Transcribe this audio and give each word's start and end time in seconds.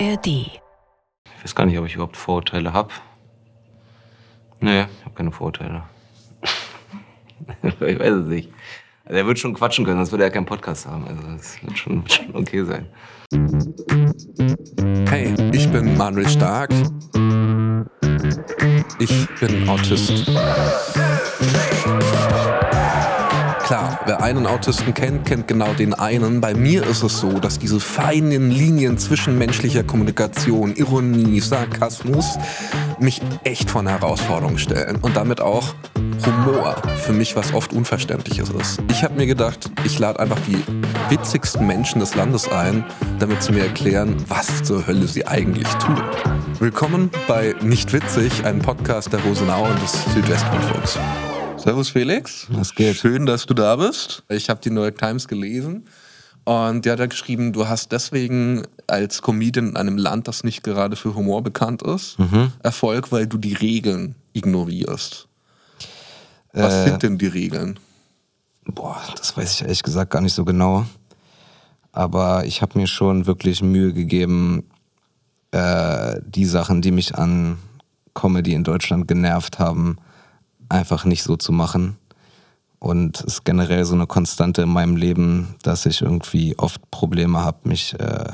ARD. 0.00 0.26
Ich 0.26 0.60
weiß 1.42 1.54
gar 1.54 1.66
nicht, 1.66 1.78
ob 1.78 1.86
ich 1.86 1.94
überhaupt 1.94 2.16
Vorurteile 2.16 2.72
habe. 2.72 2.90
Nee, 4.60 4.82
ich 4.82 5.04
habe 5.04 5.14
keine 5.14 5.30
Vorurteile. 5.30 5.82
ich 7.62 7.80
weiß 7.80 8.12
es 8.12 8.26
nicht. 8.26 8.50
Also 9.04 9.18
er 9.18 9.26
wird 9.26 9.38
schon 9.38 9.52
quatschen 9.54 9.84
können, 9.84 9.98
sonst 9.98 10.12
würde 10.12 10.24
er 10.24 10.30
keinen 10.30 10.46
Podcast 10.46 10.86
haben. 10.86 11.06
Also 11.06 11.22
es 11.36 11.62
wird 11.62 11.78
schon, 11.78 12.02
wird 12.02 12.12
schon 12.12 12.34
okay 12.34 12.64
sein. 12.64 12.86
Hey, 15.08 15.34
ich 15.52 15.70
bin 15.70 15.96
Manuel 15.96 16.28
Stark. 16.28 16.70
Ich 18.98 19.28
bin 19.40 19.68
Autist. 19.68 20.26
Klar, 23.64 23.98
wer 24.04 24.22
einen 24.22 24.46
Autisten 24.46 24.92
kennt, 24.92 25.24
kennt 25.24 25.48
genau 25.48 25.72
den 25.72 25.94
einen. 25.94 26.42
Bei 26.42 26.52
mir 26.52 26.86
ist 26.86 27.02
es 27.02 27.18
so, 27.18 27.38
dass 27.38 27.58
diese 27.58 27.80
feinen 27.80 28.50
Linien 28.50 28.98
zwischen 28.98 29.38
menschlicher 29.38 29.82
Kommunikation, 29.82 30.76
Ironie, 30.76 31.40
Sarkasmus 31.40 32.36
mich 32.98 33.22
echt 33.42 33.70
vor 33.70 33.80
eine 33.80 33.92
Herausforderung 33.92 34.58
stellen. 34.58 34.96
Und 35.00 35.16
damit 35.16 35.40
auch 35.40 35.74
Humor 36.26 36.76
für 37.06 37.14
mich 37.14 37.36
was 37.36 37.54
oft 37.54 37.72
Unverständliches 37.72 38.50
ist. 38.50 38.82
Ich 38.90 39.02
habe 39.02 39.14
mir 39.14 39.26
gedacht, 39.26 39.70
ich 39.84 39.98
lade 39.98 40.20
einfach 40.20 40.40
die 40.46 40.62
witzigsten 41.08 41.66
Menschen 41.66 42.00
des 42.00 42.14
Landes 42.14 42.46
ein, 42.52 42.84
damit 43.18 43.42
sie 43.42 43.52
mir 43.52 43.62
erklären, 43.64 44.14
was 44.28 44.62
zur 44.62 44.86
Hölle 44.86 45.08
sie 45.08 45.26
eigentlich 45.26 45.68
tun. 45.76 46.02
Willkommen 46.58 47.10
bei 47.26 47.54
Nicht 47.62 47.94
Witzig, 47.94 48.44
einem 48.44 48.60
Podcast 48.60 49.10
der 49.14 49.20
Rosenau 49.20 49.64
und 49.64 49.82
des 49.82 50.04
Südwestrundfunks. 50.12 50.98
Servus 51.64 51.88
Felix. 51.88 52.46
Was 52.50 52.74
geht? 52.74 52.96
Schön, 52.96 53.24
dass 53.24 53.46
du 53.46 53.54
da 53.54 53.76
bist. 53.76 54.22
Ich 54.28 54.50
habe 54.50 54.60
die 54.60 54.68
New 54.68 54.82
York 54.82 54.98
Times 54.98 55.26
gelesen 55.28 55.86
und 56.44 56.84
der 56.84 56.92
hat 56.92 57.00
da 57.00 57.06
geschrieben, 57.06 57.54
du 57.54 57.66
hast 57.68 57.90
deswegen 57.90 58.64
als 58.86 59.22
Comedian 59.22 59.68
in 59.70 59.76
einem 59.78 59.96
Land, 59.96 60.28
das 60.28 60.44
nicht 60.44 60.62
gerade 60.62 60.94
für 60.94 61.14
Humor 61.14 61.42
bekannt 61.42 61.80
ist, 61.80 62.18
Erfolg, 62.62 63.12
weil 63.12 63.26
du 63.26 63.38
die 63.38 63.54
Regeln 63.54 64.14
ignorierst. 64.34 65.26
Was 66.52 66.74
Äh, 66.74 66.84
sind 66.84 67.02
denn 67.02 67.16
die 67.16 67.28
Regeln? 67.28 67.78
Boah, 68.66 69.00
das 69.16 69.34
weiß 69.34 69.54
ich 69.54 69.62
ehrlich 69.62 69.82
gesagt 69.82 70.10
gar 70.10 70.20
nicht 70.20 70.34
so 70.34 70.44
genau. 70.44 70.84
Aber 71.92 72.44
ich 72.44 72.60
habe 72.60 72.78
mir 72.78 72.86
schon 72.86 73.24
wirklich 73.24 73.62
Mühe 73.62 73.94
gegeben, 73.94 74.64
äh, 75.50 76.20
die 76.26 76.44
Sachen, 76.44 76.82
die 76.82 76.90
mich 76.90 77.14
an 77.14 77.56
Comedy 78.12 78.52
in 78.52 78.64
Deutschland 78.64 79.08
genervt 79.08 79.58
haben, 79.58 79.96
einfach 80.74 81.04
nicht 81.04 81.22
so 81.22 81.36
zu 81.36 81.52
machen. 81.52 81.96
Und 82.78 83.20
es 83.20 83.24
ist 83.24 83.44
generell 83.44 83.84
so 83.84 83.94
eine 83.94 84.06
Konstante 84.06 84.62
in 84.62 84.68
meinem 84.68 84.96
Leben, 84.96 85.54
dass 85.62 85.86
ich 85.86 86.02
irgendwie 86.02 86.58
oft 86.58 86.90
Probleme 86.90 87.40
habe, 87.40 87.68
mich 87.68 87.98
äh, 87.98 88.32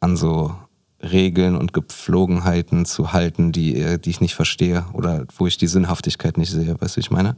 an 0.00 0.16
so 0.16 0.54
Regeln 1.02 1.56
und 1.56 1.72
Gepflogenheiten 1.72 2.84
zu 2.84 3.12
halten, 3.12 3.52
die, 3.52 3.76
äh, 3.76 3.98
die 3.98 4.10
ich 4.10 4.20
nicht 4.20 4.34
verstehe 4.34 4.86
oder 4.92 5.26
wo 5.36 5.46
ich 5.46 5.58
die 5.58 5.66
Sinnhaftigkeit 5.66 6.38
nicht 6.38 6.50
sehe. 6.50 6.80
Weißt 6.80 6.96
du, 6.96 7.00
ich 7.00 7.10
meine? 7.10 7.36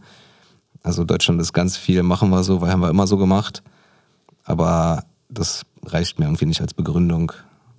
Also 0.82 1.04
Deutschland 1.04 1.40
ist 1.40 1.52
ganz 1.52 1.76
viel, 1.76 2.02
machen 2.02 2.30
wir 2.30 2.42
so, 2.42 2.60
weil 2.60 2.70
haben 2.70 2.80
wir 2.80 2.90
immer 2.90 3.06
so 3.06 3.16
gemacht. 3.16 3.62
Aber 4.44 5.04
das 5.28 5.64
reicht 5.84 6.18
mir 6.18 6.26
irgendwie 6.26 6.46
nicht 6.46 6.60
als 6.60 6.74
Begründung. 6.74 7.32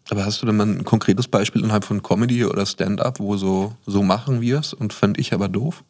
Aber 0.10 0.26
hast 0.26 0.42
du 0.42 0.46
denn 0.46 0.58
mal 0.58 0.68
ein 0.68 0.84
konkretes 0.84 1.28
Beispiel 1.28 1.64
innerhalb 1.64 1.86
von 1.86 2.04
Comedy 2.04 2.46
oder 2.46 2.66
Stand-up, 2.66 3.20
wo 3.20 3.38
so, 3.38 3.74
so 3.86 4.04
machen 4.04 4.42
wir 4.42 4.60
es 4.60 4.74
und 4.74 4.94
fände 4.94 5.20
ich 5.20 5.34
aber 5.34 5.48
doof? 5.48 5.84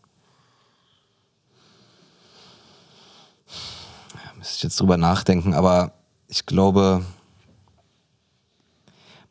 Müsste 4.44 4.58
ich 4.58 4.63
jetzt 4.63 4.81
drüber 4.81 4.97
nachdenken, 4.97 5.53
aber 5.53 5.94
ich 6.27 6.45
glaube, 6.45 7.05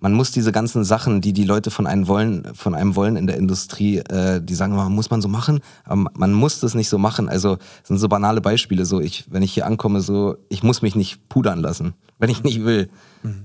man 0.03 0.14
muss 0.14 0.33
diese 0.33 0.50
ganzen 0.50 0.83
Sachen, 0.83 1.20
die 1.20 1.33
die 1.33 1.45
Leute 1.45 1.70
von 1.70 1.86
einem 1.86 2.08
wollen, 2.08 2.55
von 2.56 2.75
einem 2.75 2.97
wollen 2.97 3.14
in 3.14 3.28
der 3.28 3.36
Industrie, 3.36 3.98
äh, 3.98 4.42
die 4.42 4.55
sagen 4.55 4.73
immer, 4.73 4.89
muss 4.90 5.11
man 5.11 5.23
so 5.23 5.29
machen, 5.29 5.61
aber 5.85 6.11
man 6.14 6.33
muss 6.33 6.58
das 6.58 6.74
nicht 6.74 6.89
so 6.89 6.98
machen. 6.98 7.29
Also 7.29 7.55
das 7.55 7.89
sind 7.89 7.98
so 7.98 8.08
banale 8.08 8.41
Beispiele. 8.41 8.85
So 8.85 9.01
ich, 9.01 9.27
wenn 9.30 9.45
ich 9.45 9.55
hier 9.55 9.64
ankomme, 9.64 10.01
so 10.01 10.36
ich 10.48 10.64
muss 10.64 10.83
mich 10.83 10.96
nicht 10.96 11.29
pudern 11.29 11.61
lassen, 11.61 11.95
wenn 12.18 12.30
ich 12.30 12.42
nicht 12.42 12.64
will. 12.64 12.91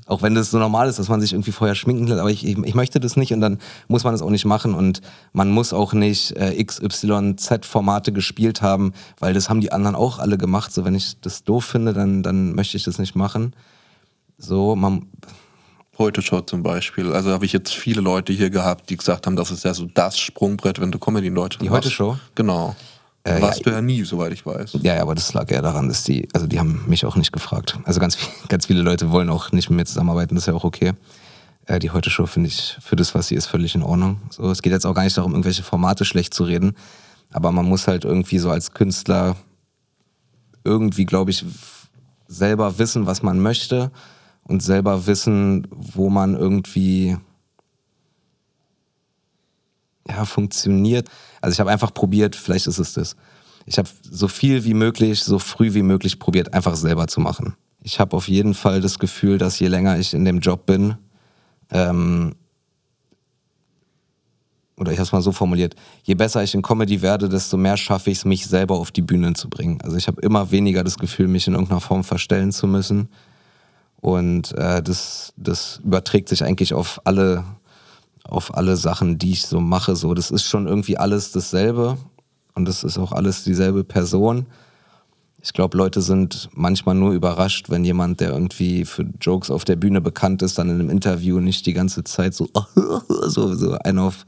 Auch 0.07 0.23
wenn 0.23 0.33
das 0.33 0.49
so 0.49 0.57
normal 0.57 0.89
ist, 0.89 0.97
dass 0.97 1.09
man 1.09 1.21
sich 1.21 1.33
irgendwie 1.33 1.51
vorher 1.51 1.75
schminken 1.75 2.07
lässt, 2.07 2.19
aber 2.19 2.31
ich, 2.31 2.43
ich, 2.43 2.57
ich 2.57 2.73
möchte 2.73 2.99
das 2.99 3.15
nicht 3.15 3.31
und 3.31 3.41
dann 3.41 3.59
muss 3.87 4.03
man 4.03 4.15
das 4.15 4.23
auch 4.23 4.31
nicht 4.31 4.45
machen 4.45 4.73
und 4.73 5.01
man 5.33 5.51
muss 5.51 5.73
auch 5.73 5.93
nicht 5.93 6.31
äh, 6.31 6.63
XYZ-Formate 6.63 8.11
gespielt 8.11 8.63
haben, 8.63 8.93
weil 9.19 9.35
das 9.35 9.47
haben 9.47 9.61
die 9.61 9.71
anderen 9.71 9.95
auch 9.95 10.17
alle 10.17 10.39
gemacht. 10.39 10.73
So 10.73 10.85
wenn 10.85 10.95
ich 10.95 11.21
das 11.21 11.43
doof 11.43 11.65
finde, 11.65 11.93
dann, 11.93 12.23
dann 12.23 12.55
möchte 12.55 12.77
ich 12.77 12.83
das 12.83 12.97
nicht 12.97 13.15
machen. 13.15 13.53
So, 14.39 14.75
man, 14.75 15.05
Heute 15.97 16.21
Show 16.21 16.41
zum 16.41 16.61
Beispiel. 16.61 17.11
Also 17.11 17.31
habe 17.31 17.45
ich 17.45 17.53
jetzt 17.53 17.73
viele 17.73 18.01
Leute 18.01 18.31
hier 18.31 18.51
gehabt, 18.51 18.89
die 18.89 18.97
gesagt 18.97 19.25
haben, 19.25 19.35
das 19.35 19.49
ist 19.49 19.65
ja 19.65 19.73
so 19.73 19.85
das 19.85 20.19
Sprungbrett, 20.19 20.79
wenn 20.79 20.91
du 20.91 20.99
Comedy 20.99 21.27
in 21.27 21.35
Deutschland 21.35 21.63
Die 21.63 21.71
Heute. 21.71 21.89
Show? 21.89 22.17
Genau. 22.35 22.75
Äh, 23.23 23.41
Warst 23.41 23.59
ja, 23.59 23.63
du 23.63 23.69
ja 23.71 23.81
nie, 23.81 24.03
soweit 24.03 24.31
ich 24.31 24.45
weiß. 24.45 24.77
Ja, 24.83 24.95
ja, 24.95 25.01
aber 25.01 25.15
das 25.15 25.33
lag 25.33 25.51
eher 25.51 25.63
daran, 25.63 25.87
dass 25.87 26.03
die, 26.03 26.27
also 26.33 26.45
die 26.45 26.59
haben 26.59 26.83
mich 26.87 27.03
auch 27.03 27.15
nicht 27.15 27.31
gefragt. 27.31 27.79
Also 27.83 27.99
ganz, 27.99 28.15
viel, 28.15 28.29
ganz 28.47 28.67
viele 28.67 28.83
Leute 28.83 29.11
wollen 29.11 29.29
auch 29.29 29.51
nicht 29.51 29.69
mit 29.71 29.77
mir 29.77 29.85
zusammenarbeiten, 29.85 30.35
das 30.35 30.43
ist 30.43 30.47
ja 30.47 30.53
auch 30.53 30.63
okay. 30.63 30.93
Äh, 31.65 31.79
die 31.79 31.89
Heute 31.89 32.11
Show 32.11 32.27
finde 32.27 32.49
ich 32.49 32.77
für 32.79 32.95
das, 32.95 33.15
was 33.15 33.29
sie 33.29 33.35
ist, 33.35 33.47
völlig 33.47 33.73
in 33.73 33.81
Ordnung. 33.81 34.21
So, 34.29 34.49
es 34.51 34.61
geht 34.61 34.73
jetzt 34.73 34.85
auch 34.85 34.93
gar 34.93 35.03
nicht 35.03 35.17
darum, 35.17 35.31
irgendwelche 35.31 35.63
Formate 35.63 36.05
schlecht 36.05 36.33
zu 36.33 36.43
reden, 36.43 36.75
aber 37.31 37.51
man 37.51 37.65
muss 37.65 37.87
halt 37.87 38.05
irgendwie 38.05 38.37
so 38.37 38.51
als 38.51 38.71
Künstler 38.71 39.35
irgendwie, 40.63 41.05
glaube 41.05 41.31
ich, 41.31 41.43
selber 42.27 42.77
wissen, 42.77 43.07
was 43.07 43.23
man 43.23 43.39
möchte 43.39 43.91
und 44.47 44.61
selber 44.61 45.07
wissen, 45.07 45.67
wo 45.71 46.09
man 46.09 46.35
irgendwie 46.35 47.17
ja, 50.07 50.25
funktioniert. 50.25 51.09
Also 51.41 51.53
ich 51.53 51.59
habe 51.59 51.71
einfach 51.71 51.93
probiert, 51.93 52.35
vielleicht 52.35 52.67
ist 52.67 52.79
es 52.79 52.93
das. 52.93 53.15
Ich 53.65 53.77
habe 53.77 53.89
so 54.01 54.27
viel 54.27 54.63
wie 54.63 54.73
möglich, 54.73 55.21
so 55.23 55.39
früh 55.39 55.73
wie 55.73 55.83
möglich 55.83 56.19
probiert, 56.19 56.53
einfach 56.53 56.75
selber 56.75 57.07
zu 57.07 57.19
machen. 57.19 57.55
Ich 57.81 57.99
habe 57.99 58.15
auf 58.15 58.27
jeden 58.27 58.53
Fall 58.53 58.81
das 58.81 58.99
Gefühl, 58.99 59.37
dass 59.37 59.59
je 59.59 59.67
länger 59.67 59.99
ich 59.99 60.13
in 60.13 60.25
dem 60.25 60.39
Job 60.39 60.65
bin, 60.65 60.95
ähm, 61.69 62.35
oder 64.79 64.91
ich 64.91 64.99
habe 64.99 65.07
es 65.07 65.11
mal 65.11 65.21
so 65.21 65.31
formuliert, 65.31 65.75
je 66.03 66.13
besser 66.13 66.43
ich 66.43 66.53
in 66.53 66.61
Comedy 66.61 67.01
werde, 67.01 67.29
desto 67.29 67.57
mehr 67.57 67.77
schaffe 67.77 68.11
ich 68.11 68.19
es, 68.19 68.25
mich 68.25 68.45
selber 68.45 68.75
auf 68.75 68.91
die 68.91 69.01
Bühne 69.01 69.33
zu 69.33 69.49
bringen. 69.49 69.81
Also 69.81 69.97
ich 69.97 70.07
habe 70.07 70.21
immer 70.21 70.51
weniger 70.51 70.83
das 70.83 70.99
Gefühl, 70.99 71.27
mich 71.27 71.47
in 71.47 71.53
irgendeiner 71.53 71.81
Form 71.81 72.03
verstellen 72.03 72.51
zu 72.51 72.67
müssen. 72.67 73.09
Und 73.99 74.53
äh, 74.57 74.81
das, 74.81 75.33
das 75.37 75.81
überträgt 75.83 76.29
sich 76.29 76.43
eigentlich 76.43 76.73
auf 76.73 77.01
alle, 77.03 77.43
auf 78.23 78.55
alle 78.55 78.77
Sachen, 78.77 79.17
die 79.17 79.31
ich 79.31 79.45
so 79.45 79.59
mache. 79.59 79.95
So, 79.95 80.13
das 80.13 80.31
ist 80.31 80.45
schon 80.45 80.67
irgendwie 80.67 80.97
alles 80.97 81.31
dasselbe 81.31 81.97
und 82.55 82.65
das 82.65 82.83
ist 82.83 82.97
auch 82.97 83.11
alles 83.11 83.43
dieselbe 83.43 83.83
Person. 83.83 84.45
Ich 85.41 85.53
glaube, 85.53 85.77
Leute 85.77 86.01
sind 86.01 86.49
manchmal 86.53 86.95
nur 86.95 87.13
überrascht, 87.13 87.69
wenn 87.69 87.85
jemand, 87.85 88.19
der 88.19 88.31
irgendwie 88.31 88.85
für 88.85 89.05
Jokes 89.21 89.51
auf 89.51 89.65
der 89.65 89.75
Bühne 89.75 90.01
bekannt 90.01 90.41
ist, 90.41 90.57
dann 90.57 90.69
in 90.69 90.79
einem 90.79 90.89
Interview 90.89 91.39
nicht 91.39 91.65
die 91.65 91.73
ganze 91.73 92.03
Zeit 92.03 92.33
so, 92.33 92.49
so, 93.07 93.53
so 93.53 93.73
ein 93.73 93.99
auf 93.99 94.25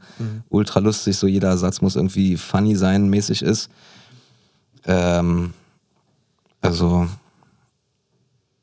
ultra 0.48 0.80
lustig, 0.80 1.16
so 1.16 1.26
jeder 1.26 1.58
Satz 1.58 1.80
muss 1.80 1.96
irgendwie 1.96 2.36
funny 2.36 2.76
sein, 2.76 3.08
mäßig 3.10 3.42
ist. 3.42 3.70
Ähm, 4.84 5.52
also, 6.60 7.08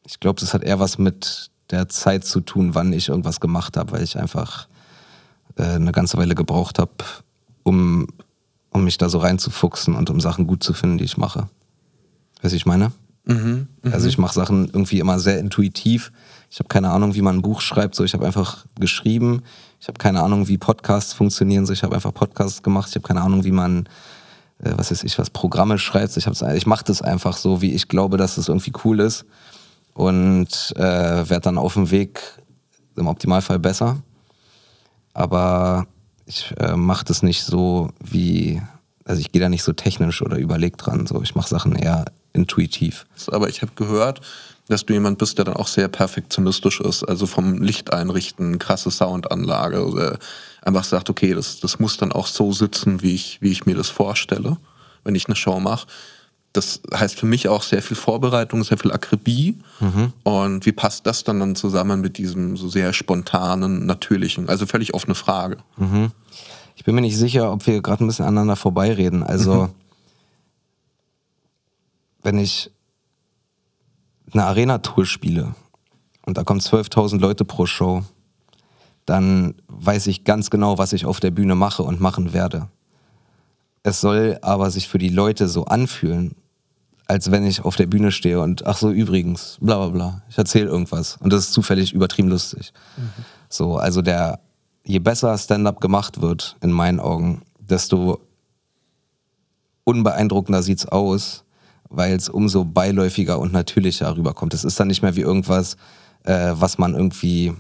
ich 0.08 0.20
glaube, 0.20 0.40
das 0.40 0.54
hat 0.54 0.64
eher 0.64 0.80
was 0.80 0.98
mit 0.98 1.52
der 1.70 1.90
Zeit 1.90 2.24
zu 2.24 2.40
tun, 2.40 2.74
wann 2.76 2.94
ich 2.94 3.10
irgendwas 3.10 3.42
gemacht 3.42 3.76
habe, 3.76 3.92
weil 3.92 4.04
ich 4.04 4.18
einfach 4.18 4.68
äh, 5.58 5.64
eine 5.64 5.92
ganze 5.92 6.18
Weile 6.18 6.34
gebraucht 6.34 6.80
habe, 6.80 6.92
um, 7.64 8.08
um 8.72 8.86
mich 8.86 8.98
da 8.98 9.10
so 9.10 9.18
reinzufuchsen 9.18 9.96
und 9.96 10.10
um 10.10 10.22
Sachen 10.22 10.48
gut 10.48 10.64
zu 10.64 10.74
finden, 10.74 10.98
die 10.98 11.04
ich 11.04 11.18
mache. 11.18 11.50
Weißt 12.42 12.54
du, 12.54 12.56
ich 12.56 12.66
meine? 12.66 12.94
Also 13.92 14.08
ich 14.08 14.18
mache 14.18 14.34
Sachen 14.34 14.68
irgendwie 14.68 15.00
immer 15.00 15.20
sehr 15.20 15.40
intuitiv. 15.40 16.14
Ich 16.50 16.60
habe 16.60 16.70
keine 16.70 16.92
Ahnung, 16.92 17.14
wie 17.14 17.22
man 17.22 17.38
ein 17.38 17.42
Buch 17.42 17.60
schreibt. 17.60 17.94
So, 17.94 18.06
ich 18.06 18.14
habe 18.14 18.26
einfach 18.26 18.66
geschrieben. 18.80 19.42
Ich 19.82 19.90
habe 19.90 19.98
keine 19.98 20.24
Ahnung, 20.24 20.48
wie 20.48 20.58
Podcasts 20.58 21.12
funktionieren. 21.12 21.66
So, 21.66 21.74
ich 21.74 21.84
habe 21.84 21.94
einfach 21.94 22.14
Podcasts 22.14 22.64
gemacht. 22.64 22.88
Ich 22.90 22.96
habe 22.96 23.06
keine 23.06 23.22
Ahnung, 23.22 23.44
wie 23.44 23.52
man, 23.52 23.88
äh, 24.64 24.72
was 24.78 24.90
weiß 24.90 25.04
ich, 25.04 25.20
was 25.20 25.30
Programme 25.30 25.78
schreibt. 25.78 26.14
So, 26.14 26.22
ich, 26.22 26.42
ich 26.56 26.66
mache 26.66 26.86
das 26.86 27.02
einfach 27.02 27.36
so, 27.36 27.62
wie 27.62 27.74
ich 27.74 27.90
glaube, 27.90 28.16
dass 28.16 28.38
es 28.38 28.48
irgendwie 28.48 28.72
cool 28.86 29.02
ist 29.02 29.26
und 29.98 30.74
äh, 30.76 31.28
werde 31.28 31.42
dann 31.42 31.58
auf 31.58 31.74
dem 31.74 31.90
Weg 31.90 32.22
im 32.96 33.08
Optimalfall 33.08 33.58
besser. 33.58 33.98
Aber 35.16 35.88
ich 36.28 36.54
äh, 36.60 36.76
mache 36.76 37.04
das 37.04 37.24
nicht 37.24 37.44
so 37.44 37.90
wie, 38.00 38.62
also 39.06 39.20
ich 39.20 39.32
gehe 39.32 39.42
da 39.42 39.50
nicht 39.50 39.64
so 39.64 39.74
technisch 39.74 40.22
oder 40.22 40.38
überlegt 40.38 40.86
dran. 40.86 41.08
So, 41.08 41.24
ich 41.24 41.34
mache 41.34 41.50
Sachen 41.50 41.76
eher 41.76 42.06
intuitiv. 42.34 43.08
Aber 43.32 43.50
ich 43.50 43.64
habe 43.64 43.72
gehört, 43.76 44.22
dass 44.68 44.86
du 44.86 44.94
jemand 44.94 45.18
bist, 45.18 45.40
der 45.40 45.46
dann 45.46 45.56
auch 45.56 45.68
sehr 45.68 45.88
perfektionistisch 45.88 46.80
ist. 46.80 47.04
Also 47.04 47.26
vom 47.26 47.64
Licht 47.64 47.92
einrichten, 47.92 48.60
krasse 48.60 48.92
Soundanlage. 48.92 49.84
Oder 49.84 50.20
einfach 50.62 50.84
sagt, 50.84 51.10
okay, 51.10 51.34
das, 51.34 51.60
das 51.60 51.80
muss 51.80 51.98
dann 51.98 52.12
auch 52.12 52.28
so 52.28 52.54
sitzen, 52.54 53.02
wie 53.02 53.16
ich, 53.16 53.42
wie 53.42 53.52
ich 53.52 53.66
mir 53.66 53.76
das 53.76 53.90
vorstelle, 53.90 54.58
wenn 55.04 55.16
ich 55.16 55.26
eine 55.26 55.36
Show 55.36 55.60
mache. 55.60 55.88
Das 56.58 56.82
heißt 56.92 57.20
für 57.20 57.28
mich 57.28 57.48
auch 57.48 57.62
sehr 57.62 57.84
viel 57.84 57.96
Vorbereitung, 57.96 58.64
sehr 58.64 58.80
viel 58.80 58.92
Akribie. 58.92 59.60
Mhm. 59.80 60.12
Und 60.24 60.66
wie 60.66 60.72
passt 60.72 61.06
das 61.06 61.24
dann, 61.24 61.40
dann 61.40 61.56
zusammen 61.56 62.02
mit 62.02 62.18
diesem 62.18 62.58
so 62.58 62.68
sehr 62.68 62.94
spontanen, 62.94 63.86
natürlichen? 63.86 64.50
Also 64.50 64.66
völlig 64.66 64.96
offene 64.96 65.14
Frage. 65.14 65.58
Mhm. 65.78 66.12
Ich 66.76 66.84
bin 66.84 66.96
mir 66.96 67.02
nicht 67.02 67.18
sicher, 67.18 67.52
ob 67.52 67.68
wir 67.68 67.82
gerade 67.82 68.04
ein 68.04 68.08
bisschen 68.08 68.26
aneinander 68.26 68.56
vorbeireden. 68.56 69.22
Also, 69.24 69.64
mhm. 69.66 69.70
wenn 72.24 72.40
ich 72.40 72.72
eine 74.34 74.46
Arena-Tour 74.46 75.06
spiele 75.06 75.54
und 76.26 76.38
da 76.38 76.44
kommen 76.44 76.60
12.000 76.60 77.20
Leute 77.20 77.46
pro 77.46 77.68
Show, 77.68 78.04
dann 79.06 79.54
weiß 79.68 80.08
ich 80.08 80.24
ganz 80.24 80.50
genau, 80.50 80.80
was 80.80 80.92
ich 80.92 81.06
auf 81.06 81.20
der 81.20 81.32
Bühne 81.32 81.56
mache 81.56 81.84
und 81.84 82.02
machen 82.02 82.34
werde. 82.34 82.68
Es 83.84 84.02
soll 84.02 84.40
aber 84.42 84.72
sich 84.72 84.88
für 84.88 84.98
die 84.98 85.10
Leute 85.10 85.48
so 85.48 85.66
anfühlen, 85.66 86.36
als 87.08 87.32
wenn 87.32 87.46
ich 87.46 87.64
auf 87.64 87.76
der 87.76 87.88
Bühne 87.88 88.12
stehe 88.12 88.42
und 88.42 88.66
ach 88.66 88.78
so, 88.78 88.92
übrigens, 88.92 89.58
bla 89.62 89.78
bla 89.78 89.88
bla, 89.88 90.22
ich 90.30 90.38
erzähle 90.38 90.66
irgendwas. 90.68 91.18
Und 91.20 91.32
das 91.32 91.46
ist 91.46 91.54
zufällig 91.54 91.94
übertrieben 91.94 92.30
lustig. 92.30 92.74
Mhm. 92.98 93.24
So, 93.50 93.78
also 93.78 94.02
der, 94.02 94.40
je 94.84 95.00
besser 95.00 95.38
Stand-up 95.38 95.80
gemacht 95.80 96.22
wird, 96.22 96.58
in 96.62 96.72
meinen 96.72 97.00
Augen, 97.00 97.44
desto 97.60 98.20
unbeeindruckender 99.86 100.64
sieht 100.64 100.80
es 100.80 100.86
aus, 100.88 101.44
weil 101.90 102.14
es 102.14 102.28
umso 102.28 102.66
beiläufiger 102.66 103.40
und 103.40 103.54
natürlicher 103.54 104.16
rüberkommt. 104.16 104.54
Es 104.54 104.66
ist 104.66 104.80
dann 104.80 104.88
nicht 104.88 105.02
mehr 105.02 105.16
wie 105.16 105.22
irgendwas, 105.22 105.78
äh, 106.24 106.52
was 106.54 106.78
man 106.78 106.94
irgendwie 106.94 107.54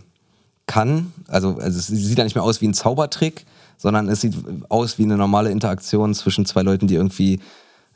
kann. 0.66 1.14
Also, 1.28 1.58
also 1.58 1.80
es 1.80 1.88
sieht 1.88 2.18
dann 2.18 2.26
nicht 2.26 2.36
mehr 2.36 2.44
aus 2.44 2.60
wie 2.60 2.68
ein 2.68 2.74
Zaubertrick, 2.74 3.46
sondern 3.78 4.10
es 4.10 4.22
sieht 4.22 4.36
aus 4.70 4.98
wie 4.98 5.04
eine 5.04 5.16
normale 5.16 5.52
Interaktion 5.52 6.14
zwischen 6.14 6.46
zwei 6.46 6.64
Leuten, 6.64 6.88
die 6.88 6.96
irgendwie, 6.96 7.40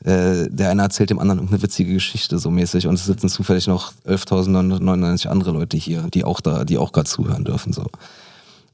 äh, 0.04 0.48
der 0.50 0.70
eine 0.70 0.82
erzählt 0.82 1.10
dem 1.10 1.20
anderen 1.20 1.40
irgendeine 1.40 1.64
witzige 1.64 1.94
Geschichte 1.94 2.40
so 2.40 2.50
mäßig 2.50 2.88
und 2.88 2.96
es 2.96 3.06
sitzen 3.06 3.30
zufällig 3.30 3.68
noch 3.68 3.94
11.999 4.06 5.28
andere 5.28 5.52
Leute 5.52 5.78
hier, 5.78 6.08
die 6.14 6.24
auch 6.24 6.42
da, 6.42 6.66
die 6.66 6.78
auch 6.78 6.92
gerade 6.92 7.10
zuhören 7.10 7.46
dürfen. 7.46 7.74
So. 7.74 7.86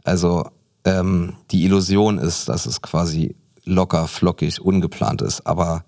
Also 0.04 0.50
ähm, 0.86 1.34
die 1.52 1.66
Illusion 1.66 2.18
ist, 2.18 2.50
dass 2.50 2.66
es 2.66 2.82
quasi 2.82 3.36
locker, 3.66 4.08
flockig, 4.08 4.62
ungeplant 4.62 5.22
ist, 5.22 5.46
aber 5.46 5.84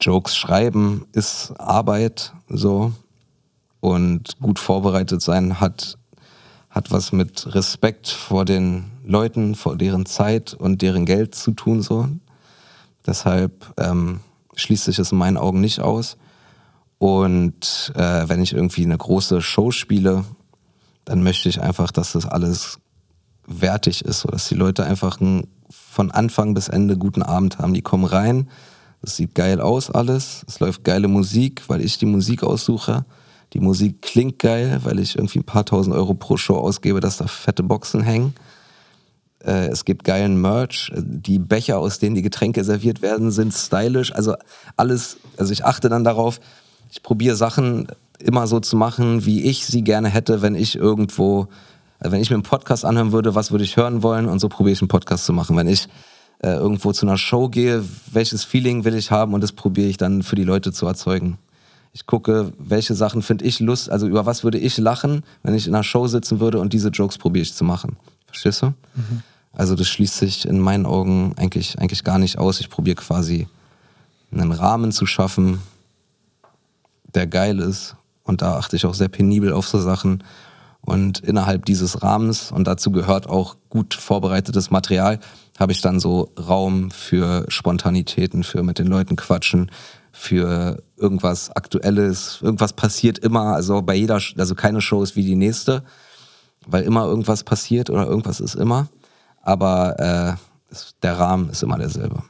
Jokes 0.00 0.36
schreiben 0.36 1.06
ist 1.12 1.52
Arbeit 1.58 2.32
so 2.48 2.92
und 3.80 4.40
gut 4.40 4.58
vorbereitet 4.58 5.22
sein 5.22 5.60
hat 5.60 5.98
hat 6.70 6.92
was 6.92 7.12
mit 7.12 7.52
Respekt 7.54 8.08
vor 8.08 8.44
den 8.44 8.84
Leuten, 9.04 9.56
vor 9.56 9.76
deren 9.76 10.06
Zeit 10.06 10.54
und 10.54 10.82
deren 10.82 11.04
Geld 11.04 11.34
zu 11.34 11.50
tun. 11.50 11.82
So. 11.82 12.08
Deshalb 13.06 13.72
ähm, 13.78 14.20
schließt 14.54 14.84
sich 14.84 14.98
es 14.98 15.12
in 15.12 15.18
meinen 15.18 15.36
Augen 15.36 15.60
nicht 15.60 15.80
aus. 15.80 16.16
Und 16.98 17.92
äh, 17.94 18.28
wenn 18.28 18.42
ich 18.42 18.52
irgendwie 18.52 18.84
eine 18.84 18.98
große 18.98 19.40
Show 19.40 19.70
spiele, 19.70 20.24
dann 21.04 21.22
möchte 21.22 21.48
ich 21.48 21.60
einfach, 21.60 21.90
dass 21.90 22.12
das 22.12 22.26
alles 22.26 22.78
wertig 23.46 24.04
ist, 24.04 24.20
so 24.20 24.28
dass 24.28 24.48
die 24.48 24.54
Leute 24.54 24.84
einfach 24.84 25.20
einen 25.20 25.48
von 25.70 26.10
Anfang 26.10 26.54
bis 26.54 26.68
Ende 26.68 26.96
guten 26.96 27.22
Abend 27.22 27.58
haben. 27.58 27.74
Die 27.74 27.82
kommen 27.82 28.04
rein, 28.04 28.48
es 29.02 29.16
sieht 29.16 29.34
geil 29.34 29.60
aus 29.60 29.90
alles, 29.90 30.44
es 30.46 30.60
läuft 30.60 30.84
geile 30.84 31.08
Musik, 31.08 31.62
weil 31.68 31.80
ich 31.80 31.98
die 31.98 32.06
Musik 32.06 32.42
aussuche. 32.42 33.04
Die 33.52 33.60
Musik 33.60 34.02
klingt 34.02 34.38
geil, 34.38 34.80
weil 34.84 35.00
ich 35.00 35.16
irgendwie 35.16 35.40
ein 35.40 35.44
paar 35.44 35.64
tausend 35.64 35.96
Euro 35.96 36.14
pro 36.14 36.36
Show 36.36 36.56
ausgebe, 36.56 37.00
dass 37.00 37.16
da 37.16 37.26
fette 37.26 37.62
Boxen 37.62 38.02
hängen. 38.02 38.34
Äh, 39.44 39.68
es 39.68 39.84
gibt 39.84 40.04
geilen 40.04 40.40
Merch. 40.40 40.92
Die 40.96 41.38
Becher, 41.38 41.78
aus 41.78 41.98
denen 41.98 42.14
die 42.14 42.22
Getränke 42.22 42.64
serviert 42.64 43.02
werden, 43.02 43.30
sind 43.30 43.54
stylisch. 43.54 44.14
Also 44.14 44.34
alles, 44.76 45.18
also 45.36 45.52
ich 45.52 45.64
achte 45.64 45.88
dann 45.88 46.04
darauf, 46.04 46.40
ich 46.90 47.02
probiere 47.02 47.36
Sachen 47.36 47.86
immer 48.18 48.46
so 48.46 48.60
zu 48.60 48.76
machen, 48.76 49.24
wie 49.24 49.42
ich 49.42 49.66
sie 49.66 49.82
gerne 49.82 50.08
hätte, 50.08 50.42
wenn 50.42 50.54
ich 50.54 50.76
irgendwo, 50.76 51.48
also 51.98 52.12
wenn 52.12 52.20
ich 52.20 52.30
mir 52.30 52.36
einen 52.36 52.42
Podcast 52.42 52.84
anhören 52.84 53.12
würde, 53.12 53.34
was 53.34 53.50
würde 53.50 53.64
ich 53.64 53.76
hören 53.76 54.02
wollen 54.02 54.26
und 54.26 54.38
so 54.40 54.48
probiere 54.48 54.74
ich 54.74 54.82
einen 54.82 54.88
Podcast 54.88 55.24
zu 55.24 55.32
machen. 55.32 55.56
Wenn 55.56 55.68
ich 55.68 55.88
äh, 56.42 56.52
irgendwo 56.52 56.92
zu 56.92 57.06
einer 57.06 57.18
Show 57.18 57.48
gehe, 57.48 57.84
welches 58.12 58.44
Feeling 58.44 58.84
will 58.84 58.94
ich 58.94 59.10
haben 59.10 59.34
und 59.34 59.42
das 59.42 59.52
probiere 59.52 59.88
ich 59.88 59.96
dann 59.96 60.22
für 60.22 60.36
die 60.36 60.44
Leute 60.44 60.72
zu 60.72 60.86
erzeugen. 60.86 61.38
Ich 61.92 62.06
gucke, 62.06 62.52
welche 62.58 62.94
Sachen 62.94 63.22
finde 63.22 63.44
ich 63.44 63.58
Lust, 63.58 63.90
also 63.90 64.06
über 64.06 64.24
was 64.24 64.44
würde 64.44 64.58
ich 64.58 64.78
lachen, 64.78 65.24
wenn 65.42 65.54
ich 65.54 65.66
in 65.66 65.74
einer 65.74 65.82
Show 65.82 66.06
sitzen 66.06 66.38
würde 66.38 66.60
und 66.60 66.72
diese 66.72 66.90
Jokes 66.90 67.18
probiere 67.18 67.42
ich 67.42 67.54
zu 67.54 67.64
machen. 67.64 67.96
Verstehst 68.26 68.62
du? 68.62 68.66
Mhm. 68.66 69.22
Also 69.52 69.74
das 69.74 69.88
schließt 69.88 70.16
sich 70.16 70.46
in 70.46 70.60
meinen 70.60 70.86
Augen 70.86 71.34
eigentlich, 71.36 71.78
eigentlich 71.78 72.04
gar 72.04 72.18
nicht 72.18 72.38
aus. 72.38 72.60
Ich 72.60 72.70
probiere 72.70 72.96
quasi 72.96 73.48
einen 74.32 74.52
Rahmen 74.52 74.92
zu 74.92 75.06
schaffen, 75.06 75.60
der 77.14 77.26
geil 77.26 77.58
ist. 77.58 77.96
Und 78.22 78.42
da 78.42 78.56
achte 78.56 78.76
ich 78.76 78.86
auch 78.86 78.94
sehr 78.94 79.08
penibel 79.08 79.52
auf 79.52 79.66
so 79.66 79.80
Sachen. 79.80 80.22
Und 80.82 81.20
innerhalb 81.20 81.66
dieses 81.66 82.02
Rahmens, 82.02 82.52
und 82.52 82.66
dazu 82.66 82.90
gehört 82.90 83.28
auch 83.28 83.56
gut 83.68 83.94
vorbereitetes 83.94 84.70
Material, 84.70 85.18
habe 85.58 85.72
ich 85.72 85.80
dann 85.80 86.00
so 86.00 86.32
Raum 86.38 86.90
für 86.90 87.44
Spontanitäten, 87.48 88.44
für 88.44 88.62
mit 88.62 88.78
den 88.78 88.86
Leuten 88.86 89.16
quatschen, 89.16 89.70
für 90.12 90.82
irgendwas 90.96 91.50
Aktuelles, 91.50 92.38
irgendwas 92.40 92.72
passiert 92.72 93.18
immer, 93.18 93.54
also 93.54 93.82
bei 93.82 93.94
jeder, 93.94 94.20
also 94.38 94.54
keine 94.54 94.80
Show 94.80 95.02
ist 95.02 95.16
wie 95.16 95.24
die 95.24 95.36
nächste, 95.36 95.84
weil 96.66 96.84
immer 96.84 97.04
irgendwas 97.04 97.44
passiert 97.44 97.90
oder 97.90 98.06
irgendwas 98.06 98.40
ist 98.40 98.54
immer, 98.54 98.88
aber 99.42 100.38
äh, 100.70 100.74
der 101.02 101.18
Rahmen 101.18 101.50
ist 101.50 101.62
immer 101.62 101.78
derselbe. 101.78 102.22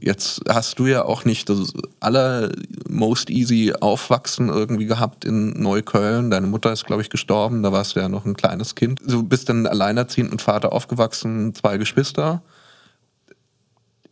Jetzt 0.00 0.42
hast 0.48 0.78
du 0.78 0.86
ja 0.86 1.04
auch 1.04 1.24
nicht 1.24 1.48
das 1.48 1.72
aller 2.00 2.50
most 2.88 3.30
easy 3.30 3.72
Aufwachsen 3.80 4.48
irgendwie 4.48 4.86
gehabt 4.86 5.24
in 5.24 5.50
Neukölln. 5.62 6.30
Deine 6.30 6.46
Mutter 6.48 6.72
ist, 6.72 6.84
glaube 6.84 7.00
ich, 7.00 7.10
gestorben. 7.10 7.62
Da 7.62 7.72
warst 7.72 7.96
du 7.96 8.00
ja 8.00 8.08
noch 8.08 8.26
ein 8.26 8.36
kleines 8.36 8.74
Kind. 8.74 9.00
Du 9.06 9.22
bist 9.22 9.48
dann 9.48 9.66
alleinerziehend 9.66 10.32
mit 10.32 10.42
Vater 10.42 10.72
aufgewachsen, 10.72 11.54
zwei 11.54 11.78
Geschwister. 11.78 12.42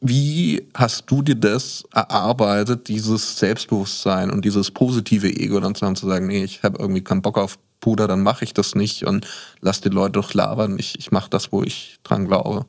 Wie 0.01 0.67
hast 0.75 1.11
du 1.11 1.23
dir 1.23 1.37
das 1.37 1.85
erarbeitet, 1.93 2.89
dieses 2.89 3.39
Selbstbewusstsein 3.39 4.31
und 4.31 4.45
dieses 4.45 4.71
positive 4.71 5.29
Ego 5.29 5.61
dann 5.61 5.75
zu 5.75 6.07
sagen, 6.07 6.27
nee, 6.27 6.43
ich 6.43 6.63
habe 6.63 6.79
irgendwie 6.79 7.05
keinen 7.05 7.23
Bock 7.23 7.39
auf 7.39 7.59
Puder, 7.83 8.09
dann 8.09 8.23
mache 8.23 8.45
ich 8.45 8.55
das 8.55 8.75
nicht 8.75 9.05
und 9.05 9.27
lass 9.61 9.83
die 9.83 9.91
Leute 9.91 10.13
doch 10.13 10.33
labern. 10.33 10.79
Ich, 10.79 10.99
ich 10.99 11.11
mache 11.11 11.29
das, 11.29 11.53
wo 11.53 11.63
ich 11.63 11.99
dran 12.05 12.27
glaube. 12.27 12.65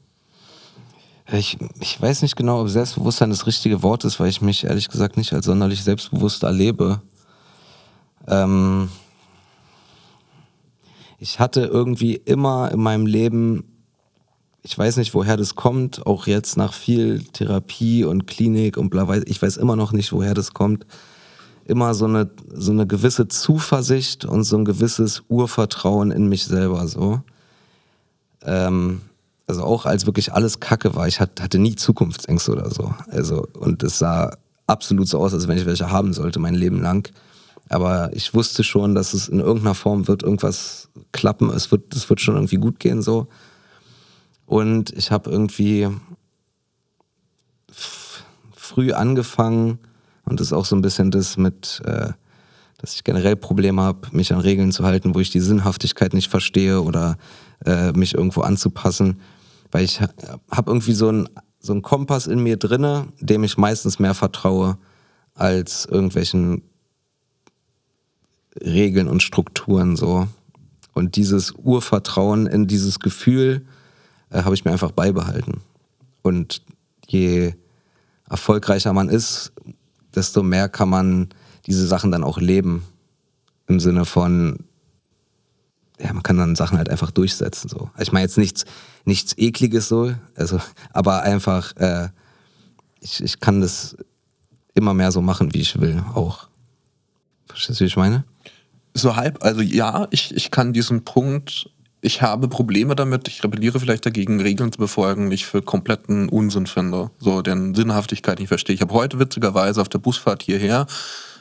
Ich, 1.32 1.58
ich 1.80 2.02
weiß 2.02 2.24
nicht 2.24 2.36
genau, 2.36 2.62
ob 2.62 2.70
Selbstbewusstsein 2.70 3.30
das 3.30 3.48
richtige 3.48 3.82
Wort 3.82 4.04
ist, 4.04 4.20
weil 4.20 4.28
ich 4.28 4.42
mich 4.42 4.66
ehrlich 4.66 4.90
gesagt 4.90 5.16
nicht 5.16 5.32
als 5.32 5.46
sonderlich 5.46 5.84
selbstbewusst 5.84 6.44
erlebe. 6.44 7.02
Ähm 8.28 8.90
ich 11.20 11.40
hatte 11.40 11.62
irgendwie 11.62 12.16
immer 12.16 12.72
in 12.72 12.82
meinem 12.82 13.06
Leben 13.06 13.64
ich 14.66 14.78
weiß 14.78 14.96
nicht, 14.96 15.14
woher 15.14 15.36
das 15.36 15.56
kommt, 15.56 16.08
auch 16.08 16.26
jetzt 16.26 16.56
nach 16.56 16.74
viel 16.74 17.22
Therapie 17.34 18.06
und 18.06 18.28
Klinik 18.28 18.78
und 18.78 18.90
bla, 18.90 19.08
ich 19.26 19.42
weiß 19.42 19.58
immer 19.58 19.76
noch 19.76 19.92
nicht, 19.92 20.14
woher 20.14 20.34
das 20.34 20.54
kommt. 20.54 20.86
Immer 21.66 21.94
so 21.94 22.06
eine, 22.06 22.30
so 22.54 22.72
eine 22.72 22.86
gewisse 22.86 23.28
Zuversicht 23.28 24.26
und 24.26 24.44
so 24.44 24.58
ein 24.58 24.66
gewisses 24.66 25.24
Urvertrauen 25.30 26.12
in 26.12 26.28
mich 26.28 26.46
selber, 26.46 26.88
so. 26.88 27.22
Ähm, 28.44 29.02
also 29.48 29.64
auch 29.64 29.86
als 29.86 30.06
wirklich 30.06 30.34
alles 30.34 30.60
Kacke 30.60 30.96
war, 30.96 31.08
ich 31.08 31.20
hatte 31.20 31.60
nie 31.60 31.76
Zukunftsängste 31.76 32.52
oder 32.52 32.70
so. 32.70 32.94
Also, 33.10 33.48
und 33.60 33.84
es 33.84 34.00
sah 34.00 34.36
absolut 34.68 35.08
so 35.08 35.20
aus, 35.20 35.34
als 35.34 35.48
wenn 35.48 35.58
ich 35.58 35.66
welche 35.66 35.92
haben 35.92 36.14
sollte, 36.14 36.40
mein 36.40 36.56
Leben 36.56 36.82
lang. 36.82 37.10
Aber 37.70 38.12
ich 38.14 38.34
wusste 38.34 38.64
schon, 38.64 38.96
dass 38.96 39.14
es 39.14 39.28
in 39.28 39.40
irgendeiner 39.40 39.76
Form 39.76 40.08
wird 40.08 40.24
irgendwas 40.24 40.90
klappen, 41.12 41.50
es 41.50 41.72
wird, 41.72 41.96
es 41.96 42.10
wird 42.10 42.22
schon 42.22 42.36
irgendwie 42.36 42.58
gut 42.58 42.80
gehen, 42.80 43.02
so. 43.02 43.28
Und 44.46 44.92
ich 44.92 45.12
habe 45.12 45.30
irgendwie 45.30 45.88
früh 48.56 48.92
angefangen 48.92 49.80
und 50.26 50.40
das 50.40 50.48
ist 50.48 50.54
auch 50.54 50.66
so 50.66 50.76
ein 50.76 50.82
bisschen 50.82 51.12
das 51.12 51.38
mit, 51.38 51.82
äh, 51.86 52.10
dass 52.78 52.96
ich 52.96 53.04
generell 53.04 53.36
Probleme 53.36 53.82
habe, 53.82 54.08
mich 54.12 54.34
an 54.34 54.40
Regeln 54.40 54.72
zu 54.72 54.84
halten, 54.84 55.16
wo 55.16 55.20
ich 55.20 55.30
die 55.30 55.40
Sinnhaftigkeit 55.40 56.14
nicht 56.14 56.30
verstehe 56.30 56.82
oder 56.82 57.18
äh, 57.66 57.92
mich 57.94 58.14
irgendwo 58.14 58.42
anzupassen, 58.42 59.20
weil 59.72 59.84
ich 59.84 60.02
habe 60.02 60.72
irgendwie 60.72 60.94
so 60.94 61.10
einen 61.10 61.30
so 61.60 61.80
Kompass 61.82 62.28
in 62.28 62.44
mir 62.44 62.58
drinne, 62.58 63.08
dem 63.20 63.44
ich 63.44 63.58
meistens 63.58 64.00
mehr 64.00 64.14
vertraue 64.14 64.78
als 65.34 65.86
irgendwelchen 65.86 66.62
Regeln 68.60 69.08
und 69.08 69.24
Strukturen 69.24 69.96
so. 69.96 70.28
Und 70.94 71.16
dieses 71.16 71.52
Urvertrauen 71.52 72.46
in 72.46 72.68
dieses 72.68 73.00
Gefühl, 73.00 73.66
äh, 74.30 74.44
habe 74.44 74.56
ich 74.56 74.66
mir 74.66 74.72
einfach 74.72 74.92
beibehalten. 74.92 75.62
Und 76.22 76.62
je 77.08 77.54
erfolgreicher 78.30 78.94
man 78.94 79.10
ist, 79.10 79.54
desto 80.16 80.44
mehr 80.44 80.70
kann 80.70 80.90
man 80.90 81.30
diese 81.66 81.88
Sachen 81.88 82.12
dann 82.12 82.24
auch 82.24 82.40
leben. 82.40 82.84
Im 83.68 83.80
Sinne 83.80 84.06
von, 84.06 84.60
ja, 86.00 86.12
man 86.14 86.24
kann 86.24 86.38
dann 86.38 86.56
Sachen 86.56 86.78
halt 86.78 86.90
einfach 86.90 87.12
durchsetzen. 87.12 87.70
So. 87.70 87.90
Ich 87.98 88.12
meine 88.12 88.26
jetzt 88.26 88.38
nichts, 88.38 88.66
nichts 89.06 89.34
Ekliges 89.38 89.88
so, 89.88 90.14
also, 90.36 90.60
aber 90.92 91.24
einfach, 91.24 91.76
äh, 91.78 92.10
ich, 93.00 93.24
ich 93.24 93.40
kann 93.40 93.62
das, 93.62 93.96
immer 94.76 94.94
mehr 94.94 95.12
so 95.12 95.22
machen, 95.22 95.54
wie 95.54 95.62
ich 95.62 95.80
will, 95.80 96.04
auch. 96.14 96.48
Verstehst 97.48 97.80
du, 97.80 97.84
wie 97.84 97.88
ich 97.88 97.96
meine? 97.96 98.26
So 98.94 99.16
halb, 99.16 99.44
also 99.44 99.62
ja, 99.62 100.08
ich, 100.12 100.36
ich 100.36 100.52
kann 100.52 100.74
diesen 100.74 101.04
Punkt, 101.04 101.70
ich 102.04 102.22
habe 102.22 102.50
Probleme 102.50 102.96
damit, 102.96 103.30
ich 103.30 103.44
rebelliere 103.44 103.80
vielleicht 103.80 104.06
dagegen, 104.06 104.42
Regeln 104.42 104.72
zu 104.74 104.78
befolgen, 104.78 105.30
die 105.30 105.36
ich 105.36 105.46
für 105.46 105.62
kompletten 105.62 106.28
Unsinn 106.28 106.68
finde. 106.68 107.12
So, 107.20 107.42
deren 107.42 107.74
Sinnhaftigkeit 107.74 108.40
nicht 108.40 108.50
verstehe. 108.50 108.76
Ich 108.76 108.82
habe 108.82 108.94
heute 108.94 109.20
witzigerweise 109.20 109.80
auf 109.80 109.88
der 109.88 110.00
Busfahrt 110.00 110.44
hierher 110.44 110.86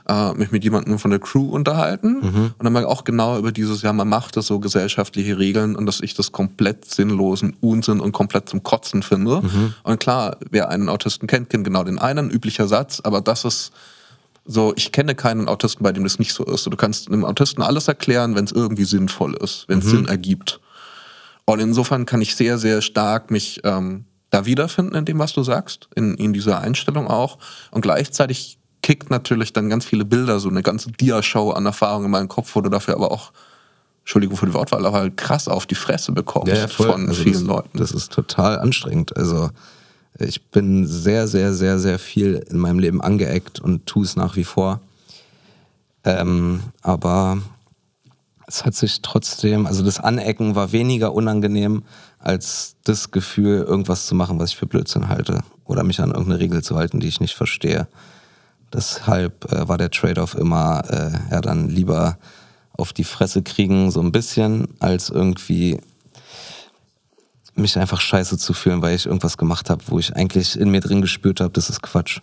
äh, 0.09 0.33
mich 0.35 0.53
mit 0.53 0.63
jemandem 0.63 1.01
von 1.01 1.11
der 1.11 1.19
Crew 1.19 1.51
unterhalten 1.51 2.21
mhm. 2.21 2.55
und 2.57 2.65
dann 2.65 2.73
mal 2.73 2.85
auch 2.85 3.03
genau 3.03 3.39
über 3.39 3.51
dieses 3.51 3.83
Jahr, 3.83 3.93
man 3.93 4.09
macht 4.09 4.37
das 4.37 4.47
so 4.47 4.61
gesellschaftliche 4.61 5.37
Regeln 5.37 5.75
und 5.75 5.87
dass 5.87 6.01
ich 6.01 6.15
das 6.15 6.31
komplett 6.31 6.85
sinnlosen 6.85 7.57
Unsinn 7.61 7.99
und 7.99 8.13
komplett 8.13 8.49
zum 8.49 8.63
Kotzen 8.63 9.03
finde. 9.03 9.43
Mhm. 9.43 9.75
Und 9.83 9.99
klar, 9.99 10.37
wer 10.51 10.69
einen 10.69 10.89
Autisten 10.89 11.27
kennt, 11.27 11.51
kennt 11.51 11.65
genau 11.65 11.83
den 11.83 11.99
einen, 11.99 12.31
üblicher 12.31 12.69
Satz, 12.69 13.01
aber 13.03 13.21
das 13.21 13.45
ist 13.45 13.73
so, 14.45 14.73
ich 14.77 14.93
kenne 14.93 15.15
keinen 15.15 15.49
Autisten, 15.49 15.85
bei 15.85 15.93
dem 15.93 16.05
das 16.05 16.19
nicht 16.19 16.33
so 16.33 16.45
ist. 16.45 16.67
Du 16.67 16.77
kannst 16.77 17.09
einem 17.09 17.25
Autisten 17.25 17.63
alles 17.63 17.89
erklären, 17.89 18.35
wenn 18.35 18.45
es 18.45 18.53
irgendwie 18.53 18.85
sinnvoll 18.85 19.35
ist, 19.35 19.65
wenn 19.69 19.79
es 19.79 19.87
mhm. 19.87 19.91
Sinn 19.91 20.09
ergibt. 20.09 20.61
Und 21.45 21.61
insofern 21.61 22.07
kann 22.07 22.21
ich 22.21 22.37
sehr, 22.37 22.59
sehr 22.59 22.83
stark 22.83 23.31
mich 23.31 23.61
ähm, 23.65 24.05
da 24.31 24.47
wiederfinden 24.47 24.95
in 24.95 25.05
dem, 25.05 25.19
was 25.19 25.33
du 25.33 25.43
sagst, 25.43 25.89
in, 25.95 26.15
in 26.15 26.33
dieser 26.33 26.61
Einstellung 26.61 27.09
auch. 27.09 27.39
Und 27.71 27.83
gleichzeitig 27.83 28.59
kickt 28.83 29.11
natürlich 29.11 29.53
dann 29.53 29.69
ganz 29.69 29.85
viele 29.85 30.05
Bilder, 30.05 30.41
so 30.41 30.49
eine 30.49 30.63
ganze 30.63 30.91
Dia-Show 30.91 31.51
an 31.51 31.67
Erfahrungen 31.67 32.07
in 32.07 32.11
meinem 32.11 32.29
Kopf, 32.29 32.55
wo 32.55 32.61
du 32.61 32.69
dafür 32.69 32.95
aber 32.95 33.13
auch, 33.13 33.33
Entschuldigung 34.01 34.37
für 34.37 34.47
die 34.47 34.55
Wortwahl, 34.55 34.85
aber 34.85 34.99
halt 34.99 35.17
krass 35.17 35.47
auf 35.47 35.67
die 35.67 35.77
Fresse 35.77 36.11
bekommst 36.11 36.49
ja, 36.49 36.61
ja, 36.61 36.69
von 36.69 37.09
also 37.09 37.23
vielen 37.23 37.35
das, 37.35 37.43
Leuten. 37.43 37.79
Das 37.79 37.93
ist 37.93 38.13
total 38.13 38.59
anstrengend. 38.59 39.17
Also 39.17 39.51
ich 40.19 40.51
bin 40.51 40.87
sehr, 40.87 41.27
sehr, 41.27 41.53
sehr, 41.55 41.79
sehr 41.79 41.99
viel 41.99 42.45
in 42.51 42.59
meinem 42.59 42.79
Leben 42.79 43.01
angeeckt 43.01 43.61
und 43.61 43.87
tue 43.87 44.05
es 44.05 44.17
nach 44.17 44.37
wie 44.37 44.45
vor. 44.45 44.81
Ähm, 46.05 46.61
aber 46.83 47.39
es 48.47 48.65
hat 48.65 48.75
sich 48.75 49.03
trotzdem, 49.03 49.67
also 49.67 49.83
das 49.83 50.01
Anecken 50.01 50.55
war 50.55 50.73
weniger 50.73 51.15
unangenehm 51.15 51.85
als 52.19 52.77
das 52.85 53.11
Gefühl, 53.11 53.63
irgendwas 53.63 54.07
zu 54.07 54.15
machen, 54.15 54.39
was 54.39 54.51
ich 54.51 54.57
für 54.57 54.67
Blödsinn 54.67 55.09
halte. 55.09 55.43
Oder 55.65 55.85
mich 55.85 56.01
an 56.01 56.11
irgendeine 56.11 56.41
Regel 56.41 56.63
zu 56.63 56.77
halten, 56.77 57.01
die 57.01 57.09
ich 57.09 57.21
nicht 57.21 57.35
verstehe. 57.35 57.89
Deshalb 58.73 59.51
äh, 59.53 59.69
war 59.69 59.79
der 59.79 59.91
Trade-off 59.91 60.35
immer, 60.35 60.83
äh, 60.89 61.33
ja, 61.33 61.41
dann 61.41 61.69
lieber 61.69 62.19
auf 62.73 62.93
die 62.93 63.05
Fresse 63.05 63.43
kriegen, 63.43 63.91
so 63.91 64.01
ein 64.01 64.13
bisschen, 64.13 64.69
als 64.81 65.11
irgendwie 65.11 65.81
mich 67.55 67.79
einfach 67.79 68.01
scheiße 68.01 68.39
zu 68.39 68.53
fühlen, 68.53 68.83
weil 68.83 68.95
ich 68.95 69.07
irgendwas 69.07 69.37
gemacht 69.37 69.71
habe, 69.71 69.83
wo 69.89 69.99
ich 69.99 70.15
eigentlich 70.17 70.59
in 70.59 70.71
mir 70.71 70.81
drin 70.81 71.03
gespürt 71.03 71.41
habe, 71.41 71.53
das 71.53 71.71
ist 71.71 71.83
Quatsch. 71.83 72.21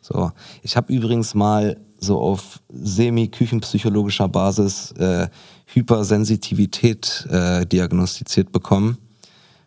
So, 0.00 0.32
ich 0.62 0.76
habe 0.76 0.92
übrigens 0.92 1.34
mal 1.34 1.76
so 1.98 2.20
auf 2.20 2.60
semi-küchenpsychologischer 2.72 4.28
Basis 4.28 4.92
äh, 4.92 5.28
Hypersensitivität 5.66 7.26
äh, 7.30 7.64
diagnostiziert 7.66 8.50
bekommen, 8.50 8.98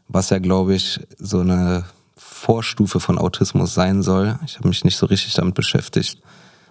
was 0.07 0.29
ja, 0.29 0.39
glaube 0.39 0.75
ich, 0.75 0.99
so 1.17 1.39
eine 1.39 1.85
Vorstufe 2.17 2.99
von 2.99 3.17
Autismus 3.17 3.73
sein 3.73 4.03
soll. 4.03 4.37
Ich 4.45 4.57
habe 4.57 4.67
mich 4.67 4.83
nicht 4.83 4.97
so 4.97 5.05
richtig 5.05 5.33
damit 5.33 5.55
beschäftigt, 5.55 6.21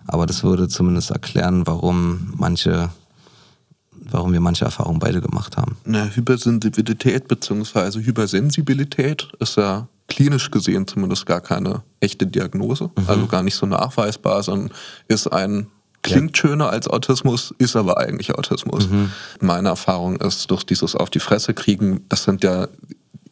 aber 0.07 0.27
das 0.27 0.45
würde 0.45 0.69
zumindest 0.69 1.11
erklären, 1.11 1.67
warum 1.67 2.35
manche 2.37 2.91
warum 4.11 4.33
wir 4.33 4.41
manche 4.41 4.65
Erfahrungen 4.65 4.99
beide 4.99 5.21
gemacht 5.21 5.57
haben. 5.57 5.77
Na, 5.85 6.07
Hypersensibilität 6.07 7.29
bzw. 7.29 8.01
Hypersensibilität 8.01 9.29
ist 9.41 9.57
ja 9.57 9.89
klinisch 10.09 10.51
gesehen 10.51 10.87
zumindest 10.87 11.27
gar 11.27 11.41
keine 11.41 11.83
echte 12.01 12.27
Diagnose, 12.27 12.85
mhm. 12.85 13.05
also 13.07 13.27
gar 13.27 13.43
nicht 13.43 13.55
so 13.55 13.67
nachweisbar, 13.67 14.43
sondern 14.43 14.71
ist 15.09 15.27
ein 15.29 15.67
klingt 16.05 16.37
schöner 16.37 16.69
als 16.69 16.87
Autismus, 16.87 17.55
ist 17.59 17.75
aber 17.75 17.99
eigentlich 17.99 18.35
Autismus. 18.35 18.89
Mhm. 18.89 19.11
Meine 19.41 19.71
Erfahrung 19.71 20.17
ist, 20.17 20.51
durch 20.51 20.63
dieses 20.63 20.95
auf 20.95 21.11
die 21.11 21.19
Fresse 21.19 21.55
kriegen, 21.55 22.05
das 22.09 22.25
sind 22.25 22.45
ja, 22.45 22.69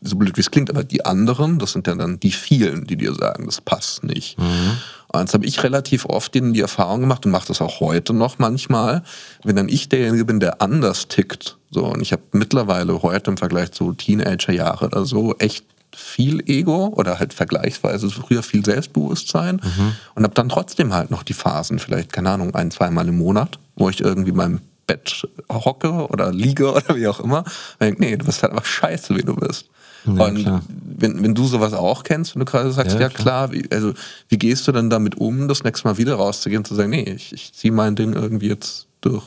so 0.01 0.17
blöd 0.17 0.37
wie 0.37 0.41
es 0.41 0.51
klingt, 0.51 0.71
aber 0.71 0.83
die 0.83 1.05
anderen, 1.05 1.59
das 1.59 1.73
sind 1.73 1.87
ja 1.87 1.95
dann 1.95 2.19
die 2.19 2.33
vielen, 2.33 2.87
die 2.87 2.97
dir 2.97 3.15
sagen, 3.15 3.47
das 3.47 3.61
passt 3.61 4.03
nicht. 4.03 4.39
Mhm. 4.39 4.79
Und 5.13 5.21
jetzt 5.21 5.35
habe 5.35 5.45
ich 5.45 5.63
relativ 5.63 6.07
oft 6.07 6.35
die 6.35 6.61
Erfahrung 6.61 7.03
gemacht 7.03 7.27
und 7.27 7.33
mache 7.33 7.49
das 7.49 7.61
auch 7.61 7.81
heute 7.81 8.15
noch 8.15 8.39
manchmal, 8.39 9.03
wenn 9.45 9.57
dann 9.57 9.69
ich 9.69 9.89
derjenige 9.89 10.25
bin, 10.25 10.41
der 10.41 10.63
anders 10.63 11.09
tickt. 11.09 11.59
So, 11.71 11.85
und 11.85 12.01
ich 12.01 12.13
habe 12.13 12.23
mittlerweile 12.33 13.03
heute 13.03 13.31
im 13.31 13.37
Vergleich 13.37 13.73
zu 13.73 13.93
Teenagerjahre 13.93 14.87
oder 14.87 15.05
so 15.05 15.35
echt 15.39 15.65
viel 15.95 16.43
Ego 16.49 16.89
oder 16.97 17.19
halt 17.19 17.35
vergleichsweise 17.35 18.09
früher 18.11 18.43
viel 18.43 18.65
Selbstbewusstsein 18.65 19.57
mhm. 19.57 19.93
und 20.15 20.25
habe 20.25 20.35
dann 20.35 20.49
trotzdem 20.49 20.95
halt 20.95 21.11
noch 21.11 21.23
die 21.23 21.35
Phasen, 21.35 21.79
vielleicht, 21.79 22.13
keine 22.13 22.31
Ahnung, 22.31 22.55
ein, 22.55 22.71
zweimal 22.71 23.09
im 23.09 23.19
Monat, 23.19 23.59
wo 23.77 23.91
ich 23.91 24.01
irgendwie 24.01 24.33
beim 24.33 24.61
Bett 24.87 25.27
hocke 25.51 25.91
oder 26.09 26.33
liege 26.33 26.73
oder 26.75 26.97
wie 26.97 27.09
auch 27.09 27.21
immer. 27.21 27.39
Und 27.39 27.81
denke, 27.81 28.03
nee, 28.03 28.17
du 28.17 28.25
bist 28.25 28.43
halt 28.43 28.53
einfach 28.53 28.67
scheiße, 28.67 29.15
wie 29.17 29.23
du 29.23 29.35
bist. 29.35 29.67
Ja, 30.05 30.25
und 30.25 30.63
wenn, 31.03 31.23
wenn 31.23 31.35
du 31.35 31.47
sowas 31.47 31.73
auch 31.73 32.03
kennst, 32.03 32.35
wenn 32.35 32.41
du 32.41 32.47
gerade 32.47 32.73
sagst, 32.73 32.95
ja, 32.95 33.03
ja 33.03 33.09
klar, 33.09 33.49
klar 33.49 33.53
wie, 33.53 33.71
also 33.71 33.93
wie 34.29 34.39
gehst 34.39 34.67
du 34.67 34.73
denn 34.73 34.91
damit 34.91 35.17
um, 35.17 35.49
das 35.49 35.65
nächste 35.65 35.87
Mal 35.89 35.99
wieder 35.99 36.17
rauszugehen 36.17 36.61
und 36.61 36.67
zu 36.67 36.75
sagen, 36.75 36.91
nee, 36.91 37.11
ich, 37.11 37.33
ich 37.33 37.53
ziehe 37.53 37.73
mein 37.73 37.95
Ding 37.95 38.13
irgendwie 38.13 38.49
jetzt 38.49 38.87
durch? 39.01 39.25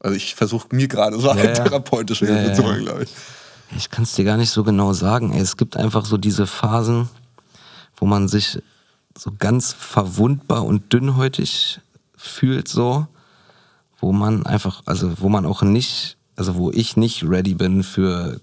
Also 0.00 0.16
ich 0.16 0.34
versuche 0.34 0.68
mir 0.72 0.88
gerade 0.88 1.18
so 1.18 1.30
eine 1.30 1.52
therapeutische 1.52 2.26
Hilfe 2.26 2.52
zu 2.52 2.64
holen, 2.64 2.84
glaube 2.84 3.04
ich. 3.04 3.10
Ich 3.76 3.90
kann 3.90 4.04
es 4.04 4.12
dir 4.12 4.24
gar 4.24 4.36
nicht 4.36 4.50
so 4.50 4.62
genau 4.62 4.92
sagen. 4.92 5.32
Ey. 5.32 5.40
Es 5.40 5.56
gibt 5.56 5.76
einfach 5.76 6.04
so 6.04 6.18
diese 6.18 6.46
Phasen, 6.46 7.08
wo 7.96 8.06
man 8.06 8.28
sich 8.28 8.58
so 9.16 9.32
ganz 9.38 9.72
verwundbar 9.72 10.64
und 10.64 10.92
dünnhäutig 10.92 11.80
fühlt, 12.16 12.68
so, 12.68 13.06
wo 13.98 14.12
man 14.12 14.44
einfach, 14.44 14.82
also 14.86 15.12
wo 15.20 15.28
man 15.28 15.46
auch 15.46 15.62
nicht, 15.62 16.16
also 16.36 16.56
wo 16.56 16.70
ich 16.70 16.96
nicht 16.96 17.24
ready 17.24 17.54
bin 17.54 17.82
für 17.82 18.40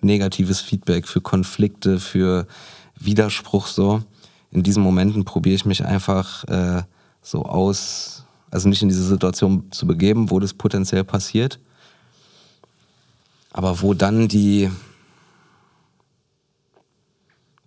negatives 0.00 0.60
Feedback, 0.60 1.06
für 1.06 1.20
Konflikte, 1.20 2.00
für 2.00 2.46
Widerspruch 2.98 3.66
so. 3.66 4.02
In 4.50 4.62
diesen 4.62 4.82
Momenten 4.82 5.24
probiere 5.24 5.56
ich 5.56 5.64
mich 5.64 5.84
einfach 5.84 6.44
äh, 6.44 6.82
so 7.22 7.44
aus, 7.44 8.24
also 8.50 8.68
nicht 8.68 8.82
in 8.82 8.88
diese 8.88 9.04
Situation 9.04 9.70
zu 9.70 9.86
begeben, 9.86 10.30
wo 10.30 10.38
das 10.38 10.54
potenziell 10.54 11.04
passiert, 11.04 11.58
aber 13.52 13.82
wo 13.82 13.94
dann 13.94 14.28
die, 14.28 14.70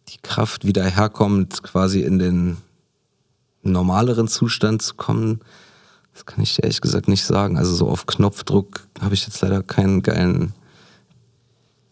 die 0.08 0.18
Kraft 0.22 0.66
wieder 0.66 0.86
herkommt, 0.86 1.64
quasi 1.64 2.02
in 2.02 2.20
den 2.20 2.58
normaleren 3.62 4.28
Zustand 4.28 4.82
zu 4.82 4.96
kommen, 4.96 5.42
das 6.14 6.26
kann 6.26 6.42
ich 6.42 6.62
ehrlich 6.62 6.82
gesagt 6.82 7.08
nicht 7.08 7.24
sagen. 7.24 7.58
Also 7.58 7.74
so 7.76 7.88
auf 7.88 8.06
Knopfdruck 8.06 8.88
habe 9.00 9.14
ich 9.14 9.26
jetzt 9.26 9.42
leider 9.42 9.64
keinen 9.64 10.02
geilen 10.02 10.54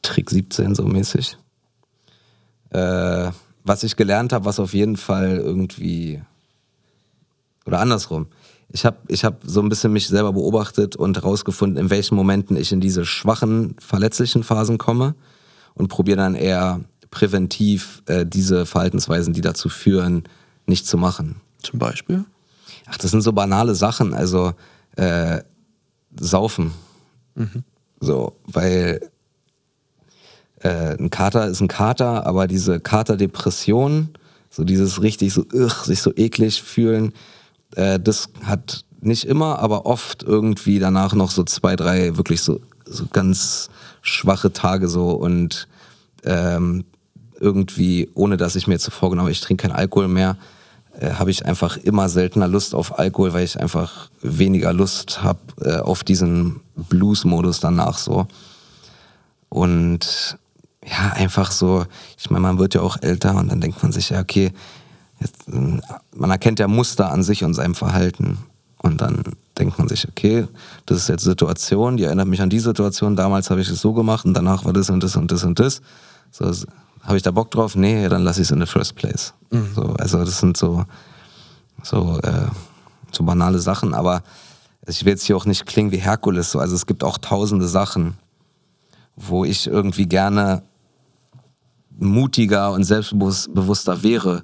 Trick 0.01 0.29
17 0.29 0.75
so 0.75 0.83
mäßig. 0.83 1.37
Äh, 2.69 3.31
was 3.63 3.83
ich 3.83 3.95
gelernt 3.95 4.33
habe, 4.33 4.45
was 4.45 4.59
auf 4.59 4.73
jeden 4.73 4.97
Fall 4.97 5.37
irgendwie 5.37 6.21
oder 7.67 7.79
andersrum. 7.79 8.27
Ich 8.69 8.85
habe 8.85 8.97
ich 9.07 9.23
hab 9.23 9.41
so 9.45 9.61
ein 9.61 9.69
bisschen 9.69 9.93
mich 9.93 10.07
selber 10.07 10.33
beobachtet 10.33 10.95
und 10.95 11.17
herausgefunden, 11.17 11.77
in 11.77 11.89
welchen 11.89 12.15
Momenten 12.15 12.57
ich 12.57 12.71
in 12.71 12.81
diese 12.81 13.05
schwachen, 13.05 13.75
verletzlichen 13.79 14.43
Phasen 14.43 14.77
komme 14.77 15.15
und 15.73 15.89
probiere 15.89 16.17
dann 16.17 16.35
eher 16.35 16.81
präventiv 17.11 18.03
äh, 18.07 18.25
diese 18.25 18.65
Verhaltensweisen, 18.65 19.33
die 19.33 19.41
dazu 19.41 19.69
führen, 19.69 20.23
nicht 20.65 20.85
zu 20.87 20.97
machen. 20.97 21.37
Zum 21.61 21.79
Beispiel? 21.79 22.25
Ach, 22.87 22.97
das 22.97 23.11
sind 23.11 23.21
so 23.21 23.33
banale 23.33 23.75
Sachen, 23.75 24.13
also 24.13 24.53
äh, 24.95 25.41
saufen. 26.19 26.71
Mhm. 27.35 27.63
So, 27.99 28.35
weil 28.45 29.09
äh, 30.61 30.97
ein 30.97 31.09
Kater 31.09 31.47
ist 31.47 31.61
ein 31.61 31.67
Kater, 31.67 32.25
aber 32.25 32.47
diese 32.47 32.79
Katerdepression, 32.79 34.09
so 34.49 34.63
dieses 34.63 35.01
richtig 35.01 35.33
so, 35.33 35.45
ugh, 35.53 35.85
sich 35.85 36.01
so 36.01 36.11
eklig 36.15 36.61
fühlen, 36.61 37.13
äh, 37.75 37.99
das 37.99 38.29
hat 38.43 38.83
nicht 38.99 39.25
immer, 39.25 39.59
aber 39.59 39.85
oft 39.85 40.23
irgendwie 40.23 40.79
danach 40.79 41.13
noch 41.13 41.31
so 41.31 41.43
zwei, 41.43 41.75
drei 41.75 42.17
wirklich 42.17 42.41
so, 42.41 42.59
so 42.85 43.05
ganz 43.11 43.69
schwache 44.01 44.51
Tage 44.51 44.87
so 44.87 45.11
und 45.11 45.67
ähm, 46.23 46.85
irgendwie, 47.39 48.09
ohne 48.15 48.37
dass 48.37 48.55
ich 48.55 48.67
mir 48.67 48.73
jetzt 48.73 48.89
vorgenommen 48.91 49.25
habe, 49.25 49.31
ich 49.31 49.41
trinke 49.41 49.63
keinen 49.67 49.77
Alkohol 49.77 50.07
mehr, 50.07 50.37
äh, 50.99 51.11
habe 51.11 51.29
ich 51.29 51.45
einfach 51.45 51.77
immer 51.77 52.09
seltener 52.09 52.47
Lust 52.47 52.73
auf 52.73 52.97
Alkohol, 52.97 53.33
weil 53.33 53.43
ich 53.43 53.59
einfach 53.59 54.09
weniger 54.21 54.73
Lust 54.73 55.21
habe 55.21 55.39
äh, 55.61 55.77
auf 55.77 56.03
diesen 56.03 56.61
Blues-Modus 56.75 57.59
danach 57.59 57.99
so. 57.99 58.27
Und 59.49 60.37
ja, 60.89 61.13
einfach 61.13 61.51
so, 61.51 61.85
ich 62.17 62.29
meine, 62.29 62.41
man 62.41 62.59
wird 62.59 62.73
ja 62.73 62.81
auch 62.81 62.97
älter 63.01 63.35
und 63.35 63.49
dann 63.51 63.61
denkt 63.61 63.81
man 63.83 63.91
sich 63.91 64.09
ja, 64.09 64.21
okay, 64.21 64.51
jetzt, 65.19 65.47
man 65.47 66.31
erkennt 66.31 66.59
ja 66.59 66.67
Muster 66.67 67.11
an 67.11 67.23
sich 67.23 67.43
und 67.43 67.53
seinem 67.53 67.75
Verhalten. 67.75 68.37
Und 68.79 69.01
dann 69.01 69.23
denkt 69.57 69.79
man 69.79 69.87
sich, 69.87 70.07
okay, 70.07 70.47
das 70.85 70.99
ist 70.99 71.09
jetzt 71.09 71.23
Situation, 71.23 71.97
die 71.97 72.03
erinnert 72.03 72.27
mich 72.27 72.41
an 72.41 72.49
die 72.49 72.59
Situation, 72.59 73.15
damals 73.15 73.49
habe 73.49 73.59
ich 73.59 73.69
es 73.69 73.81
so 73.81 73.91
gemacht 73.91 74.23
und 74.25 74.33
danach 74.35 74.65
war 74.65 74.73
das 74.73 74.89
und 74.89 75.03
das 75.03 75.15
und 75.15 75.31
das 75.31 75.43
und 75.43 75.59
das. 75.59 75.81
So 76.31 76.45
habe 77.01 77.17
ich 77.17 77.23
da 77.23 77.31
Bock 77.31 77.49
drauf? 77.51 77.75
Nee, 77.75 78.07
dann 78.07 78.23
lasse 78.23 78.41
ich 78.41 78.47
es 78.47 78.51
in 78.51 78.59
the 78.59 78.67
first 78.67 78.95
place. 78.95 79.33
Mhm. 79.49 79.69
So, 79.73 79.81
also 79.97 80.19
das 80.19 80.39
sind 80.39 80.57
so, 80.57 80.85
so, 81.81 82.19
äh, 82.21 82.47
so 83.11 83.23
banale 83.23 83.59
Sachen, 83.59 83.93
aber 83.93 84.21
ich 84.85 85.03
will 85.03 85.13
jetzt 85.13 85.23
hier 85.23 85.35
auch 85.35 85.45
nicht 85.45 85.65
klingen 85.65 85.91
wie 85.91 85.97
Herkules. 85.97 86.51
So. 86.51 86.59
Also 86.59 86.75
es 86.75 86.85
gibt 86.85 87.03
auch 87.03 87.17
tausende 87.17 87.67
Sachen, 87.67 88.17
wo 89.15 89.43
ich 89.43 89.67
irgendwie 89.67 90.05
gerne 90.05 90.61
mutiger 91.99 92.71
und 92.71 92.83
selbstbewusster 92.83 94.03
wäre 94.03 94.43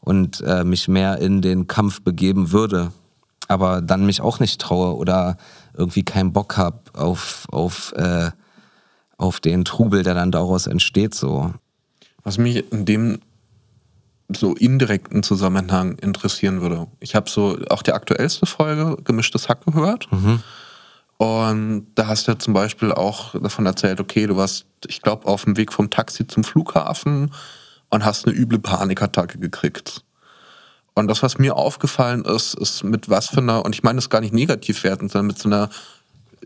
und 0.00 0.40
äh, 0.40 0.64
mich 0.64 0.88
mehr 0.88 1.18
in 1.18 1.42
den 1.42 1.66
Kampf 1.66 2.02
begeben 2.02 2.52
würde, 2.52 2.92
aber 3.48 3.80
dann 3.80 4.06
mich 4.06 4.20
auch 4.20 4.40
nicht 4.40 4.60
traue 4.60 4.96
oder 4.96 5.36
irgendwie 5.76 6.04
keinen 6.04 6.32
Bock 6.32 6.56
habe 6.56 6.80
auf, 6.94 7.46
auf, 7.50 7.92
äh, 7.96 8.30
auf 9.16 9.40
den 9.40 9.64
Trubel, 9.64 10.02
der 10.02 10.14
dann 10.14 10.30
daraus 10.30 10.66
entsteht. 10.66 11.14
So. 11.14 11.52
Was 12.22 12.38
mich 12.38 12.72
in 12.72 12.84
dem 12.84 13.18
so 14.30 14.54
indirekten 14.54 15.22
Zusammenhang 15.22 15.96
interessieren 15.98 16.60
würde. 16.60 16.86
Ich 17.00 17.14
habe 17.14 17.30
so 17.30 17.58
auch 17.70 17.82
die 17.82 17.92
aktuellste 17.92 18.46
Folge 18.46 18.96
Gemischtes 19.02 19.48
Hack 19.48 19.64
gehört. 19.64 20.10
Mhm. 20.12 20.42
Und 21.18 21.88
da 21.96 22.06
hast 22.06 22.26
du 22.26 22.32
ja 22.32 22.38
zum 22.38 22.54
Beispiel 22.54 22.92
auch 22.92 23.34
davon 23.40 23.66
erzählt, 23.66 24.00
okay, 24.00 24.26
du 24.26 24.36
warst, 24.36 24.66
ich 24.86 25.02
glaube, 25.02 25.26
auf 25.26 25.44
dem 25.44 25.56
Weg 25.56 25.72
vom 25.72 25.90
Taxi 25.90 26.26
zum 26.26 26.44
Flughafen 26.44 27.32
und 27.90 28.04
hast 28.04 28.26
eine 28.26 28.36
üble 28.36 28.60
Panikattacke 28.60 29.38
gekriegt. 29.38 30.04
Und 30.94 31.08
das, 31.08 31.22
was 31.22 31.38
mir 31.38 31.56
aufgefallen 31.56 32.24
ist, 32.24 32.54
ist 32.54 32.84
mit 32.84 33.08
was 33.08 33.28
für 33.28 33.38
einer, 33.38 33.64
und 33.64 33.74
ich 33.74 33.82
meine 33.82 33.96
das 33.96 34.10
gar 34.10 34.20
nicht 34.20 34.32
negativ 34.32 34.84
werden, 34.84 35.08
sondern 35.08 35.26
mit 35.26 35.38
so 35.38 35.48
einer 35.48 35.70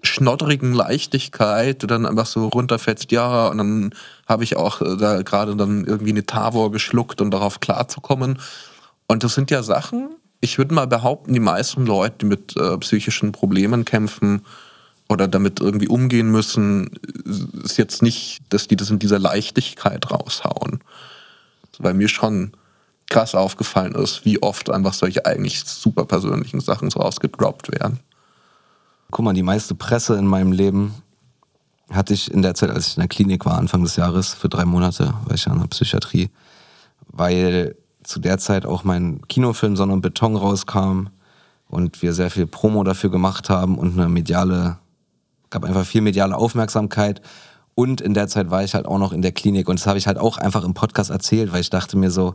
schnoddrigen 0.02 0.72
Leichtigkeit, 0.72 1.82
du 1.82 1.86
dann 1.86 2.06
einfach 2.06 2.26
so 2.26 2.48
runterfällst, 2.48 3.12
ja, 3.12 3.48
und 3.48 3.58
dann 3.58 3.94
habe 4.26 4.44
ich 4.44 4.56
auch 4.56 4.80
äh, 4.80 4.96
da 4.96 5.22
gerade 5.22 5.54
dann 5.54 5.84
irgendwie 5.84 6.10
eine 6.10 6.26
Tavor 6.26 6.72
geschluckt, 6.72 7.20
um 7.20 7.30
darauf 7.30 7.60
klarzukommen. 7.60 8.38
Und 9.06 9.22
das 9.22 9.34
sind 9.34 9.50
ja 9.50 9.62
Sachen, 9.62 10.16
ich 10.42 10.58
würde 10.58 10.74
mal 10.74 10.88
behaupten, 10.88 11.32
die 11.32 11.40
meisten 11.40 11.86
Leute, 11.86 12.16
die 12.20 12.26
mit 12.26 12.56
äh, 12.56 12.76
psychischen 12.78 13.30
Problemen 13.30 13.84
kämpfen 13.84 14.44
oder 15.08 15.28
damit 15.28 15.60
irgendwie 15.60 15.86
umgehen 15.86 16.30
müssen, 16.30 16.90
ist 17.62 17.78
jetzt 17.78 18.02
nicht, 18.02 18.40
dass 18.48 18.66
die 18.66 18.76
das 18.76 18.90
in 18.90 18.98
dieser 18.98 19.20
Leichtigkeit 19.20 20.10
raushauen. 20.10 20.80
Weil 21.78 21.94
mir 21.94 22.08
schon 22.08 22.52
krass 23.08 23.36
aufgefallen 23.36 23.94
ist, 23.94 24.24
wie 24.24 24.42
oft 24.42 24.68
einfach 24.68 24.94
solche 24.94 25.26
eigentlich 25.26 25.64
super 25.64 26.06
persönlichen 26.06 26.60
Sachen 26.60 26.90
so 26.90 26.98
ausgedroppt 26.98 27.70
werden. 27.70 28.00
Guck 29.12 29.24
mal, 29.24 29.34
die 29.34 29.44
meiste 29.44 29.76
Presse 29.76 30.16
in 30.16 30.26
meinem 30.26 30.50
Leben 30.50 30.94
hatte 31.90 32.14
ich 32.14 32.32
in 32.32 32.42
der 32.42 32.54
Zeit, 32.54 32.70
als 32.70 32.88
ich 32.88 32.96
in 32.96 33.02
der 33.02 33.08
Klinik 33.08 33.44
war, 33.44 33.58
Anfang 33.58 33.84
des 33.84 33.94
Jahres, 33.94 34.34
für 34.34 34.48
drei 34.48 34.64
Monate, 34.64 35.14
war 35.24 35.34
ich 35.34 35.44
ja 35.44 35.52
in 35.52 35.60
der 35.60 35.68
Psychiatrie, 35.68 36.30
weil 37.06 37.76
zu 38.04 38.20
der 38.20 38.38
Zeit 38.38 38.66
auch 38.66 38.84
mein 38.84 39.20
Kinofilm 39.28 39.76
Sonne 39.76 39.92
und 39.92 40.00
Beton 40.00 40.36
rauskam 40.36 41.08
und 41.68 42.02
wir 42.02 42.12
sehr 42.12 42.30
viel 42.30 42.46
Promo 42.46 42.84
dafür 42.84 43.10
gemacht 43.10 43.48
haben 43.48 43.78
und 43.78 43.98
eine 43.98 44.08
mediale, 44.08 44.78
gab 45.50 45.64
einfach 45.64 45.86
viel 45.86 46.02
mediale 46.02 46.36
Aufmerksamkeit. 46.36 47.22
Und 47.74 48.02
in 48.02 48.12
der 48.12 48.28
Zeit 48.28 48.50
war 48.50 48.62
ich 48.62 48.74
halt 48.74 48.84
auch 48.84 48.98
noch 48.98 49.12
in 49.12 49.22
der 49.22 49.32
Klinik 49.32 49.68
und 49.68 49.80
das 49.80 49.86
habe 49.86 49.98
ich 49.98 50.06
halt 50.06 50.18
auch 50.18 50.36
einfach 50.36 50.64
im 50.64 50.74
Podcast 50.74 51.10
erzählt, 51.10 51.52
weil 51.52 51.62
ich 51.62 51.70
dachte 51.70 51.96
mir 51.96 52.10
so, 52.10 52.34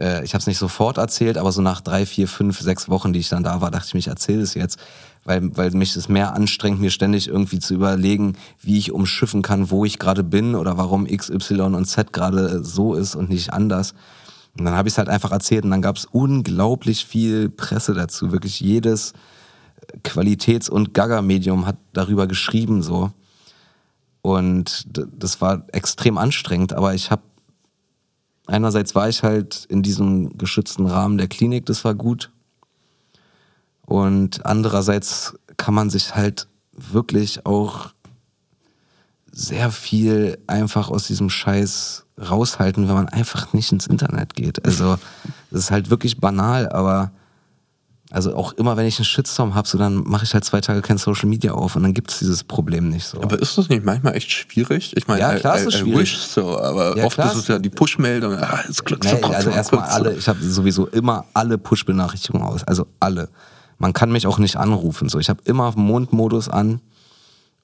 äh, 0.00 0.24
ich 0.24 0.34
habe 0.34 0.40
es 0.40 0.46
nicht 0.46 0.58
sofort 0.58 0.98
erzählt, 0.98 1.38
aber 1.38 1.52
so 1.52 1.62
nach 1.62 1.80
drei, 1.80 2.06
vier, 2.06 2.26
fünf, 2.26 2.60
sechs 2.60 2.88
Wochen, 2.88 3.12
die 3.12 3.20
ich 3.20 3.28
dann 3.28 3.44
da 3.44 3.60
war, 3.60 3.70
dachte 3.70 3.86
ich 3.86 3.94
mir, 3.94 4.00
ich 4.00 4.08
erzähle 4.08 4.42
es 4.42 4.54
jetzt, 4.54 4.78
weil, 5.24 5.56
weil 5.56 5.70
mich 5.70 5.94
es 5.94 6.08
mehr 6.08 6.34
anstrengt, 6.34 6.80
mir 6.80 6.90
ständig 6.90 7.28
irgendwie 7.28 7.58
zu 7.58 7.74
überlegen, 7.74 8.36
wie 8.60 8.78
ich 8.78 8.90
umschiffen 8.90 9.42
kann, 9.42 9.70
wo 9.70 9.84
ich 9.84 9.98
gerade 9.98 10.24
bin 10.24 10.56
oder 10.56 10.76
warum 10.78 11.06
X, 11.06 11.30
Y 11.30 11.74
und 11.74 11.84
Z 11.84 12.12
gerade 12.12 12.64
so 12.64 12.94
ist 12.94 13.14
und 13.14 13.28
nicht 13.28 13.52
anders. 13.52 13.94
Und 14.58 14.64
dann 14.64 14.74
habe 14.74 14.88
ich 14.88 14.94
es 14.94 14.98
halt 14.98 15.08
einfach 15.08 15.32
erzählt 15.32 15.64
und 15.64 15.70
dann 15.70 15.82
gab 15.82 15.96
es 15.96 16.06
unglaublich 16.06 17.04
viel 17.04 17.48
Presse 17.48 17.94
dazu. 17.94 18.32
Wirklich 18.32 18.60
jedes 18.60 19.12
Qualitäts- 20.02 20.68
und 20.70 20.94
Gaga-Medium 20.94 21.66
hat 21.66 21.76
darüber 21.92 22.26
geschrieben 22.26 22.82
so. 22.82 23.12
Und 24.22 24.86
das 24.86 25.40
war 25.40 25.64
extrem 25.72 26.18
anstrengend, 26.18 26.72
aber 26.72 26.94
ich 26.94 27.10
habe 27.10 27.22
einerseits 28.46 28.94
war 28.94 29.08
ich 29.08 29.22
halt 29.22 29.64
in 29.68 29.82
diesem 29.82 30.36
geschützten 30.36 30.86
Rahmen 30.86 31.16
der 31.16 31.28
Klinik, 31.28 31.66
das 31.66 31.84
war 31.84 31.94
gut. 31.94 32.30
Und 33.86 34.44
andererseits 34.44 35.36
kann 35.56 35.74
man 35.74 35.90
sich 35.90 36.14
halt 36.14 36.48
wirklich 36.72 37.46
auch 37.46 37.92
sehr 39.32 39.70
viel 39.70 40.38
einfach 40.46 40.90
aus 40.90 41.06
diesem 41.06 41.30
Scheiß 41.30 42.04
raushalten, 42.18 42.88
wenn 42.88 42.94
man 42.94 43.08
einfach 43.08 43.52
nicht 43.52 43.72
ins 43.72 43.86
Internet 43.86 44.34
geht. 44.34 44.64
Also, 44.64 44.98
das 45.50 45.60
ist 45.60 45.70
halt 45.70 45.90
wirklich 45.90 46.18
banal, 46.18 46.68
aber 46.68 47.12
also 48.12 48.34
auch 48.34 48.52
immer, 48.54 48.76
wenn 48.76 48.86
ich 48.86 48.98
einen 48.98 49.04
Shitstorm 49.04 49.54
habe, 49.54 49.68
so 49.68 49.78
dann 49.78 50.02
mache 50.02 50.24
ich 50.24 50.34
halt 50.34 50.44
zwei 50.44 50.60
Tage 50.60 50.82
kein 50.82 50.98
Social 50.98 51.28
Media 51.28 51.52
auf 51.52 51.76
und 51.76 51.84
dann 51.84 51.94
gibt 51.94 52.10
es 52.10 52.18
dieses 52.18 52.42
Problem 52.42 52.88
nicht 52.88 53.06
so. 53.06 53.22
Aber 53.22 53.40
ist 53.40 53.56
das 53.56 53.68
nicht 53.68 53.84
manchmal 53.84 54.16
echt 54.16 54.30
schwierig? 54.32 54.96
Ich 54.96 55.06
meine, 55.06 55.20
ja, 55.20 55.34
klar 55.36 55.56
ist 55.56 55.66
es 55.66 55.78
schwierig. 55.78 56.18
so, 56.18 56.58
aber 56.60 56.96
ja, 56.96 57.04
oft 57.04 57.18
ist 57.18 57.34
es 57.36 57.46
ja 57.46 57.60
die 57.60 57.70
Push-Meldung. 57.70 58.34
Ah, 58.34 58.64
jetzt 58.66 58.82
nee, 58.90 59.22
also 59.22 59.50
erstmal 59.50 59.84
alle, 59.84 60.14
ich 60.14 60.28
habe 60.28 60.42
sowieso 60.42 60.88
immer 60.88 61.24
alle 61.34 61.56
Push-Benachrichtigungen 61.56 62.46
aus, 62.46 62.64
also 62.64 62.86
alle. 62.98 63.28
Man 63.78 63.92
kann 63.92 64.10
mich 64.10 64.26
auch 64.26 64.38
nicht 64.38 64.56
anrufen, 64.56 65.08
so. 65.08 65.20
Ich 65.20 65.30
habe 65.30 65.40
immer 65.44 65.72
Mondmodus 65.76 66.48
an 66.48 66.80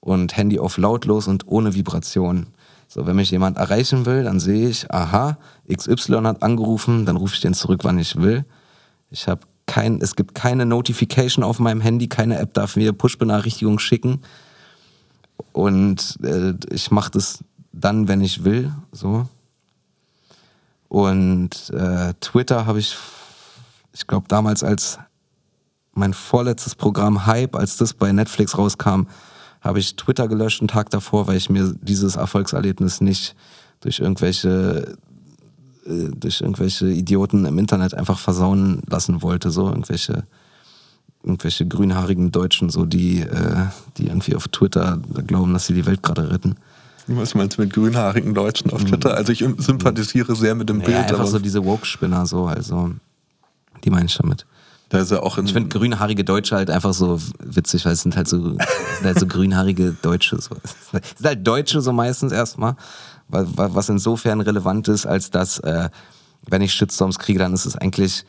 und 0.06 0.36
Handy 0.36 0.60
auf 0.60 0.78
lautlos 0.78 1.26
und 1.26 1.48
ohne 1.48 1.74
Vibration. 1.74 2.46
So, 2.86 3.06
wenn 3.06 3.16
mich 3.16 3.32
jemand 3.32 3.56
erreichen 3.56 4.06
will, 4.06 4.22
dann 4.22 4.38
sehe 4.38 4.68
ich, 4.68 4.88
aha, 4.92 5.36
XY 5.68 6.22
hat 6.22 6.44
angerufen, 6.44 7.04
dann 7.04 7.16
rufe 7.16 7.34
ich 7.34 7.40
den 7.40 7.54
zurück, 7.54 7.80
wann 7.82 7.98
ich 7.98 8.14
will. 8.14 8.44
Ich 9.10 9.26
habe 9.26 9.40
kein, 9.66 10.00
es 10.00 10.14
gibt 10.14 10.36
keine 10.36 10.64
Notification 10.64 11.42
auf 11.42 11.58
meinem 11.58 11.80
Handy, 11.80 12.06
keine 12.06 12.38
App 12.38 12.54
darf 12.54 12.76
mir 12.76 12.92
Push-Benachrichtigungen 12.92 13.80
schicken. 13.80 14.20
Und 15.52 16.18
äh, 16.22 16.54
ich 16.70 16.92
mache 16.92 17.10
das 17.10 17.42
dann, 17.72 18.06
wenn 18.06 18.20
ich 18.20 18.44
will. 18.44 18.72
So. 18.92 19.26
Und 20.88 21.70
äh, 21.70 22.14
Twitter 22.20 22.64
habe 22.66 22.78
ich, 22.78 22.96
ich 23.92 24.06
glaube, 24.06 24.28
damals 24.28 24.62
als 24.62 25.00
mein 25.94 26.14
vorletztes 26.14 26.76
Programm 26.76 27.26
Hype, 27.26 27.56
als 27.56 27.76
das 27.76 27.92
bei 27.92 28.12
Netflix 28.12 28.56
rauskam, 28.56 29.08
habe 29.66 29.78
ich 29.78 29.96
Twitter 29.96 30.28
gelöscht 30.28 30.60
einen 30.60 30.68
Tag 30.68 30.90
davor, 30.90 31.26
weil 31.26 31.36
ich 31.36 31.50
mir 31.50 31.74
dieses 31.80 32.16
Erfolgserlebnis 32.16 33.00
nicht 33.00 33.34
durch 33.80 34.00
irgendwelche 34.00 34.96
äh, 35.86 36.10
durch 36.14 36.40
irgendwelche 36.40 36.88
Idioten 36.88 37.44
im 37.44 37.58
Internet 37.58 37.94
einfach 37.94 38.18
versauen 38.18 38.82
lassen 38.88 39.22
wollte, 39.22 39.50
so 39.50 39.68
irgendwelche 39.68 40.24
irgendwelche 41.22 41.66
grünhaarigen 41.66 42.30
Deutschen, 42.30 42.70
so 42.70 42.84
die, 42.84 43.20
äh, 43.20 43.66
die 43.96 44.06
irgendwie 44.06 44.36
auf 44.36 44.46
Twitter 44.48 45.00
glauben, 45.26 45.52
dass 45.52 45.66
sie 45.66 45.74
die 45.74 45.84
Welt 45.84 46.02
gerade 46.02 46.30
retten. 46.30 46.54
Was 47.08 47.34
meinst 47.34 47.58
du 47.58 47.62
mit 47.62 47.72
grünhaarigen 47.72 48.32
Deutschen 48.34 48.70
auf 48.72 48.84
Twitter? 48.84 49.16
Also 49.16 49.32
ich 49.32 49.44
sympathisiere 49.58 50.34
sehr 50.34 50.54
mit 50.54 50.68
dem 50.68 50.78
naja, 50.78 51.00
Bild. 51.00 51.10
Einfach 51.10 51.26
so 51.26 51.38
diese 51.38 51.64
Woke-Spinner, 51.64 52.26
so, 52.26 52.46
also 52.46 52.92
die 53.84 53.90
meine 53.90 54.06
ich 54.06 54.16
damit. 54.16 54.46
Da 54.88 54.98
ist 54.98 55.10
ja 55.10 55.20
auch 55.20 55.36
ich 55.38 55.52
finde 55.52 55.68
grünhaarige 55.68 56.22
Deutsche 56.22 56.54
halt 56.54 56.70
einfach 56.70 56.94
so 56.94 57.20
witzig, 57.40 57.84
weil 57.84 57.92
es 57.92 58.02
sind 58.02 58.16
halt 58.16 58.28
so, 58.28 58.40
sind 58.50 58.60
halt 59.02 59.18
so 59.18 59.26
grünhaarige 59.28 59.96
Deutsche. 60.00 60.40
So. 60.40 60.56
Es 60.62 60.90
sind 61.18 61.26
halt 61.26 61.46
Deutsche 61.46 61.80
so 61.80 61.92
meistens 61.92 62.32
erstmal 62.32 62.76
was 63.28 63.88
insofern 63.88 64.40
relevant 64.40 64.88
ist, 64.88 65.06
als 65.06 65.30
dass, 65.30 65.58
äh, 65.60 65.88
wenn 66.48 66.62
ich 66.62 66.72
Shitstorms 66.72 67.18
kriege, 67.18 67.38
dann 67.38 67.52
ist 67.52 67.66
es 67.66 67.76
eigentlich, 67.76 68.24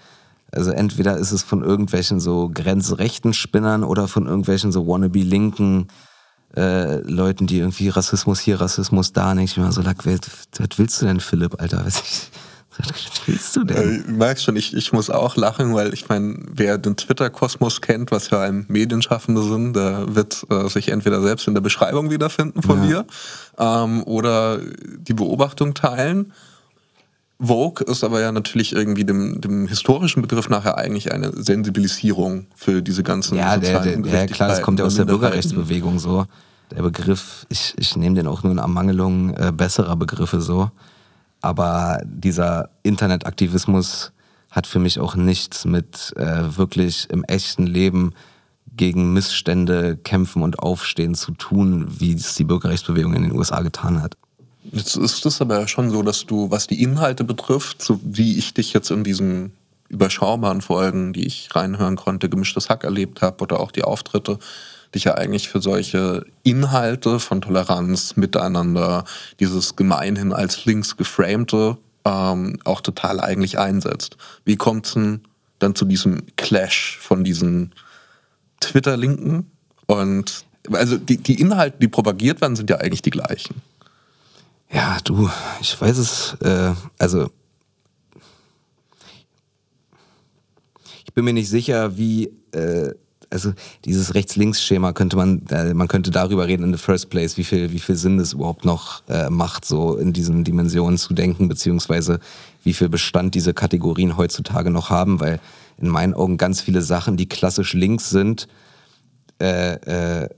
also 0.51 0.71
entweder 0.71 1.17
ist 1.17 1.31
es 1.31 1.43
von 1.43 1.63
irgendwelchen 1.63 2.19
so 2.19 2.49
grenzrechten 2.53 3.33
Spinnern 3.33 3.83
oder 3.83 4.07
von 4.07 4.25
irgendwelchen 4.25 4.71
so 4.71 4.87
wannabe-linken 4.87 5.87
äh, 6.55 6.99
Leuten, 7.01 7.45
die 7.45 7.59
irgendwie 7.59 7.89
Rassismus 7.89 8.39
hier, 8.39 8.59
Rassismus 8.59 9.13
da, 9.13 9.35
ich 9.35 9.57
mir 9.57 9.71
so, 9.71 9.81
lack, 9.81 10.05
was, 10.05 10.19
willst 10.77 11.01
du 11.01 11.05
denn, 11.05 11.19
Philipp, 11.19 11.61
Alter? 11.61 11.85
Was, 11.85 12.01
ich, 12.01 12.31
was 12.79 13.21
willst 13.25 13.55
du 13.55 13.63
denn? 13.63 14.03
Du 14.05 14.11
merkst 14.13 14.43
schon, 14.43 14.55
ich, 14.55 14.75
ich 14.75 14.93
muss 14.93 15.09
auch 15.09 15.35
lachen, 15.35 15.73
weil 15.73 15.93
ich 15.93 16.07
meine, 16.09 16.37
wer 16.51 16.77
den 16.77 16.95
Twitter-Kosmos 16.95 17.81
kennt, 17.81 18.11
was 18.11 18.29
ja 18.29 18.41
ein 18.41 18.65
Medienschaffender 18.67 19.43
sind, 19.43 19.75
der 19.75 20.15
wird 20.15 20.45
äh, 20.49 20.67
sich 20.69 20.89
entweder 20.89 21.21
selbst 21.21 21.47
in 21.47 21.53
der 21.53 21.61
Beschreibung 21.61 22.09
wiederfinden 22.09 22.61
von 22.61 22.83
ja. 22.83 22.87
mir 22.87 23.05
ähm, 23.57 24.03
oder 24.03 24.59
die 24.99 25.13
Beobachtung 25.13 25.73
teilen. 25.73 26.33
Vogue 27.39 27.85
ist 27.85 28.03
aber 28.03 28.19
ja 28.19 28.31
natürlich 28.31 28.73
irgendwie 28.73 29.05
dem, 29.05 29.41
dem 29.41 29.67
historischen 29.67 30.21
Begriff 30.21 30.49
nachher 30.49 30.77
eigentlich 30.77 31.11
eine 31.11 31.31
Sensibilisierung 31.33 32.47
für 32.55 32.81
diese 32.81 33.03
ganzen 33.03 33.37
ja, 33.37 33.57
der, 33.57 33.81
der, 33.81 33.97
der, 33.97 34.19
ja, 34.21 34.25
klar, 34.25 34.49
das 34.49 34.61
kommt 34.61 34.79
ja 34.79 34.85
aus 34.85 34.95
der 34.95 35.05
Bürgerrechtsbewegung 35.05 35.99
so. 35.99 36.25
Der 36.71 36.81
Begriff, 36.81 37.45
ich, 37.49 37.73
ich 37.77 37.95
nehme 37.95 38.15
den 38.15 38.27
auch 38.27 38.43
nur 38.43 38.51
in 38.51 38.57
Ermangelung 38.57 39.35
äh, 39.35 39.51
besserer 39.51 39.95
Begriffe 39.95 40.41
so. 40.41 40.71
Aber 41.41 42.01
dieser 42.05 42.69
Internetaktivismus 42.83 44.11
hat 44.49 44.67
für 44.67 44.79
mich 44.79 44.99
auch 44.99 45.15
nichts 45.15 45.65
mit 45.65 46.13
äh, 46.15 46.57
wirklich 46.57 47.09
im 47.09 47.23
echten 47.23 47.67
Leben 47.67 48.13
gegen 48.75 49.13
Missstände 49.13 49.97
kämpfen 49.97 50.43
und 50.43 50.59
aufstehen 50.59 51.15
zu 51.15 51.31
tun, 51.31 51.87
wie 51.99 52.13
es 52.13 52.35
die 52.35 52.43
Bürgerrechtsbewegung 52.43 53.13
in 53.13 53.23
den 53.23 53.31
USA 53.33 53.61
getan 53.61 54.01
hat. 54.01 54.15
Jetzt 54.71 54.95
ist 54.95 55.25
es 55.25 55.41
aber 55.41 55.67
schon 55.67 55.89
so, 55.89 56.03
dass 56.03 56.25
du, 56.25 56.51
was 56.51 56.67
die 56.67 56.81
Inhalte 56.81 57.23
betrifft, 57.23 57.81
so 57.81 57.99
wie 58.03 58.37
ich 58.37 58.53
dich 58.53 58.73
jetzt 58.73 58.91
in 58.91 59.03
diesen 59.03 59.51
überschaubaren 59.89 60.61
Folgen, 60.61 61.13
die 61.13 61.25
ich 61.25 61.49
reinhören 61.55 61.95
konnte, 61.95 62.29
gemischtes 62.29 62.69
Hack 62.69 62.83
erlebt 62.83 63.21
habe 63.21 63.41
oder 63.43 63.59
auch 63.59 63.71
die 63.71 63.83
Auftritte, 63.83 64.39
dich 64.93 65.05
ja 65.05 65.15
eigentlich 65.15 65.49
für 65.49 65.61
solche 65.61 66.25
Inhalte 66.43 67.19
von 67.19 67.41
Toleranz, 67.41 68.15
Miteinander, 68.15 69.03
dieses 69.39 69.75
gemeinhin 69.75 70.33
als 70.33 70.65
links 70.65 70.97
geframte 70.97 71.77
ähm, 72.05 72.57
auch 72.63 72.81
total 72.81 73.19
eigentlich 73.19 73.59
einsetzt. 73.59 74.17
Wie 74.45 74.55
kommt 74.55 74.85
es 74.85 74.93
denn 74.93 75.21
dann 75.59 75.75
zu 75.75 75.85
diesem 75.85 76.23
Clash 76.35 76.97
von 77.01 77.23
diesen 77.23 77.73
Twitter-Linken 78.59 79.51
und 79.87 80.45
also 80.71 80.97
die, 80.97 81.17
die 81.17 81.39
Inhalte, 81.39 81.77
die 81.79 81.87
propagiert 81.87 82.41
werden, 82.41 82.55
sind 82.55 82.69
ja 82.69 82.77
eigentlich 82.77 83.01
die 83.01 83.09
gleichen. 83.09 83.61
Ja, 84.71 84.97
du, 85.03 85.29
ich 85.61 85.79
weiß 85.79 85.97
es, 85.97 86.35
äh, 86.41 86.73
also 86.97 87.29
ich 91.05 91.13
bin 91.13 91.23
mir 91.25 91.33
nicht 91.33 91.49
sicher, 91.49 91.97
wie, 91.97 92.33
äh, 92.51 92.93
also 93.29 93.53
dieses 93.85 94.13
Rechts-Links-Schema 94.13 94.93
könnte 94.93 95.17
man, 95.17 95.45
äh, 95.47 95.73
man 95.73 95.87
könnte 95.87 96.11
darüber 96.11 96.47
reden 96.47 96.63
in 96.63 96.73
the 96.73 96.79
first 96.79 97.09
place, 97.09 97.37
wie 97.37 97.43
viel, 97.43 97.71
wie 97.71 97.79
viel 97.79 97.95
Sinn 97.95 98.17
das 98.17 98.33
überhaupt 98.33 98.65
noch 98.65 99.03
äh, 99.09 99.29
macht, 99.29 99.65
so 99.65 99.97
in 99.97 100.13
diesen 100.13 100.43
Dimensionen 100.43 100.97
zu 100.97 101.13
denken, 101.13 101.47
beziehungsweise 101.47 102.19
wie 102.63 102.73
viel 102.73 102.89
Bestand 102.89 103.35
diese 103.35 103.53
Kategorien 103.53 104.17
heutzutage 104.17 104.69
noch 104.69 104.89
haben, 104.89 105.19
weil 105.19 105.39
in 105.77 105.89
meinen 105.89 106.13
Augen 106.13 106.37
ganz 106.37 106.61
viele 106.61 106.81
Sachen, 106.81 107.17
die 107.17 107.27
klassisch 107.27 107.73
links 107.73 108.09
sind, 108.09 108.47
äh, 109.39 109.73
äh, 110.23 110.29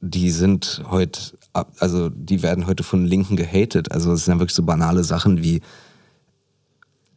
die 0.00 0.30
sind 0.30 0.82
heute, 0.90 1.20
also 1.52 2.08
die 2.08 2.42
werden 2.42 2.66
heute 2.66 2.82
von 2.82 3.04
Linken 3.04 3.36
gehatet. 3.36 3.92
Also 3.92 4.12
es 4.12 4.24
sind 4.24 4.34
ja 4.34 4.40
wirklich 4.40 4.54
so 4.54 4.62
banale 4.62 5.04
Sachen 5.04 5.42
wie, 5.42 5.60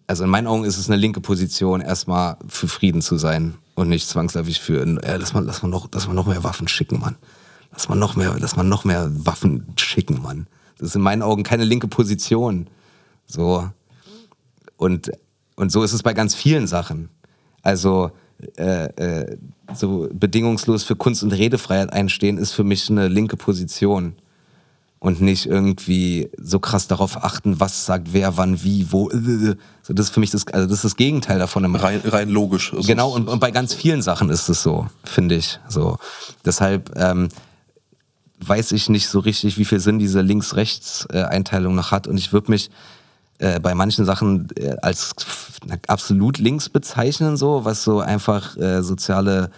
also 0.06 0.26
in 0.26 0.30
meinen 0.30 0.48
Augen 0.48 0.66
ist 0.66 0.78
es 0.78 0.90
eine 0.90 0.98
linke 0.98 1.22
Position, 1.22 1.80
erstmal 1.80 2.38
für 2.48 2.68
Frieden 2.68 3.02
zu 3.02 3.18
sein 3.18 3.56
und 3.76 3.90
nicht 3.90 4.08
zwangsläufig 4.08 4.60
für, 4.60 4.82
äh, 4.82 5.18
lass 5.18 5.34
mal, 5.34 5.44
lass 5.44 5.64
mal 5.64 5.70
noch, 5.70 5.90
lass 5.92 6.08
mal 6.08 6.14
noch 6.14 6.28
mehr 6.28 6.44
Waffen 6.44 6.68
schicken, 6.68 7.00
Mann. 7.00 7.16
Lass 7.72 7.90
mal 7.90 7.96
noch 7.96 8.16
mehr, 8.16 8.36
lass 8.40 8.56
mal 8.56 8.64
noch 8.64 8.86
mehr 8.86 9.10
Waffen 9.26 9.66
schicken, 9.78 10.22
Mann. 10.22 10.48
Das 10.78 10.90
ist 10.90 10.96
in 10.96 11.02
meinen 11.02 11.22
Augen 11.22 11.44
keine 11.44 11.64
linke 11.64 11.88
Position. 11.88 12.68
So. 13.26 13.70
Und, 14.78 15.12
und 15.56 15.72
so 15.72 15.84
ist 15.84 15.94
es 15.94 16.04
bei 16.04 16.14
ganz 16.14 16.36
vielen 16.36 16.68
Sachen. 16.68 17.10
Also, 17.62 18.12
äh, 18.58 18.86
äh, 18.86 19.38
so 19.74 20.10
bedingungslos 20.12 20.84
für 20.84 20.96
Kunst- 20.96 21.24
und 21.24 21.32
Redefreiheit 21.32 21.92
einstehen, 21.94 22.38
ist 22.38 22.52
für 22.52 22.64
mich 22.64 22.90
eine 22.90 23.08
linke 23.08 23.38
Position. 23.38 24.16
Und 25.04 25.20
nicht 25.20 25.48
irgendwie 25.48 26.30
so 26.38 26.60
krass 26.60 26.88
darauf 26.88 27.26
achten, 27.26 27.60
was 27.60 27.86
sagt 27.86 28.14
wer, 28.14 28.38
wann, 28.38 28.64
wie, 28.64 28.90
wo. 28.90 29.10
So, 29.82 29.94
das 29.94 30.06
ist 30.06 30.14
für 30.14 30.22
mich 30.22 30.32
das, 30.32 30.48
also 30.48 30.66
das 30.66 30.78
ist 30.78 30.86
das 30.86 30.96
Gegenteil 30.96 31.40
davon. 31.40 31.76
Rein, 31.76 32.00
rein 32.06 32.30
logisch. 32.30 32.74
Genau, 32.88 33.12
und, 33.12 33.28
und 33.28 33.42
bei 33.42 33.52
ganz 33.52 33.74
vielen 33.74 34.02
Sachen 34.02 34.30
ist 34.30 34.48
es 34.48 34.64
so, 34.64 34.88
finde 35.04 35.36
ich. 35.36 35.60
So. 35.68 35.98
Deshalb 36.46 36.94
ähm, 36.96 37.28
weiß 38.40 38.72
ich 38.72 38.88
nicht 38.88 39.10
so 39.10 39.20
richtig, 39.20 39.58
wie 39.58 39.66
viel 39.66 39.82
Sinn 39.82 40.00
diese 40.00 40.22
Links-Rechts-Einteilung 40.22 41.76
noch 41.76 41.92
hat. 41.92 42.08
Und 42.08 42.18
ich 42.18 42.32
würde 42.32 42.50
mich 42.50 42.72
äh, 43.40 43.60
bei 43.60 43.76
manchen 43.76 44.06
Sachen 44.06 44.48
äh, 44.56 44.78
als 44.82 45.16
absolut 45.88 46.38
links 46.38 46.70
bezeichnen, 46.70 47.36
so, 47.36 47.66
was 47.66 47.84
so 47.84 48.00
einfach 48.00 48.56
äh, 48.56 48.82
soziale 48.82 49.52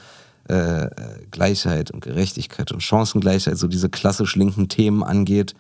äh, 0.48 0.90
Gleichheit 1.32 1.92
und 1.92 2.02
Gerechtigkeit 2.02 2.72
und 2.72 2.82
Chancengleichheit, 2.82 3.58
so 3.58 3.68
diese 3.68 3.90
klassisch 3.90 4.36
linken 4.36 4.70
Themen 4.70 5.04
angeht. 5.04 5.56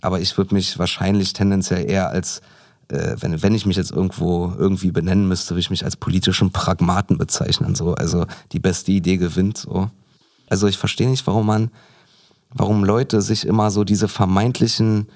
Aber 0.00 0.20
ich 0.20 0.36
würde 0.36 0.54
mich 0.54 0.78
wahrscheinlich 0.78 1.32
tendenziell 1.32 1.90
eher 1.90 2.10
als, 2.10 2.40
äh, 2.88 3.16
wenn, 3.20 3.42
wenn 3.42 3.54
ich 3.54 3.66
mich 3.66 3.76
jetzt 3.76 3.90
irgendwo 3.90 4.54
irgendwie 4.56 4.90
benennen 4.90 5.26
müsste, 5.28 5.50
würde 5.50 5.60
ich 5.60 5.70
mich 5.70 5.84
als 5.84 5.96
politischen 5.96 6.50
Pragmaten 6.52 7.18
bezeichnen. 7.18 7.74
So. 7.74 7.94
Also 7.94 8.26
die 8.52 8.60
beste 8.60 8.92
Idee 8.92 9.16
gewinnt. 9.16 9.58
So. 9.58 9.90
Also 10.48 10.66
ich 10.66 10.78
verstehe 10.78 11.08
nicht, 11.08 11.26
warum 11.26 11.46
man, 11.46 11.70
warum 12.50 12.84
Leute 12.84 13.22
sich 13.22 13.46
immer 13.46 13.70
so 13.70 13.84
diese 13.84 14.08
vermeintlichen 14.08 15.08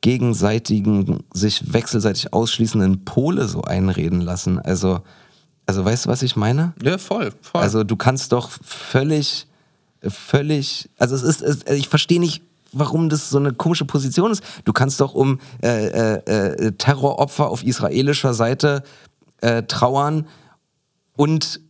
gegenseitigen, 0.00 1.24
sich 1.32 1.72
wechselseitig 1.72 2.32
ausschließenden 2.32 3.04
Pole 3.04 3.48
so 3.48 3.62
einreden 3.62 4.20
lassen. 4.20 4.58
Also, 4.58 5.00
also 5.68 5.84
weißt 5.84 6.06
du, 6.06 6.08
was 6.08 6.22
ich 6.22 6.34
meine? 6.34 6.72
Ja, 6.82 6.96
voll, 6.96 7.30
voll. 7.42 7.60
Also 7.60 7.84
du 7.84 7.94
kannst 7.94 8.32
doch 8.32 8.48
völlig, 8.64 9.46
völlig, 10.02 10.88
also 10.96 11.14
es 11.14 11.22
ist, 11.22 11.42
es, 11.42 11.66
ich 11.70 11.88
verstehe 11.88 12.18
nicht, 12.18 12.42
warum 12.72 13.10
das 13.10 13.28
so 13.28 13.36
eine 13.36 13.52
komische 13.52 13.84
Position 13.84 14.32
ist. 14.32 14.42
Du 14.64 14.72
kannst 14.72 14.98
doch 14.98 15.12
um 15.12 15.40
äh, 15.62 15.88
äh, 15.88 16.66
äh 16.66 16.72
Terroropfer 16.72 17.50
auf 17.50 17.62
israelischer 17.62 18.32
Seite 18.32 18.82
äh, 19.42 19.62
trauern 19.64 20.26
und 21.16 21.60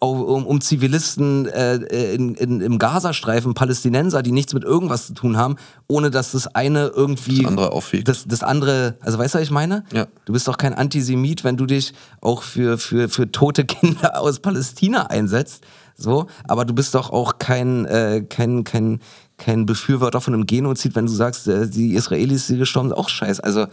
um, 0.00 0.46
um 0.46 0.60
Zivilisten 0.60 1.46
äh, 1.46 1.76
in, 2.14 2.34
in, 2.34 2.60
im 2.60 2.78
Gazastreifen, 2.78 3.52
Palästinenser, 3.52 4.22
die 4.22 4.32
nichts 4.32 4.54
mit 4.54 4.64
irgendwas 4.64 5.08
zu 5.08 5.14
tun 5.14 5.36
haben, 5.36 5.56
ohne 5.88 6.10
dass 6.10 6.32
das 6.32 6.46
eine 6.54 6.86
irgendwie. 6.86 7.42
Das 7.42 7.46
andere 7.46 7.72
aufwiegt. 7.72 8.08
Das, 8.08 8.24
das 8.26 8.42
andere, 8.42 8.96
also 9.00 9.18
weißt 9.18 9.34
du, 9.34 9.38
was 9.38 9.44
ich 9.44 9.50
meine? 9.50 9.84
Ja. 9.92 10.06
Du 10.24 10.32
bist 10.32 10.48
doch 10.48 10.56
kein 10.56 10.72
Antisemit, 10.72 11.44
wenn 11.44 11.58
du 11.58 11.66
dich 11.66 11.92
auch 12.22 12.42
für, 12.42 12.78
für, 12.78 13.10
für 13.10 13.30
tote 13.30 13.64
Kinder 13.66 14.18
aus 14.18 14.40
Palästina 14.40 15.06
einsetzt. 15.06 15.64
So, 15.96 16.28
aber 16.48 16.64
du 16.64 16.74
bist 16.74 16.94
doch 16.94 17.10
auch 17.10 17.38
kein, 17.38 17.84
äh, 17.84 18.24
kein, 18.26 18.64
kein, 18.64 19.00
kein 19.36 19.66
Befürworter 19.66 20.22
von 20.22 20.32
einem 20.32 20.46
Genozid, 20.46 20.94
wenn 20.94 21.04
du 21.04 21.12
sagst, 21.12 21.46
äh, 21.46 21.68
die 21.68 21.92
Israelis, 21.92 22.46
die 22.46 22.56
gestorben 22.56 22.88
sind, 22.88 22.96
auch 22.96 23.10
scheiße. 23.10 23.44
Also, 23.44 23.66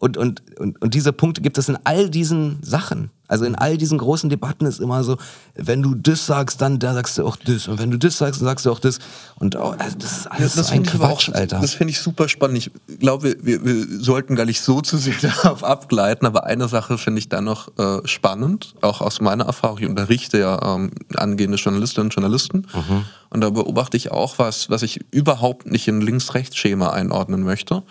und, 0.00 0.16
und, 0.16 0.42
und, 0.58 0.80
und 0.80 0.94
diese 0.94 1.12
Punkte 1.12 1.42
gibt 1.42 1.58
es 1.58 1.68
in 1.68 1.78
all 1.84 2.08
diesen 2.08 2.58
Sachen. 2.62 3.10
Also 3.28 3.44
in 3.44 3.54
all 3.54 3.76
diesen 3.76 3.98
großen 3.98 4.28
Debatten 4.28 4.64
ist 4.64 4.80
immer 4.80 5.04
so, 5.04 5.18
wenn 5.54 5.82
du 5.82 5.94
das 5.94 6.26
sagst, 6.26 6.60
dann 6.62 6.80
da 6.80 6.94
sagst 6.94 7.16
du 7.16 7.24
auch 7.24 7.36
das. 7.36 7.68
Und 7.68 7.78
wenn 7.78 7.90
du 7.90 7.98
das 7.98 8.16
sagst, 8.18 8.40
dann 8.40 8.46
sagst 8.46 8.66
du 8.66 8.72
auch 8.72 8.80
das. 8.80 8.98
Und 9.36 9.54
oh, 9.56 9.74
also 9.78 9.98
das 9.98 10.12
ist 10.12 10.26
alles 10.26 10.54
ja, 10.54 10.62
das 10.62 10.68
so 10.68 10.74
ein 10.74 10.82
Quatsch, 10.84 11.28
auch, 11.28 11.34
Alter. 11.34 11.60
Das 11.60 11.74
finde 11.74 11.92
ich 11.92 12.00
super 12.00 12.28
spannend. 12.28 12.56
Ich 12.56 12.98
glaube, 12.98 13.36
wir, 13.42 13.64
wir, 13.64 14.00
sollten 14.00 14.34
gar 14.34 14.46
nicht 14.46 14.62
so 14.62 14.80
zu 14.80 14.96
sehr 14.96 15.14
darauf 15.22 15.62
abgleiten, 15.62 16.26
aber 16.26 16.44
eine 16.44 16.66
Sache 16.66 16.96
finde 16.98 17.18
ich 17.18 17.28
da 17.28 17.42
noch 17.42 17.68
äh, 17.78 18.00
spannend, 18.04 18.74
auch 18.80 19.02
aus 19.02 19.20
meiner 19.20 19.44
Erfahrung. 19.44 19.78
Ich 19.78 19.88
unterrichte 19.88 20.38
ja 20.38 20.74
ähm, 20.74 20.90
angehende 21.14 21.58
Journalistinnen 21.58 22.06
und 22.06 22.14
Journalisten. 22.14 22.66
Mhm. 22.74 23.04
Und 23.28 23.42
da 23.42 23.50
beobachte 23.50 23.96
ich 23.96 24.10
auch 24.10 24.38
was, 24.38 24.70
was 24.70 24.82
ich 24.82 25.04
überhaupt 25.12 25.66
nicht 25.66 25.86
in 25.86 26.00
Links-Rechts-Schema 26.00 26.90
einordnen 26.90 27.44
möchte, 27.44 27.84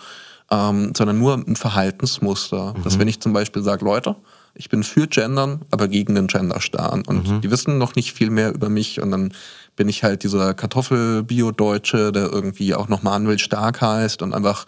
ähm, 0.50 0.92
sondern 0.96 1.18
nur 1.18 1.34
ein 1.34 1.56
Verhaltensmuster. 1.56 2.74
Mhm. 2.76 2.82
Dass 2.82 2.98
wenn 2.98 3.08
ich 3.08 3.20
zum 3.20 3.32
Beispiel 3.32 3.62
sage, 3.62 3.84
Leute, 3.84 4.16
ich 4.54 4.68
bin 4.68 4.82
für 4.82 5.06
Gendern, 5.06 5.62
aber 5.70 5.88
gegen 5.88 6.14
den 6.14 6.26
Genderstarren. 6.26 7.04
Und 7.04 7.28
mhm. 7.28 7.40
die 7.40 7.50
wissen 7.50 7.78
noch 7.78 7.94
nicht 7.94 8.12
viel 8.12 8.30
mehr 8.30 8.52
über 8.52 8.68
mich. 8.68 9.00
Und 9.00 9.10
dann 9.10 9.32
bin 9.76 9.88
ich 9.88 10.02
halt 10.02 10.22
dieser 10.24 10.54
Kartoffel-Bio-Deutsche, 10.54 12.12
der 12.12 12.32
irgendwie 12.32 12.74
auch 12.74 12.88
noch 12.88 13.02
Manuel 13.02 13.38
Stark 13.38 13.80
heißt 13.80 14.22
und 14.22 14.34
einfach 14.34 14.66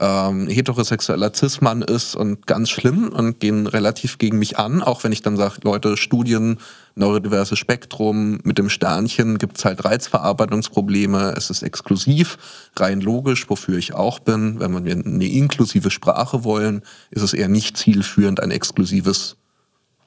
ähm, 0.00 0.48
heterosexueller 0.48 1.32
Cis-Mann 1.34 1.82
ist 1.82 2.16
und 2.16 2.46
ganz 2.46 2.70
schlimm 2.70 3.10
und 3.10 3.38
gehen 3.38 3.66
relativ 3.66 4.16
gegen 4.16 4.38
mich 4.38 4.58
an, 4.58 4.82
auch 4.82 5.04
wenn 5.04 5.12
ich 5.12 5.20
dann 5.20 5.36
sage, 5.36 5.56
Leute, 5.62 5.98
Studien, 5.98 6.58
neurodiverses 6.94 7.58
Spektrum, 7.58 8.40
mit 8.42 8.56
dem 8.56 8.70
Sternchen 8.70 9.36
gibt's 9.36 9.66
halt 9.66 9.84
Reizverarbeitungsprobleme, 9.84 11.34
es 11.36 11.50
ist 11.50 11.62
exklusiv, 11.62 12.38
rein 12.76 13.02
logisch, 13.02 13.50
wofür 13.50 13.76
ich 13.76 13.92
auch 13.92 14.20
bin. 14.20 14.58
Wenn 14.58 14.84
wir 14.84 14.92
eine 14.92 15.26
inklusive 15.26 15.90
Sprache 15.90 16.44
wollen, 16.44 16.82
ist 17.10 17.22
es 17.22 17.34
eher 17.34 17.48
nicht 17.48 17.76
zielführend, 17.76 18.40
ein 18.40 18.50
exklusives 18.50 19.36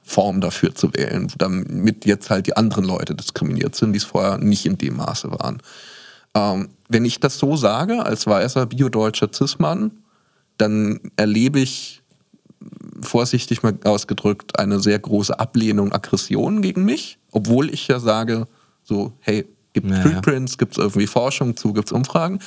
Form 0.02 0.40
dafür 0.40 0.74
zu 0.74 0.92
wählen, 0.92 1.32
damit 1.38 2.04
jetzt 2.04 2.30
halt 2.30 2.46
die 2.46 2.56
anderen 2.56 2.84
Leute 2.84 3.14
diskriminiert 3.14 3.74
sind, 3.76 3.92
die 3.92 3.98
es 3.98 4.04
vorher 4.04 4.38
nicht 4.38 4.66
in 4.66 4.76
dem 4.76 4.96
Maße 4.96 5.30
waren. 5.30 5.62
Ähm, 6.34 6.70
wenn 6.88 7.04
ich 7.04 7.20
das 7.20 7.38
so 7.38 7.56
sage, 7.56 8.04
als 8.04 8.26
weißer 8.26 8.66
biodeutscher 8.66 9.30
Cis-Mann, 9.32 9.92
dann 10.58 11.00
erlebe 11.16 11.60
ich, 11.60 12.02
vorsichtig 13.02 13.62
mal 13.62 13.76
ausgedrückt, 13.84 14.58
eine 14.58 14.80
sehr 14.80 14.98
große 14.98 15.38
Ablehnung, 15.38 15.92
Aggression 15.92 16.62
gegen 16.62 16.84
mich, 16.84 17.18
obwohl 17.30 17.72
ich 17.72 17.88
ja 17.88 18.00
sage, 18.00 18.46
so, 18.82 19.12
hey, 19.20 19.46
gibt 19.72 19.90
es 19.90 20.00
Preprints, 20.00 20.58
gibt 20.58 20.72
es 20.72 20.78
irgendwie 20.78 21.06
Forschung 21.06 21.56
zu, 21.56 21.72
gibt 21.72 21.88
es 21.88 21.92
Umfragen. 21.92 22.38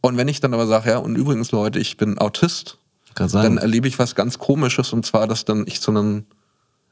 Und 0.00 0.16
wenn 0.16 0.28
ich 0.28 0.40
dann 0.40 0.54
aber 0.54 0.66
sage, 0.66 0.90
ja, 0.90 0.98
und 0.98 1.16
übrigens 1.16 1.52
Leute, 1.52 1.78
ich 1.78 1.96
bin 1.96 2.18
Autist, 2.18 2.78
dann 3.14 3.58
erlebe 3.58 3.88
ich 3.88 3.98
was 3.98 4.14
ganz 4.14 4.38
Komisches 4.38 4.92
und 4.92 5.04
zwar, 5.04 5.26
dass 5.26 5.44
dann 5.44 5.64
ich 5.66 5.80
so 5.80 5.90
einen 5.90 6.26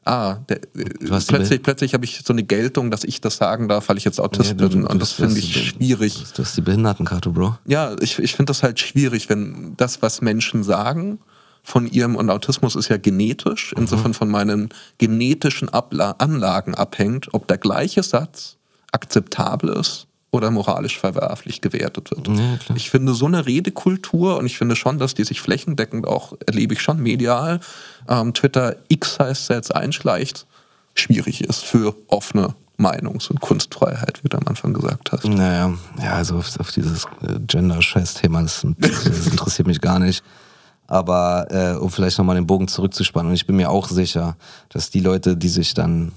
ah, 0.07 0.37
der, 0.49 0.61
plötzlich, 1.01 1.63
plötzlich 1.63 1.95
habe 1.95 2.05
ich 2.05 2.23
so 2.25 2.33
eine 2.33 2.43
Geltung, 2.43 2.91
dass 2.91 3.05
ich 3.05 3.21
das 3.21 3.37
sagen 3.37 3.69
darf, 3.69 3.89
weil 3.89 3.99
ich 3.99 4.05
jetzt 4.05 4.21
Autist 4.21 4.53
nee, 4.53 4.63
du, 4.63 4.69
bin. 4.69 4.87
Und 4.87 5.01
das 5.01 5.13
finde 5.13 5.39
ich 5.39 5.71
schwierig. 5.71 6.25
Du 6.35 6.43
hast 6.43 6.57
die 6.57 6.63
Behindertenkarte, 6.63 7.31
Bro. 7.31 7.59
Ja, 7.67 7.95
ich, 8.01 8.19
ich 8.19 8.35
finde 8.35 8.51
das 8.51 8.63
halt 8.63 8.79
schwierig, 8.81 9.29
wenn 9.29 9.75
das, 9.77 10.03
was 10.03 10.23
Menschen 10.23 10.65
sagen, 10.65 11.19
von 11.63 11.91
ihrem, 11.91 12.15
und 12.15 12.31
Autismus 12.31 12.77
ist 12.77 12.89
ja 12.89 12.97
genetisch, 12.97 13.73
mhm. 13.73 13.83
insofern 13.83 14.15
von 14.15 14.29
meinen 14.29 14.69
genetischen 14.99 15.69
Abla 15.69 16.13
Anlagen 16.19 16.75
abhängt, 16.75 17.29
ob 17.35 17.49
der 17.49 17.59
gleiche 17.59 18.03
Satz 18.03 18.57
akzeptabel 18.93 19.71
ist 19.71 20.06
oder 20.37 20.51
moralisch 20.51 20.99
verwerflich 20.99 21.61
gewertet 21.61 22.11
wird. 22.11 22.29
Ja, 22.29 22.59
ich 22.75 22.91
finde 22.91 23.15
so 23.15 23.27
eine 23.27 23.47
Redekultur 23.47 24.39
und 24.39 24.47
ich 24.47 24.59
finde 24.59 24.77
schon, 24.77 24.99
dass 24.99 25.15
die 25.15 25.25
sich 25.25 25.41
flächendeckend 25.41 26.07
auch, 26.07 26.35
erlebe 26.47 26.75
ich 26.75 26.81
schon 26.81 27.01
medial, 27.03 27.61
ähm, 28.09 28.35
Twitter 28.35 28.77
X 28.89 29.19
heißt 29.19 29.51
jetzt 29.51 29.75
einschleicht, 29.75 30.47
schwierig 30.95 31.43
ist 31.43 31.65
für 31.65 31.95
offene 32.09 32.55
Meinungs- 32.79 33.31
und 33.31 33.41
Kunstfreiheit, 33.41 34.23
wie 34.23 34.29
du 34.29 34.37
am 34.37 34.47
Anfang 34.47 34.75
gesagt 34.75 35.13
hast. 35.13 35.25
Naja, 35.25 35.73
ja, 36.03 36.13
also 36.13 36.37
auf, 36.37 36.61
auf 36.61 36.71
dieses 36.73 37.05
äh, 37.23 37.39
Gender-Scheiß-Thema, 37.47 38.43
das, 38.43 38.67
das 38.79 39.27
interessiert 39.27 39.67
mich 39.67 39.81
gar 39.81 39.99
nicht. 39.99 40.23
Aber 40.87 41.47
äh, 41.51 41.77
um 41.79 41.91
vielleicht 41.91 42.19
nochmal 42.19 42.37
den 42.37 42.47
Bogen 42.47 42.69
zurückzuspannen, 42.69 43.31
und 43.31 43.35
ich 43.35 43.47
bin 43.47 43.57
mir 43.57 43.71
auch 43.71 43.89
sicher, 43.89 44.37
dass 44.69 44.91
die 44.91 45.01
Leute, 45.01 45.37
die 45.37 45.49
sich 45.49 45.75
dann, 45.75 46.13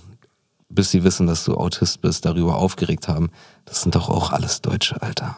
bis 0.69 0.91
sie 0.91 1.03
wissen, 1.03 1.27
dass 1.27 1.43
du 1.43 1.58
Autist 1.58 2.01
bist, 2.01 2.25
darüber 2.25 2.55
aufgeregt 2.55 3.08
haben, 3.08 3.29
das 3.65 3.82
sind 3.82 3.95
doch 3.95 4.10
auch 4.10 4.32
alles 4.32 4.62
Deutsche, 4.62 5.01
Alter. 5.01 5.38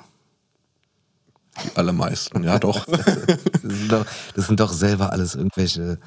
Die 1.64 1.76
allermeisten, 1.76 2.44
ja 2.44 2.60
doch. 2.60 2.86
das, 2.86 3.62
sind 3.62 3.92
doch 3.92 4.06
das 4.36 4.48
sind 4.48 4.60
doch 4.60 4.72
selber 4.72 5.12
alles 5.12 5.36
irgendwelche 5.36 6.00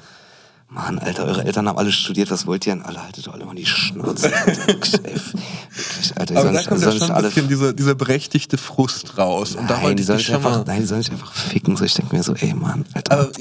Mann, 0.67 0.97
Alter, 0.97 1.25
eure 1.25 1.45
Eltern 1.45 1.67
haben 1.67 1.77
alle 1.77 1.91
studiert, 1.91 2.31
was 2.31 2.47
wollt 2.47 2.65
ihr 2.65 2.73
denn 2.73 2.83
alle? 2.83 3.01
Haltet 3.03 3.27
doch 3.27 3.33
alle 3.33 3.45
mal 3.45 3.53
die 3.53 3.67
Schnauze. 3.67 4.33
Alter. 4.45 4.67
Wirklich, 4.67 6.17
Alter. 6.17 6.37
Aber 6.37 6.51
da 6.51 6.63
kommt 6.63 6.81
ja 6.81 6.91
schon 6.91 7.11
ein 7.11 7.23
bisschen 7.23 7.47
dieser, 7.47 7.73
dieser 7.73 7.93
berechtigte 7.93 8.57
Frust 8.57 9.17
raus. 9.17 9.55
Und 9.55 9.69
nein, 9.69 9.83
da 9.83 9.93
die 9.93 10.03
sollen 10.03 10.25
einfach, 10.33 10.65
nein, 10.65 10.81
die 10.81 10.87
sollen 10.87 11.03
sich 11.03 11.11
einfach 11.11 11.33
ficken. 11.33 11.77
So, 11.77 11.85
ich 11.85 11.93
denke 11.93 12.15
mir 12.15 12.23
so, 12.23 12.33
ey 12.33 12.53
Mann, 12.53 12.83
Alter. 12.93 13.13
Aber, 13.13 13.31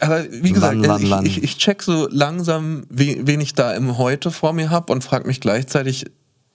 aber 0.00 0.24
wie 0.30 0.52
gesagt, 0.52 0.74
Land, 0.74 0.86
Land, 0.86 1.08
Land. 1.08 1.26
Ich, 1.26 1.42
ich, 1.42 1.56
check 1.58 1.82
so 1.82 2.08
langsam, 2.10 2.84
wen 2.88 3.40
ich 3.40 3.54
da 3.54 3.72
im 3.72 3.98
Heute 3.98 4.30
vor 4.30 4.52
mir 4.52 4.70
habe 4.70 4.92
und 4.92 5.04
frage 5.04 5.26
mich 5.26 5.40
gleichzeitig, 5.40 6.06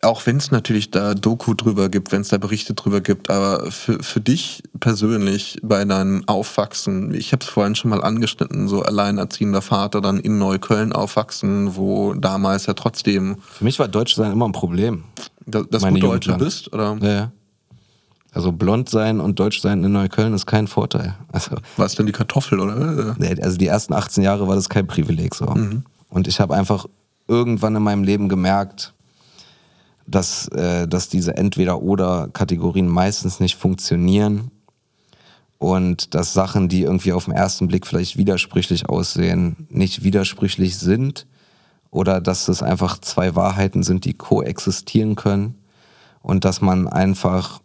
auch 0.01 0.25
wenn 0.25 0.37
es 0.37 0.51
natürlich 0.51 0.91
da 0.91 1.13
Doku 1.13 1.53
drüber 1.53 1.89
gibt, 1.89 2.11
wenn 2.11 2.21
es 2.21 2.29
da 2.29 2.37
Berichte 2.37 2.73
drüber 2.73 3.01
gibt, 3.01 3.29
aber 3.29 3.71
für, 3.71 4.01
für 4.03 4.21
dich 4.21 4.63
persönlich 4.79 5.57
bei 5.63 5.83
deinem 5.85 6.23
Aufwachsen, 6.27 7.13
ich 7.13 7.31
habe 7.31 7.43
es 7.43 7.49
vorhin 7.49 7.75
schon 7.75 7.91
mal 7.91 8.03
angeschnitten, 8.03 8.67
so 8.67 8.81
alleinerziehender 8.83 9.61
Vater 9.61 10.01
dann 10.01 10.19
in 10.19 10.37
Neukölln 10.37 10.93
aufwachsen, 10.93 11.75
wo 11.75 12.13
damals 12.13 12.67
ja 12.67 12.73
trotzdem... 12.73 13.37
Für 13.51 13.63
mich 13.63 13.79
war 13.79 13.87
Deutschsein 13.87 14.31
immer 14.31 14.47
ein 14.47 14.51
Problem. 14.51 15.03
Da, 15.45 15.63
dass 15.63 15.83
du 15.83 15.93
Deutsche 15.95 16.33
bist, 16.33 16.71
oder? 16.73 16.97
Ja, 17.01 17.11
ja. 17.11 17.31
Also 18.35 18.51
blond 18.51 18.89
sein 18.89 19.21
und 19.21 19.39
deutsch 19.39 19.61
sein 19.61 19.81
in 19.85 19.93
Neukölln 19.93 20.33
ist 20.33 20.45
kein 20.45 20.67
Vorteil. 20.67 21.15
Also, 21.31 21.55
war 21.77 21.85
es 21.85 21.95
denn 21.95 22.05
die 22.05 22.11
Kartoffel, 22.11 22.59
oder? 22.59 23.15
Also 23.41 23.57
die 23.57 23.67
ersten 23.67 23.93
18 23.93 24.23
Jahre 24.23 24.45
war 24.45 24.55
das 24.55 24.67
kein 24.67 24.85
Privileg 24.87 25.33
so. 25.33 25.45
Mhm. 25.45 25.83
Und 26.09 26.27
ich 26.27 26.41
habe 26.41 26.53
einfach 26.53 26.85
irgendwann 27.29 27.77
in 27.77 27.81
meinem 27.81 28.03
Leben 28.03 28.27
gemerkt, 28.27 28.93
dass, 30.05 30.49
äh, 30.49 30.85
dass 30.85 31.07
diese 31.07 31.37
Entweder-Oder-Kategorien 31.37 32.89
meistens 32.89 33.39
nicht 33.39 33.55
funktionieren 33.55 34.51
und 35.57 36.13
dass 36.13 36.33
Sachen, 36.33 36.67
die 36.67 36.81
irgendwie 36.81 37.13
auf 37.13 37.25
den 37.25 37.33
ersten 37.33 37.69
Blick 37.69 37.87
vielleicht 37.87 38.17
widersprüchlich 38.17 38.89
aussehen, 38.89 39.65
nicht 39.69 40.03
widersprüchlich 40.03 40.77
sind 40.77 41.25
oder 41.89 42.19
dass 42.19 42.49
es 42.49 42.61
einfach 42.61 42.99
zwei 42.99 43.33
Wahrheiten 43.33 43.81
sind, 43.81 44.03
die 44.03 44.13
koexistieren 44.13 45.15
können 45.15 45.55
und 46.21 46.43
dass 46.43 46.59
man 46.59 46.89
einfach 46.89 47.61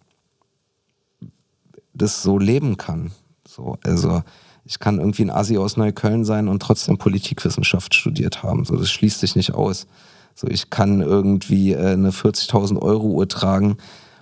das 2.01 2.23
so 2.23 2.39
leben 2.39 2.77
kann. 2.77 3.13
So, 3.47 3.77
also 3.85 4.23
ich 4.65 4.79
kann 4.79 4.99
irgendwie 4.99 5.23
ein 5.23 5.31
Asi 5.31 5.59
aus 5.59 5.77
Neukölln 5.77 6.25
sein 6.25 6.49
und 6.49 6.63
trotzdem 6.63 6.99
Politikwissenschaft 6.99 7.95
studiert 7.95 8.43
haben. 8.43 8.65
So, 8.65 8.77
das 8.77 8.91
schließt 8.91 9.21
sich 9.21 9.37
nicht 9.37 9.53
aus. 9.55 9.87
So, 10.35 10.47
ich 10.47 10.71
kann 10.71 11.01
irgendwie 11.01 11.73
äh, 11.73 11.93
eine 11.93 12.11
40.000 12.11 12.81
Euro 12.81 13.09
Uhr 13.09 13.29
tragen 13.29 13.77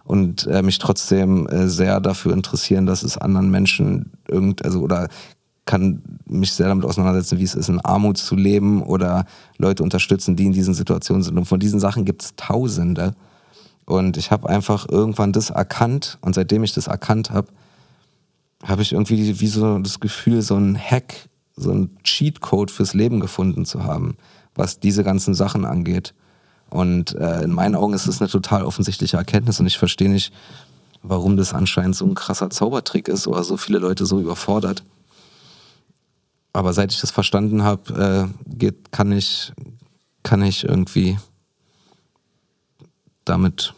und 0.04 0.46
äh, 0.46 0.62
mich 0.62 0.78
trotzdem 0.78 1.46
äh, 1.48 1.68
sehr 1.68 2.00
dafür 2.00 2.32
interessieren, 2.32 2.86
dass 2.86 3.02
es 3.02 3.18
anderen 3.18 3.50
Menschen 3.50 4.12
irgend, 4.26 4.64
also 4.64 4.80
oder 4.80 5.08
kann 5.66 6.02
mich 6.24 6.52
sehr 6.52 6.68
damit 6.68 6.86
auseinandersetzen, 6.86 7.38
wie 7.38 7.44
es 7.44 7.54
ist, 7.54 7.68
in 7.68 7.80
Armut 7.80 8.16
zu 8.16 8.34
leben 8.34 8.82
oder 8.82 9.26
Leute 9.58 9.82
unterstützen, 9.82 10.34
die 10.34 10.46
in 10.46 10.52
diesen 10.52 10.72
Situationen 10.72 11.22
sind. 11.22 11.36
Und 11.36 11.44
von 11.44 11.60
diesen 11.60 11.78
Sachen 11.78 12.06
gibt 12.06 12.22
es 12.22 12.36
Tausende. 12.36 13.14
Und 13.84 14.16
ich 14.16 14.30
habe 14.30 14.48
einfach 14.48 14.88
irgendwann 14.88 15.32
das 15.32 15.50
erkannt 15.50 16.16
und 16.22 16.34
seitdem 16.34 16.64
ich 16.64 16.72
das 16.72 16.86
erkannt 16.86 17.30
habe, 17.30 17.48
habe 18.64 18.82
ich 18.82 18.92
irgendwie 18.92 19.40
wie 19.40 19.46
so 19.46 19.78
das 19.78 20.00
Gefühl, 20.00 20.42
so 20.42 20.56
ein 20.56 20.78
Hack, 20.78 21.28
so 21.56 21.70
ein 21.70 21.96
Cheatcode 22.02 22.70
fürs 22.70 22.94
Leben 22.94 23.20
gefunden 23.20 23.64
zu 23.64 23.84
haben 23.84 24.16
was 24.58 24.80
diese 24.80 25.04
ganzen 25.04 25.34
Sachen 25.34 25.64
angeht. 25.64 26.12
Und 26.68 27.14
äh, 27.14 27.42
in 27.42 27.52
meinen 27.52 27.76
Augen 27.76 27.94
ist 27.94 28.06
es 28.06 28.20
eine 28.20 28.28
total 28.28 28.64
offensichtliche 28.64 29.16
Erkenntnis 29.16 29.58
und 29.58 29.66
ich 29.66 29.78
verstehe 29.78 30.10
nicht, 30.10 30.34
warum 31.02 31.38
das 31.38 31.54
anscheinend 31.54 31.96
so 31.96 32.04
ein 32.04 32.14
krasser 32.14 32.50
Zaubertrick 32.50 33.08
ist 33.08 33.26
oder 33.26 33.42
so 33.44 33.56
viele 33.56 33.78
Leute 33.78 34.04
so 34.04 34.20
überfordert. 34.20 34.82
Aber 36.52 36.72
seit 36.74 36.92
ich 36.92 37.00
das 37.00 37.10
verstanden 37.10 37.62
habe, 37.62 38.32
äh, 38.60 38.72
kann 38.90 39.12
ich, 39.12 39.52
kann 40.24 40.42
ich 40.42 40.64
irgendwie 40.64 41.16
damit 43.24 43.74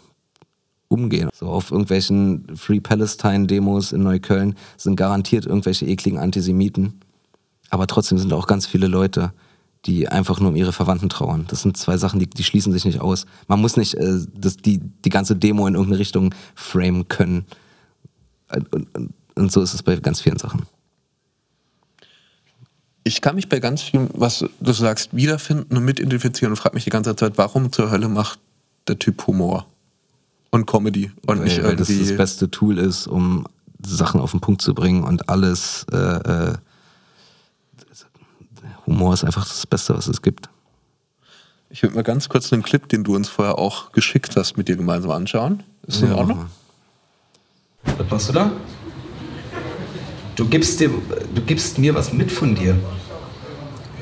umgehen. 0.90 1.31
So 1.33 1.46
auf 1.46 1.70
irgendwelchen 1.70 2.57
Free 2.57 2.81
Palestine 2.81 3.46
Demos 3.46 3.92
in 3.92 4.03
Neukölln 4.03 4.57
sind 4.76 4.96
garantiert 4.96 5.46
irgendwelche 5.46 5.87
ekligen 5.87 6.18
Antisemiten. 6.18 7.00
Aber 7.70 7.87
trotzdem 7.87 8.18
sind 8.18 8.33
auch 8.33 8.46
ganz 8.46 8.66
viele 8.66 8.88
Leute, 8.88 9.33
die 9.87 10.09
einfach 10.09 10.40
nur 10.40 10.50
um 10.50 10.57
ihre 10.57 10.72
Verwandten 10.72 11.09
trauern. 11.09 11.46
Das 11.48 11.62
sind 11.62 11.76
zwei 11.76 11.96
Sachen, 11.96 12.18
die, 12.18 12.29
die 12.29 12.44
schließen 12.44 12.72
sich 12.72 12.85
nicht 12.85 13.00
aus. 13.00 13.24
Man 13.46 13.61
muss 13.61 13.76
nicht 13.76 13.94
äh, 13.94 14.18
das, 14.35 14.57
die, 14.57 14.79
die 14.79 15.11
ganze 15.11 15.37
Demo 15.37 15.66
in 15.66 15.74
irgendeine 15.74 16.00
Richtung 16.00 16.35
framen 16.55 17.09
können. 17.09 17.46
Und, 18.53 18.74
und, 18.74 19.14
und 19.37 19.53
so 19.53 19.62
ist 19.62 19.72
es 19.72 19.83
bei 19.83 19.96
ganz 19.96 20.20
vielen 20.20 20.38
Sachen. 20.38 20.66
Ich 23.05 23.22
kann 23.22 23.37
mich 23.37 23.48
bei 23.48 23.61
ganz 23.61 23.81
vielen, 23.81 24.11
was 24.12 24.44
du 24.61 24.72
sagst, 24.72 25.14
wiederfinden 25.14 25.76
und 25.76 25.85
mitidentifizieren 25.85 26.53
und 26.53 26.57
frage 26.57 26.74
mich 26.74 26.85
die 26.85 26.90
ganze 26.90 27.16
Zeit, 27.16 27.38
warum 27.38 27.72
zur 27.72 27.90
Hölle 27.90 28.09
macht 28.09 28.40
der 28.88 28.98
Typ 28.98 29.26
Humor 29.26 29.66
und 30.50 30.66
Comedy 30.66 31.12
und 31.26 31.38
weil, 31.38 31.44
nicht 31.44 31.58
irgendwie... 31.58 31.68
Weil 31.68 31.76
das 31.76 31.88
das 31.88 32.16
beste 32.16 32.50
Tool 32.50 32.78
ist, 32.78 33.06
um 33.06 33.46
Sachen 33.84 34.20
auf 34.20 34.32
den 34.32 34.40
Punkt 34.40 34.62
zu 34.62 34.74
bringen 34.74 35.04
und 35.04 35.28
alles 35.28 35.86
äh, 35.92 35.96
äh, 35.96 36.54
Humor 38.86 39.14
ist 39.14 39.24
einfach 39.24 39.46
das 39.46 39.66
Beste, 39.66 39.96
was 39.96 40.08
es 40.08 40.20
gibt. 40.20 40.48
Ich 41.70 41.82
würde 41.82 41.94
mal 41.94 42.02
ganz 42.02 42.28
kurz 42.28 42.48
den 42.48 42.62
Clip, 42.62 42.88
den 42.88 43.04
du 43.04 43.14
uns 43.14 43.28
vorher 43.28 43.58
auch 43.58 43.92
geschickt 43.92 44.34
hast, 44.36 44.56
mit 44.56 44.66
dir 44.66 44.76
gemeinsam 44.76 45.12
anschauen. 45.12 45.62
Ist 45.86 46.02
das 46.02 46.08
ja. 46.08 46.14
in 46.14 46.14
Ordnung? 46.14 46.46
Was 47.84 48.10
machst 48.10 48.28
du 48.28 48.32
da? 48.32 48.50
Du 50.34 50.48
gibst, 50.48 50.80
dem, 50.80 51.02
du 51.34 51.42
gibst 51.42 51.78
mir 51.78 51.94
was 51.94 52.12
mit 52.12 52.32
von 52.32 52.54
dir. 52.54 52.76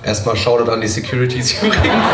Erstmal 0.03 0.37
Shoutout 0.37 0.71
an 0.71 0.81
die 0.81 0.89
Securities 0.89 1.63
übrigens. 1.63 2.05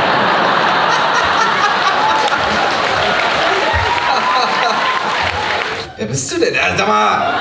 Wer 6.04 6.10
bist 6.10 6.30
du 6.32 6.38
denn? 6.38 6.54
Sag 6.76 6.86
mal! 6.86 7.32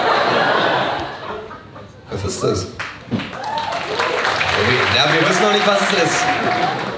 Was 2.09 2.23
ist 2.23 2.43
das? 2.43 2.67
Ja, 4.95 5.05
wir 5.11 5.29
wissen 5.29 5.43
noch 5.43 5.51
nicht, 5.51 5.67
was 5.67 5.81
es 5.81 6.03
ist. 6.03 6.23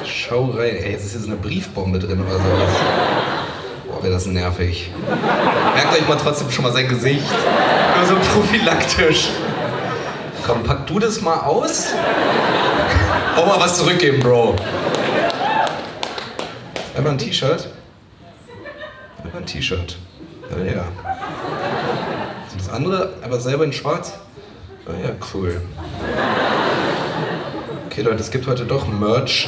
Schau 0.06 0.46
rein. 0.52 0.76
Ey, 0.76 0.92
jetzt 0.92 1.06
ist 1.06 1.14
hier 1.14 1.22
so 1.22 1.28
eine 1.28 1.38
Briefbombe 1.38 1.98
drin 1.98 2.24
oder 2.24 2.36
sowas. 2.36 2.70
Boah, 3.88 4.04
wäre 4.04 4.14
das 4.14 4.28
nervig. 4.28 4.92
Merkt 5.74 5.94
euch 5.96 6.08
mal 6.08 6.18
trotzdem 6.18 6.52
schon 6.52 6.66
mal 6.66 6.72
sein 6.72 6.88
Gesicht. 6.88 7.26
Nur 7.98 8.06
so 8.06 8.16
prophylaktisch. 8.32 9.30
Komm, 10.46 10.62
pack 10.62 10.86
du 10.86 11.00
das 11.00 11.20
mal 11.22 11.40
aus. 11.40 11.96
Auch 13.38 13.48
mal 13.48 13.60
was 13.60 13.80
zurückgeben, 13.80 14.20
Bro. 14.20 14.56
Einfach 16.96 17.10
ein 17.10 17.18
T-Shirt. 17.18 17.70
Einfach 19.24 19.40
ein 19.40 19.46
T-Shirt. 19.48 19.98
Ja, 20.52 20.64
ja. 20.64 20.86
Das 22.66 22.74
andere, 22.74 23.14
aber 23.22 23.40
selber 23.40 23.64
in 23.64 23.74
schwarz. 23.74 24.14
Ah 24.88 24.92
ja, 25.02 25.12
cool 25.34 25.62
okay 27.96 28.02
Leute, 28.04 28.20
es 28.20 28.30
gibt 28.30 28.46
heute 28.46 28.66
doch 28.66 28.90
Merch. 28.90 29.48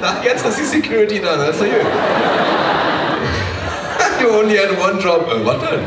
Ach, 0.00 0.22
jetzt 0.24 0.46
ist 0.46 0.56
die 0.60 0.64
Security 0.64 1.20
da, 1.20 1.36
das 1.36 1.56
ist 1.56 1.62
ja 1.62 1.78
gut. 1.78 1.86
you 4.22 4.28
only 4.38 4.56
had 4.56 4.70
one 4.78 5.00
job. 5.00 5.26
Äh, 5.26 5.44
was 5.44 5.58
denn? 5.68 5.80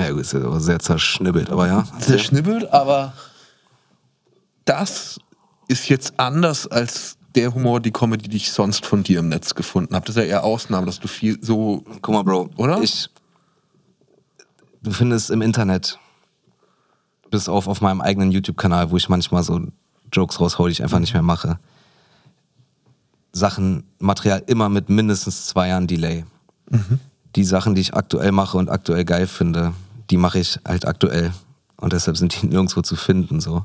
Ja, 0.00 0.10
gut, 0.12 0.20
ist 0.20 0.34
ja 0.34 0.38
aber 0.38 0.60
sehr 0.60 0.78
zerschnibbelt, 0.78 1.50
aber 1.50 1.66
ja. 1.66 1.82
Zerschnibbelt, 1.98 2.72
aber 2.72 3.12
das 4.66 5.18
ist 5.66 5.88
jetzt 5.88 6.12
anders 6.16 6.68
als 6.68 7.17
der 7.34 7.54
Humor, 7.54 7.80
die 7.80 7.90
Comedy, 7.90 8.28
die 8.28 8.38
ich 8.38 8.52
sonst 8.52 8.86
von 8.86 9.02
dir 9.02 9.20
im 9.20 9.28
Netz 9.28 9.54
gefunden 9.54 9.94
habe. 9.94 10.06
Das 10.06 10.16
ist 10.16 10.22
ja 10.22 10.28
eher 10.28 10.44
Ausnahme, 10.44 10.86
dass 10.86 10.98
du 10.98 11.08
viel 11.08 11.38
so. 11.42 11.84
Guck 12.00 12.14
mal, 12.14 12.22
Bro. 12.22 12.50
Oder? 12.56 12.82
Ich 12.82 13.08
Du 14.82 14.92
findest 14.92 15.30
im 15.30 15.42
Internet, 15.42 15.98
bis 17.30 17.48
auf 17.48 17.66
auf 17.66 17.80
meinem 17.80 18.00
eigenen 18.00 18.30
YouTube-Kanal, 18.30 18.90
wo 18.90 18.96
ich 18.96 19.08
manchmal 19.08 19.42
so 19.42 19.60
Jokes 20.12 20.40
raushau, 20.40 20.66
die 20.66 20.72
ich 20.72 20.82
einfach 20.82 21.00
nicht 21.00 21.12
mehr 21.12 21.22
mache, 21.22 21.58
Sachen, 23.32 23.84
Material 23.98 24.42
immer 24.46 24.68
mit 24.68 24.88
mindestens 24.88 25.46
zwei 25.46 25.68
Jahren 25.68 25.86
Delay. 25.86 26.24
Die 27.36 27.44
Sachen, 27.44 27.74
die 27.74 27.80
ich 27.80 27.94
aktuell 27.94 28.32
mache 28.32 28.56
und 28.56 28.70
aktuell 28.70 29.04
geil 29.04 29.26
finde, 29.26 29.74
die 30.10 30.16
mache 30.16 30.38
ich 30.38 30.58
halt 30.66 30.86
aktuell. 30.86 31.32
Und 31.76 31.92
deshalb 31.92 32.16
sind 32.16 32.40
die 32.40 32.46
nirgendwo 32.48 32.80
zu 32.82 32.96
finden. 32.96 33.40
So. 33.40 33.64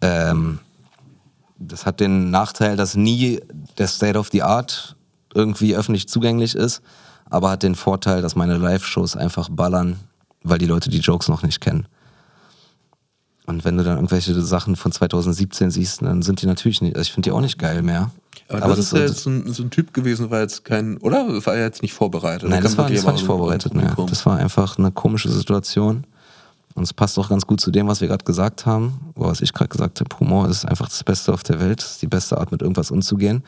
Ähm, 0.00 0.60
das 1.66 1.86
hat 1.86 2.00
den 2.00 2.30
Nachteil, 2.30 2.76
dass 2.76 2.96
nie 2.96 3.40
der 3.78 3.88
State 3.88 4.18
of 4.18 4.28
the 4.32 4.42
Art 4.42 4.96
irgendwie 5.34 5.76
öffentlich 5.76 6.08
zugänglich 6.08 6.54
ist, 6.54 6.82
aber 7.28 7.50
hat 7.50 7.62
den 7.62 7.74
Vorteil, 7.74 8.22
dass 8.22 8.36
meine 8.36 8.56
Live-Shows 8.56 9.16
einfach 9.16 9.48
ballern, 9.50 9.98
weil 10.42 10.58
die 10.58 10.66
Leute 10.66 10.90
die 10.90 10.98
Jokes 10.98 11.28
noch 11.28 11.42
nicht 11.42 11.60
kennen. 11.60 11.86
Und 13.46 13.64
wenn 13.64 13.76
du 13.76 13.84
dann 13.84 13.96
irgendwelche 13.96 14.40
Sachen 14.40 14.76
von 14.76 14.92
2017 14.92 15.70
siehst, 15.70 16.02
dann 16.02 16.22
sind 16.22 16.40
die 16.40 16.46
natürlich 16.46 16.80
nicht, 16.80 16.96
also 16.96 17.06
ich 17.06 17.12
finde 17.12 17.28
die 17.28 17.32
auch 17.32 17.40
nicht 17.40 17.58
geil 17.58 17.82
mehr. 17.82 18.10
Aber, 18.48 18.76
das, 18.76 18.78
ist 18.78 18.92
ja 18.92 19.00
jetzt 19.00 19.20
so 19.20 19.30
ein, 19.30 19.52
so 19.52 19.62
ein 19.62 19.70
Typ 19.70 19.92
gewesen, 19.92 20.30
war 20.30 20.40
jetzt 20.40 20.64
kein, 20.64 20.98
oder? 20.98 21.44
War 21.44 21.54
er 21.54 21.64
jetzt 21.64 21.82
nicht 21.82 21.94
vorbereitet? 21.94 22.48
Nein, 22.48 22.62
das 22.62 22.76
war, 22.76 22.88
das 22.88 23.02
war 23.02 23.10
aber 23.10 23.16
nicht 23.16 23.26
vorbereitet. 23.26 23.72
Publikum? 23.72 24.06
Das 24.06 24.24
war 24.26 24.36
einfach 24.38 24.78
eine 24.78 24.92
komische 24.92 25.30
Situation. 25.30 26.04
Und 26.74 26.82
es 26.82 26.92
passt 26.92 27.18
auch 27.18 27.28
ganz 27.28 27.46
gut 27.46 27.60
zu 27.60 27.70
dem, 27.70 27.86
was 27.86 28.00
wir 28.00 28.08
gerade 28.08 28.24
gesagt 28.24 28.66
haben, 28.66 29.12
oder 29.14 29.28
was 29.28 29.40
ich 29.40 29.52
gerade 29.52 29.68
gesagt 29.68 30.00
habe. 30.00 30.18
Humor 30.18 30.48
ist 30.48 30.64
einfach 30.64 30.88
das 30.88 31.04
Beste 31.04 31.32
auf 31.32 31.44
der 31.44 31.60
Welt, 31.60 31.80
ist 31.82 32.02
die 32.02 32.08
beste 32.08 32.38
Art, 32.38 32.50
mit 32.50 32.62
irgendwas 32.62 32.90
umzugehen. 32.90 33.44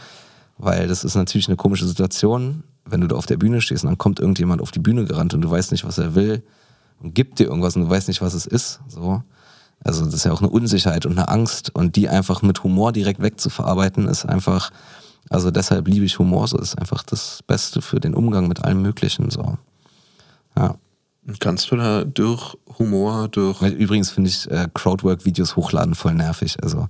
Weil 0.59 0.87
das 0.87 1.05
ist 1.05 1.17
natürlich 1.17 1.49
eine 1.49 1.57
komische 1.57 1.87
Situation, 1.87 2.63
wenn 2.85 3.01
du 3.01 3.09
da 3.09 3.17
auf 3.17 3.27
der 3.27 3.37
Bühne 3.37 3.61
stehst 3.61 3.85
und 3.85 3.91
dann 3.91 3.99
kommt 3.99 4.21
irgendjemand 4.21 4.63
auf 4.63 4.71
die 4.71 4.79
Bühne 4.79 5.05
gerannt 5.05 5.35
und 5.35 5.43
du 5.43 5.51
weißt 5.51 5.73
nicht, 5.73 5.85
was 5.85 5.99
er 5.99 6.15
will 6.15 6.43
und 7.01 7.15
gibt 7.15 7.39
dir 7.39 7.49
irgendwas 7.49 7.77
und 7.77 7.83
du 7.83 7.91
weißt 7.91 8.09
nicht, 8.09 8.23
was 8.23 8.33
es 8.33 8.47
ist. 8.47 8.81
So. 8.89 9.23
Also 9.85 10.05
das 10.05 10.15
ist 10.15 10.25
ja 10.25 10.33
auch 10.33 10.41
eine 10.41 10.49
Unsicherheit 10.49 11.05
und 11.05 11.13
eine 11.13 11.29
Angst 11.29 11.75
und 11.75 11.97
die 11.97 12.09
einfach 12.09 12.43
mit 12.43 12.63
Humor 12.63 12.93
direkt 12.93 13.21
wegzuverarbeiten, 13.21 14.09
ist 14.09 14.25
einfach, 14.25 14.71
also 15.29 15.51
deshalb 15.51 15.89
liebe 15.89 16.05
ich 16.05 16.19
Humor, 16.19 16.49
so 16.49 16.59
ist 16.59 16.79
einfach 16.79 17.03
das 17.03 17.43
Beste 17.47 17.83
für 17.83 18.01
den 18.01 18.15
Umgang 18.15 18.49
mit 18.49 18.65
allem 18.65 18.83
Möglichen. 18.83 19.31
So. 19.31 19.59
Ja. 20.57 20.77
Kannst 21.41 21.71
du 21.71 21.77
da 21.77 22.05
durch 22.05 22.57
Humor, 22.79 23.29
durch. 23.29 23.61
Übrigens 23.63 24.11
finde 24.11 24.31
ich 24.31 24.49
äh, 24.51 24.69
Crowdwork-Videos 24.73 25.57
hochladen 25.57 25.95
voll 25.95 26.15
nervig. 26.15 26.63
Also 26.63 26.89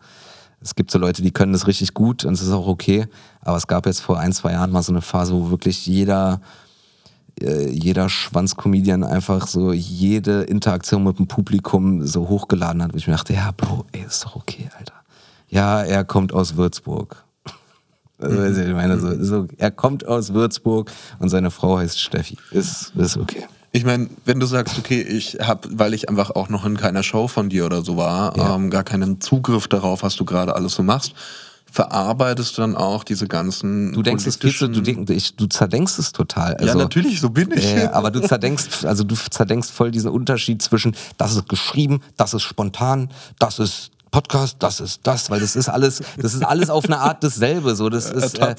es 0.60 0.74
gibt 0.74 0.90
so 0.90 0.98
Leute, 0.98 1.22
die 1.22 1.30
können 1.30 1.52
das 1.52 1.66
richtig 1.66 1.94
gut 1.94 2.24
und 2.24 2.34
es 2.34 2.42
ist 2.42 2.50
auch 2.50 2.66
okay. 2.66 3.06
Aber 3.40 3.56
es 3.56 3.66
gab 3.66 3.86
jetzt 3.86 4.00
vor 4.00 4.18
ein, 4.18 4.32
zwei 4.32 4.52
Jahren 4.52 4.72
mal 4.72 4.82
so 4.82 4.92
eine 4.92 5.00
Phase, 5.00 5.32
wo 5.32 5.50
wirklich 5.50 5.86
jeder, 5.86 6.40
äh, 7.40 7.70
jeder 7.70 8.08
Schwanzcomedian 8.08 9.04
einfach 9.04 9.46
so 9.46 9.72
jede 9.72 10.42
Interaktion 10.42 11.04
mit 11.04 11.18
dem 11.18 11.28
Publikum 11.28 12.06
so 12.06 12.28
hochgeladen 12.28 12.82
hat. 12.82 12.92
Wo 12.92 12.98
ich 12.98 13.06
mir 13.06 13.14
dachte, 13.14 13.32
ja, 13.32 13.52
Bro, 13.56 13.86
ey, 13.92 14.04
ist 14.06 14.24
doch 14.24 14.36
okay, 14.36 14.68
Alter. 14.78 14.94
Ja, 15.48 15.82
er 15.82 16.04
kommt 16.04 16.32
aus 16.32 16.56
Würzburg. 16.56 17.24
Also, 18.18 18.62
ich 18.62 18.72
meine, 18.72 18.98
so, 18.98 19.22
so, 19.22 19.46
er 19.58 19.70
kommt 19.70 20.08
aus 20.08 20.32
Würzburg 20.32 20.90
und 21.18 21.28
seine 21.28 21.50
Frau 21.50 21.76
heißt 21.76 22.00
Steffi. 22.00 22.38
Ist, 22.50 22.94
ist 22.96 23.18
okay. 23.18 23.44
Ich 23.76 23.84
meine, 23.84 24.08
wenn 24.24 24.40
du 24.40 24.46
sagst, 24.46 24.78
okay, 24.78 25.02
ich 25.02 25.36
habe, 25.42 25.68
weil 25.72 25.92
ich 25.92 26.08
einfach 26.08 26.30
auch 26.30 26.48
noch 26.48 26.64
in 26.64 26.78
keiner 26.78 27.02
Show 27.02 27.28
von 27.28 27.50
dir 27.50 27.66
oder 27.66 27.82
so 27.84 27.98
war, 27.98 28.34
Ja. 28.38 28.54
ähm, 28.54 28.70
gar 28.70 28.84
keinen 28.84 29.20
Zugriff 29.20 29.68
darauf, 29.68 30.02
was 30.02 30.16
du 30.16 30.24
gerade 30.24 30.54
alles 30.54 30.72
so 30.74 30.82
machst, 30.82 31.12
verarbeitest 31.70 32.56
du 32.56 32.62
dann 32.62 32.74
auch 32.74 33.04
diese 33.04 33.28
ganzen. 33.28 33.92
Du 33.92 34.00
denkst 34.02 34.26
es 34.26 34.38
du, 34.38 34.48
ich, 35.12 35.36
du 35.36 35.46
zerdenkst 35.46 35.98
es 35.98 36.12
total. 36.12 36.54
Also, 36.54 36.66
ja, 36.68 36.74
natürlich, 36.74 37.20
so 37.20 37.28
bin 37.28 37.50
ich. 37.52 37.76
Äh, 37.76 37.90
aber 37.92 38.10
du 38.10 38.20
zerdenkst, 38.20 38.86
also 38.86 39.04
du 39.04 39.14
zerdenkst 39.14 39.70
voll 39.70 39.90
diesen 39.90 40.10
Unterschied 40.10 40.62
zwischen, 40.62 40.96
das 41.18 41.34
ist 41.36 41.46
geschrieben, 41.46 42.00
das 42.16 42.32
ist 42.32 42.44
spontan, 42.44 43.10
das 43.38 43.58
ist 43.58 43.90
Podcast, 44.10 44.56
das 44.60 44.80
ist 44.80 45.00
das, 45.02 45.30
weil 45.30 45.40
das 45.40 45.56
ist 45.56 45.68
alles, 45.68 46.02
das 46.20 46.34
ist 46.34 46.44
alles 46.44 46.70
auf 46.70 46.84
eine 46.84 46.98
Art 46.98 47.22
dasselbe. 47.22 47.74
So, 47.74 47.88
das 47.88 48.10
ist, 48.10 48.38
äh, 48.38 48.54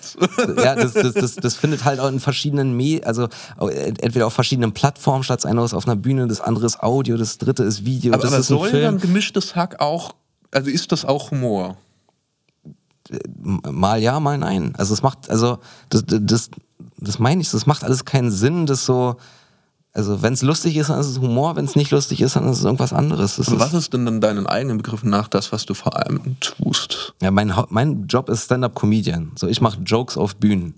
ja, 0.57 0.75
das, 0.75 0.93
das, 0.93 1.13
das, 1.13 1.35
das 1.35 1.55
findet 1.55 1.85
halt 1.85 1.99
auch 1.99 2.09
in 2.09 2.19
verschiedenen, 2.19 2.75
Me 2.75 3.01
also 3.03 3.27
entweder 3.57 4.27
auf 4.27 4.33
verschiedenen 4.33 4.73
Plattformen 4.73 5.23
statt. 5.23 5.39
Das 5.39 5.45
eine 5.49 5.63
ist 5.63 5.73
auf 5.73 5.87
einer 5.87 5.95
Bühne, 5.95 6.27
das 6.27 6.41
andere 6.41 6.65
ist 6.65 6.81
Audio, 6.81 7.17
das 7.17 7.37
dritte 7.37 7.63
ist 7.63 7.85
Video, 7.85 8.13
aber 8.13 8.23
das 8.23 8.33
aber 8.33 8.39
ist 8.41 8.51
ein 8.51 8.57
soll 8.57 8.69
Film. 8.69 8.83
dann 8.83 8.99
gemischtes 8.99 9.55
Hack 9.55 9.79
auch, 9.79 10.15
also 10.51 10.69
ist 10.69 10.91
das 10.91 11.05
auch 11.05 11.31
Humor? 11.31 11.77
mal 13.41 14.01
ja, 14.01 14.19
mal 14.19 14.37
nein. 14.37 14.73
Also 14.77 14.93
es 14.93 15.01
macht, 15.01 15.29
also 15.29 15.59
das, 15.89 16.03
das, 16.05 16.49
das 16.97 17.19
meine 17.19 17.41
ich, 17.41 17.49
das 17.49 17.65
macht 17.65 17.83
alles 17.83 18.05
keinen 18.05 18.31
Sinn, 18.31 18.65
das 18.65 18.85
so, 18.85 19.17
also 19.97 20.21
wenn 20.21 20.33
es 20.33 20.43
lustig 20.43 20.77
ist, 20.77 20.91
dann 20.91 20.99
ist 20.99 21.07
es 21.07 21.19
Humor, 21.19 21.55
wenn 21.55 21.65
es 21.65 21.75
nicht 21.75 21.89
lustig 21.89 22.21
ist, 22.21 22.35
dann 22.35 22.47
ist 22.47 22.59
es 22.59 22.63
irgendwas 22.63 22.93
anderes. 22.93 23.37
Das 23.37 23.47
ist, 23.47 23.59
was 23.59 23.73
ist 23.73 23.93
denn 23.93 24.05
dann 24.05 24.21
deinen 24.21 24.45
eigenen 24.45 24.77
Begriffen 24.77 25.09
nach 25.09 25.27
das, 25.27 25.51
was 25.51 25.65
du 25.65 25.73
vor 25.73 25.97
allem 25.97 26.39
tust? 26.39 27.15
ja, 27.19 27.31
mein, 27.31 27.51
mein 27.69 28.05
Job 28.05 28.29
ist 28.29 28.45
Stand-Up-Comedian. 28.45 29.31
So, 29.35 29.47
ich 29.47 29.59
mache 29.59 29.79
Jokes 29.81 30.15
auf 30.15 30.35
Bühnen. 30.35 30.75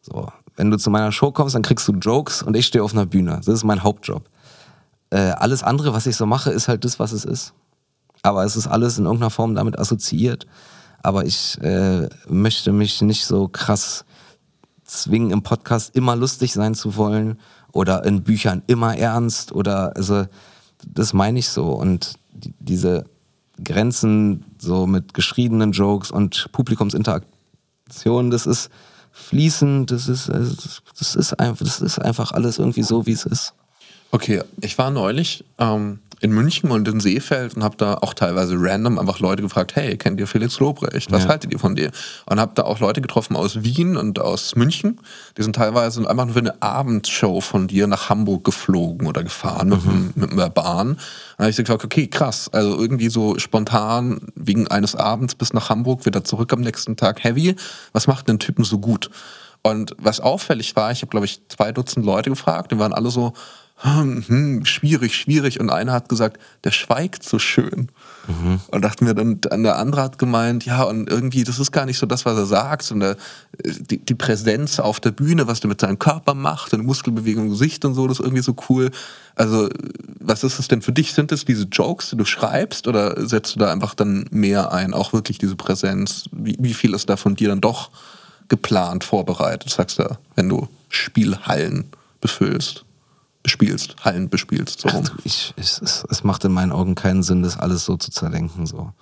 So, 0.00 0.26
wenn 0.56 0.72
du 0.72 0.76
zu 0.76 0.90
meiner 0.90 1.12
Show 1.12 1.30
kommst, 1.30 1.54
dann 1.54 1.62
kriegst 1.62 1.86
du 1.86 1.92
Jokes 1.92 2.42
und 2.42 2.56
ich 2.56 2.66
stehe 2.66 2.82
auf 2.82 2.92
einer 2.92 3.06
Bühne. 3.06 3.36
Das 3.36 3.46
ist 3.46 3.62
mein 3.62 3.84
Hauptjob. 3.84 4.28
Äh, 5.10 5.18
alles 5.18 5.62
andere, 5.62 5.94
was 5.94 6.06
ich 6.06 6.16
so 6.16 6.26
mache, 6.26 6.50
ist 6.50 6.66
halt 6.66 6.84
das, 6.84 6.98
was 6.98 7.12
es 7.12 7.24
ist. 7.24 7.54
Aber 8.22 8.44
es 8.44 8.56
ist 8.56 8.66
alles 8.66 8.98
in 8.98 9.04
irgendeiner 9.04 9.30
Form 9.30 9.54
damit 9.54 9.78
assoziiert. 9.78 10.48
Aber 11.00 11.24
ich 11.24 11.56
äh, 11.62 12.08
möchte 12.28 12.72
mich 12.72 13.02
nicht 13.02 13.24
so 13.24 13.46
krass 13.46 14.04
zwingen, 14.82 15.30
im 15.30 15.42
Podcast 15.42 15.94
immer 15.94 16.16
lustig 16.16 16.52
sein 16.54 16.74
zu 16.74 16.96
wollen 16.96 17.38
oder 17.72 18.04
in 18.04 18.22
Büchern 18.22 18.62
immer 18.66 18.96
ernst 18.96 19.52
oder 19.52 19.96
also 19.96 20.26
das 20.86 21.12
meine 21.12 21.38
ich 21.38 21.48
so. 21.48 21.72
Und 21.72 22.14
die, 22.32 22.54
diese 22.58 23.04
Grenzen 23.62 24.44
so 24.58 24.86
mit 24.86 25.14
geschriebenen 25.14 25.72
Jokes 25.72 26.10
und 26.10 26.48
Publikumsinteraktion, 26.52 28.30
das 28.30 28.46
ist 28.46 28.70
fließend, 29.12 29.90
das 29.90 30.08
ist, 30.08 30.28
das 30.28 31.14
ist 31.16 31.40
einfach, 31.40 31.64
das 31.64 31.80
ist 31.80 31.98
einfach 31.98 32.32
alles 32.32 32.58
irgendwie 32.58 32.82
so, 32.82 33.06
wie 33.06 33.12
es 33.12 33.26
ist. 33.26 33.54
Okay, 34.10 34.42
ich 34.60 34.78
war 34.78 34.90
neulich 34.90 35.44
ähm, 35.58 35.98
in 36.20 36.32
München 36.32 36.70
und 36.70 36.88
in 36.88 37.00
Seefeld 37.00 37.54
und 37.56 37.62
habe 37.62 37.76
da 37.76 37.94
auch 37.94 38.12
teilweise 38.14 38.54
random 38.58 38.98
einfach 38.98 39.20
Leute 39.20 39.42
gefragt, 39.42 39.76
hey, 39.76 39.96
kennt 39.96 40.18
ihr 40.18 40.26
Felix 40.26 40.58
Lobrecht? 40.58 41.12
Was 41.12 41.24
Ja. 41.24 41.28
haltet 41.30 41.52
ihr 41.52 41.58
von 41.58 41.74
dir? 41.76 41.90
Und 42.26 42.40
habe 42.40 42.52
da 42.54 42.62
auch 42.64 42.80
Leute 42.80 43.00
getroffen 43.00 43.36
aus 43.36 43.62
Wien 43.62 43.96
und 43.96 44.18
aus 44.18 44.56
München. 44.56 45.00
Die 45.36 45.42
sind 45.42 45.54
teilweise 45.56 46.00
einfach 46.08 46.24
nur 46.24 46.34
für 46.34 46.40
eine 46.40 46.60
Abendshow 46.62 47.40
von 47.40 47.68
dir 47.68 47.86
nach 47.86 48.08
Hamburg 48.08 48.44
geflogen 48.44 49.06
oder 49.06 49.22
gefahren 49.22 49.68
mit, 49.68 49.84
dem- 49.84 50.12
mit 50.16 50.38
der 50.38 50.50
Bahn. 50.50 50.88
Und 50.90 50.98
da 51.38 51.44
habe 51.44 51.50
ich 51.50 51.56
gesagt, 51.56 51.84
okay, 51.84 52.06
krass. 52.08 52.48
Also 52.52 52.78
irgendwie 52.78 53.08
so 53.10 53.38
spontan 53.38 54.20
wegen 54.34 54.66
eines 54.68 54.96
Abends 54.96 55.34
bis 55.34 55.52
nach 55.52 55.68
Hamburg, 55.70 56.04
wieder 56.06 56.24
zurück 56.24 56.52
am 56.52 56.60
nächsten 56.60 56.96
Tag 56.96 57.22
heavy. 57.22 57.54
Was 57.92 58.06
macht 58.06 58.28
den 58.28 58.38
Typen 58.38 58.64
so 58.64 58.78
gut? 58.78 59.10
Und 59.62 59.94
was 59.98 60.20
auffällig 60.20 60.74
war, 60.76 60.92
ich 60.92 61.02
habe, 61.02 61.10
glaube 61.10 61.26
ich, 61.26 61.42
zwei 61.48 61.72
Dutzend 61.72 62.06
Leute 62.06 62.30
gefragt, 62.30 62.70
die 62.72 62.78
waren 62.78 62.92
alle 62.92 63.10
so, 63.10 63.32
hm, 63.80 64.24
hm, 64.26 64.64
schwierig, 64.64 65.14
schwierig. 65.14 65.60
Und 65.60 65.70
einer 65.70 65.92
hat 65.92 66.08
gesagt, 66.08 66.38
der 66.64 66.72
schweigt 66.72 67.22
so 67.22 67.38
schön. 67.38 67.90
Und 68.72 68.82
dachte 68.82 69.04
mir 69.04 69.14
dann, 69.14 69.40
der 69.40 69.78
andere 69.78 70.02
hat 70.02 70.18
gemeint, 70.18 70.64
ja, 70.64 70.82
und 70.82 71.08
irgendwie, 71.08 71.44
das 71.44 71.60
ist 71.60 71.70
gar 71.70 71.86
nicht 71.86 71.96
so 71.96 72.04
das, 72.04 72.26
was 72.26 72.36
er 72.36 72.46
sagt, 72.46 72.82
sondern 72.82 73.16
äh, 73.62 73.72
die, 73.78 74.04
die 74.04 74.14
Präsenz 74.16 74.80
auf 74.80 74.98
der 74.98 75.12
Bühne, 75.12 75.46
was 75.46 75.60
der 75.60 75.68
mit 75.68 75.80
seinem 75.80 76.00
Körper 76.00 76.34
macht 76.34 76.74
und 76.74 76.84
Muskelbewegung 76.84 77.44
im 77.44 77.50
Gesicht 77.50 77.84
und 77.84 77.94
so, 77.94 78.08
das 78.08 78.18
ist 78.18 78.24
irgendwie 78.24 78.42
so 78.42 78.56
cool. 78.68 78.90
Also, 79.36 79.68
was 80.18 80.42
ist 80.42 80.58
es 80.58 80.66
denn 80.66 80.82
für 80.82 80.92
dich? 80.92 81.12
Sind 81.12 81.30
es 81.30 81.44
diese 81.44 81.68
Jokes, 81.70 82.10
die 82.10 82.16
du 82.16 82.24
schreibst, 82.24 82.88
oder 82.88 83.28
setzt 83.28 83.54
du 83.54 83.60
da 83.60 83.70
einfach 83.70 83.94
dann 83.94 84.26
mehr 84.32 84.72
ein, 84.72 84.92
auch 84.92 85.12
wirklich 85.12 85.38
diese 85.38 85.54
Präsenz? 85.54 86.24
Wie, 86.32 86.56
wie 86.58 86.74
viel 86.74 86.94
ist 86.94 87.08
da 87.08 87.16
von 87.16 87.36
dir 87.36 87.48
dann 87.48 87.60
doch 87.60 87.90
geplant, 88.48 89.04
vorbereitet, 89.04 89.70
sagst 89.70 90.00
du, 90.00 90.18
wenn 90.34 90.48
du 90.48 90.68
Spielhallen 90.88 91.84
befüllst, 92.20 92.84
bespielst, 93.48 93.96
Hallen 94.04 94.28
bespielst, 94.28 94.80
so 94.80 94.88
rum. 94.88 95.04
Du, 95.04 95.12
Ich, 95.24 95.54
ich, 95.56 95.80
es, 95.80 96.04
es 96.10 96.22
macht 96.22 96.44
in 96.44 96.52
meinen 96.52 96.70
Augen 96.70 96.94
keinen 96.94 97.22
Sinn, 97.22 97.42
das 97.42 97.58
alles 97.58 97.84
so 97.86 97.96
zu 97.96 98.10
zerdenken. 98.10 98.66
So. 98.66 98.92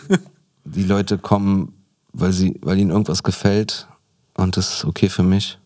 Die 0.64 0.84
Leute 0.84 1.18
kommen, 1.18 1.74
weil, 2.12 2.32
sie, 2.32 2.60
weil 2.62 2.78
ihnen 2.78 2.90
irgendwas 2.90 3.24
gefällt 3.24 3.88
und 4.34 4.56
das 4.56 4.72
ist 4.72 4.84
okay 4.84 5.08
für 5.08 5.24
mich. 5.24 5.58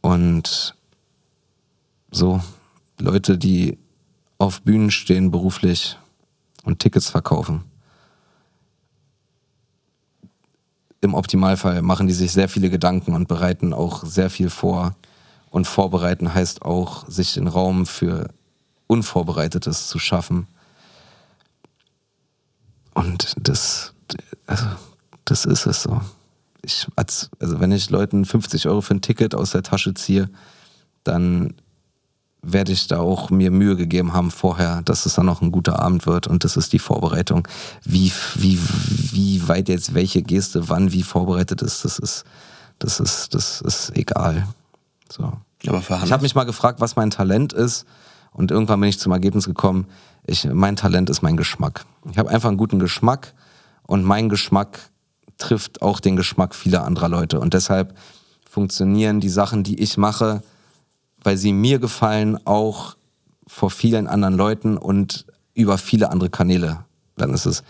Und 0.00 0.74
so, 2.10 2.42
Leute, 2.98 3.38
die 3.38 3.78
auf 4.38 4.60
Bühnen 4.62 4.90
stehen 4.90 5.30
beruflich 5.30 5.96
und 6.64 6.80
Tickets 6.80 7.08
verkaufen. 7.08 7.62
Im 11.00 11.14
Optimalfall 11.14 11.82
machen 11.82 12.08
die 12.08 12.14
sich 12.14 12.32
sehr 12.32 12.48
viele 12.48 12.68
Gedanken 12.68 13.14
und 13.14 13.28
bereiten 13.28 13.72
auch 13.72 14.04
sehr 14.04 14.28
viel 14.28 14.50
vor. 14.50 14.96
Und 15.54 15.68
vorbereiten 15.68 16.34
heißt 16.34 16.62
auch, 16.62 17.08
sich 17.08 17.34
den 17.34 17.46
Raum 17.46 17.86
für 17.86 18.30
Unvorbereitetes 18.88 19.86
zu 19.86 20.00
schaffen. 20.00 20.48
Und 22.92 23.36
das, 23.38 23.94
also, 24.48 24.66
das 25.24 25.44
ist 25.44 25.66
es 25.66 25.84
so. 25.84 26.00
Ich, 26.62 26.88
als, 26.96 27.30
also 27.38 27.60
wenn 27.60 27.70
ich 27.70 27.88
Leuten 27.88 28.24
50 28.24 28.66
Euro 28.66 28.80
für 28.80 28.94
ein 28.94 29.00
Ticket 29.00 29.36
aus 29.36 29.52
der 29.52 29.62
Tasche 29.62 29.94
ziehe, 29.94 30.28
dann 31.04 31.54
werde 32.42 32.72
ich 32.72 32.88
da 32.88 32.98
auch 32.98 33.30
mir 33.30 33.52
Mühe 33.52 33.76
gegeben 33.76 34.12
haben 34.12 34.32
vorher, 34.32 34.82
dass 34.82 35.06
es 35.06 35.14
dann 35.14 35.28
auch 35.28 35.40
ein 35.40 35.52
guter 35.52 35.78
Abend 35.78 36.04
wird 36.04 36.26
und 36.26 36.42
das 36.42 36.56
ist 36.56 36.72
die 36.72 36.80
Vorbereitung. 36.80 37.46
Wie, 37.84 38.10
wie, 38.34 38.58
wie 39.12 39.34
wie 39.44 39.48
weit 39.48 39.68
jetzt 39.68 39.94
welche 39.94 40.22
Geste 40.22 40.68
wann 40.68 40.90
wie 40.90 41.04
vorbereitet 41.04 41.62
ist, 41.62 41.84
das 41.84 42.00
ist, 42.00 42.24
das 42.80 42.98
ist, 42.98 43.34
das 43.34 43.60
ist 43.60 43.96
egal. 43.96 44.48
So. 45.10 45.32
Aber 45.66 45.80
für 45.80 46.00
Ich 46.04 46.12
habe 46.12 46.22
mich 46.22 46.34
mal 46.34 46.44
gefragt, 46.44 46.80
was 46.80 46.96
mein 46.96 47.10
Talent 47.10 47.52
ist. 47.52 47.86
Und 48.32 48.50
irgendwann 48.50 48.80
bin 48.80 48.88
ich 48.88 48.98
zum 48.98 49.12
Ergebnis 49.12 49.46
gekommen, 49.46 49.86
ich, 50.26 50.44
mein 50.52 50.76
Talent 50.76 51.08
ist 51.10 51.22
mein 51.22 51.36
Geschmack. 51.36 51.84
Ich 52.10 52.18
habe 52.18 52.30
einfach 52.30 52.48
einen 52.48 52.58
guten 52.58 52.78
Geschmack 52.78 53.32
und 53.86 54.02
mein 54.02 54.28
Geschmack 54.28 54.90
trifft 55.38 55.82
auch 55.82 56.00
den 56.00 56.16
Geschmack 56.16 56.54
vieler 56.54 56.84
anderer 56.84 57.08
Leute. 57.08 57.38
Und 57.38 57.54
deshalb 57.54 57.96
funktionieren 58.48 59.20
die 59.20 59.28
Sachen, 59.28 59.62
die 59.62 59.80
ich 59.80 59.96
mache, 59.96 60.42
weil 61.22 61.36
sie 61.36 61.52
mir 61.52 61.78
gefallen, 61.78 62.38
auch 62.46 62.96
vor 63.46 63.70
vielen 63.70 64.06
anderen 64.06 64.34
Leuten 64.34 64.76
und 64.76 65.26
über 65.54 65.78
viele 65.78 66.10
andere 66.10 66.30
Kanäle. 66.30 66.84
Dann 67.16 67.32
ist 67.32 67.46
es 67.46 67.62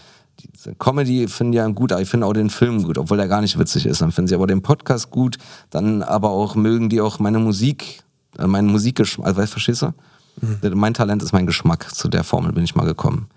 Comedy 0.78 1.28
finden 1.28 1.52
ja 1.52 1.66
gut, 1.68 1.92
aber 1.92 2.02
ich 2.02 2.08
finde 2.08 2.26
auch 2.26 2.32
den 2.32 2.50
Film 2.50 2.82
gut, 2.82 2.98
obwohl 2.98 3.16
der 3.16 3.28
gar 3.28 3.40
nicht 3.40 3.58
witzig 3.58 3.86
ist. 3.86 4.00
Dann 4.00 4.12
finden 4.12 4.28
sie 4.28 4.34
aber 4.34 4.46
den 4.46 4.62
Podcast 4.62 5.10
gut, 5.10 5.38
dann 5.70 6.02
aber 6.02 6.30
auch 6.30 6.54
mögen 6.54 6.88
die 6.88 7.00
auch 7.00 7.18
meine 7.18 7.38
Musik, 7.38 8.02
äh, 8.38 8.46
meinen 8.46 8.68
Musikgeschmack, 8.68 9.26
also, 9.26 9.40
weißt, 9.40 9.52
verstehst 9.52 9.82
du? 9.82 9.92
Mhm. 10.40 10.78
Mein 10.78 10.94
Talent 10.94 11.22
ist 11.22 11.32
mein 11.32 11.46
Geschmack. 11.46 11.94
Zu 11.94 12.08
der 12.08 12.24
Formel 12.24 12.52
bin 12.52 12.64
ich 12.64 12.74
mal 12.74 12.84
gekommen. 12.84 13.28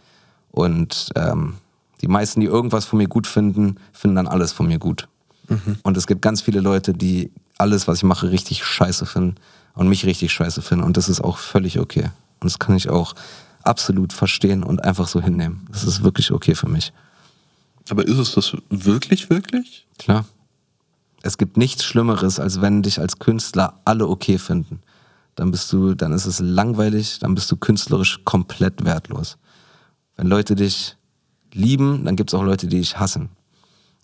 Und 0.51 1.09
ähm, 1.15 1.55
die 2.01 2.07
meisten, 2.07 2.39
die 2.39 2.47
irgendwas 2.47 2.85
von 2.85 2.97
mir 2.97 3.07
gut 3.07 3.27
finden, 3.27 3.75
finden 3.93 4.15
dann 4.15 4.27
alles 4.27 4.51
von 4.51 4.67
mir 4.67 4.79
gut. 4.79 5.07
Mhm. 5.47 5.77
Und 5.83 5.97
es 5.97 6.07
gibt 6.07 6.21
ganz 6.21 6.41
viele 6.41 6.59
Leute, 6.59 6.93
die 6.93 7.31
alles, 7.57 7.87
was 7.87 7.97
ich 7.97 8.03
mache, 8.03 8.31
richtig 8.31 8.63
scheiße 8.63 9.05
finden 9.05 9.35
und 9.73 9.87
mich 9.87 10.05
richtig 10.05 10.31
scheiße 10.31 10.61
finden. 10.61 10.83
Und 10.83 10.97
das 10.97 11.09
ist 11.09 11.21
auch 11.21 11.37
völlig 11.37 11.79
okay. 11.79 12.09
Und 12.39 12.51
das 12.51 12.59
kann 12.59 12.75
ich 12.75 12.89
auch 12.89 13.15
absolut 13.63 14.13
verstehen 14.13 14.63
und 14.63 14.83
einfach 14.83 15.07
so 15.07 15.21
hinnehmen. 15.21 15.67
Das 15.71 15.83
ist 15.83 16.03
wirklich 16.03 16.31
okay 16.31 16.55
für 16.55 16.69
mich. 16.69 16.93
Aber 17.89 18.05
ist 18.05 18.17
es 18.17 18.33
das 18.33 18.55
wirklich, 18.69 19.29
wirklich? 19.29 19.87
Klar. 19.97 20.25
Es 21.23 21.37
gibt 21.37 21.57
nichts 21.57 21.83
Schlimmeres, 21.83 22.39
als 22.39 22.61
wenn 22.61 22.83
dich 22.83 22.99
als 22.99 23.19
Künstler 23.19 23.79
alle 23.85 24.07
okay 24.07 24.37
finden. 24.37 24.81
Dann 25.35 25.51
bist 25.51 25.71
du, 25.71 25.93
dann 25.93 26.13
ist 26.13 26.25
es 26.25 26.39
langweilig, 26.39 27.19
dann 27.19 27.35
bist 27.35 27.51
du 27.51 27.57
künstlerisch 27.57 28.21
komplett 28.25 28.83
wertlos. 28.83 29.37
Wenn 30.15 30.27
Leute 30.27 30.55
dich 30.55 30.95
lieben, 31.53 32.05
dann 32.05 32.15
gibt 32.15 32.31
es 32.31 32.33
auch 32.33 32.43
Leute, 32.43 32.67
die 32.67 32.79
dich 32.79 32.99
hassen. 32.99 33.29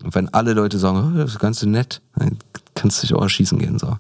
Und 0.04 0.14
wenn 0.16 0.30
alle 0.34 0.54
Leute 0.54 0.80
sagen, 0.80 1.14
oh, 1.14 1.18
das 1.18 1.32
ist 1.32 1.40
ganz 1.40 1.64
nett, 1.64 2.02
dann 2.16 2.38
kannst 2.76 3.02
du 3.02 3.08
dich 3.08 3.16
auch 3.16 3.22
erschießen 3.22 3.58
gehen. 3.58 3.80
So. 3.80 3.98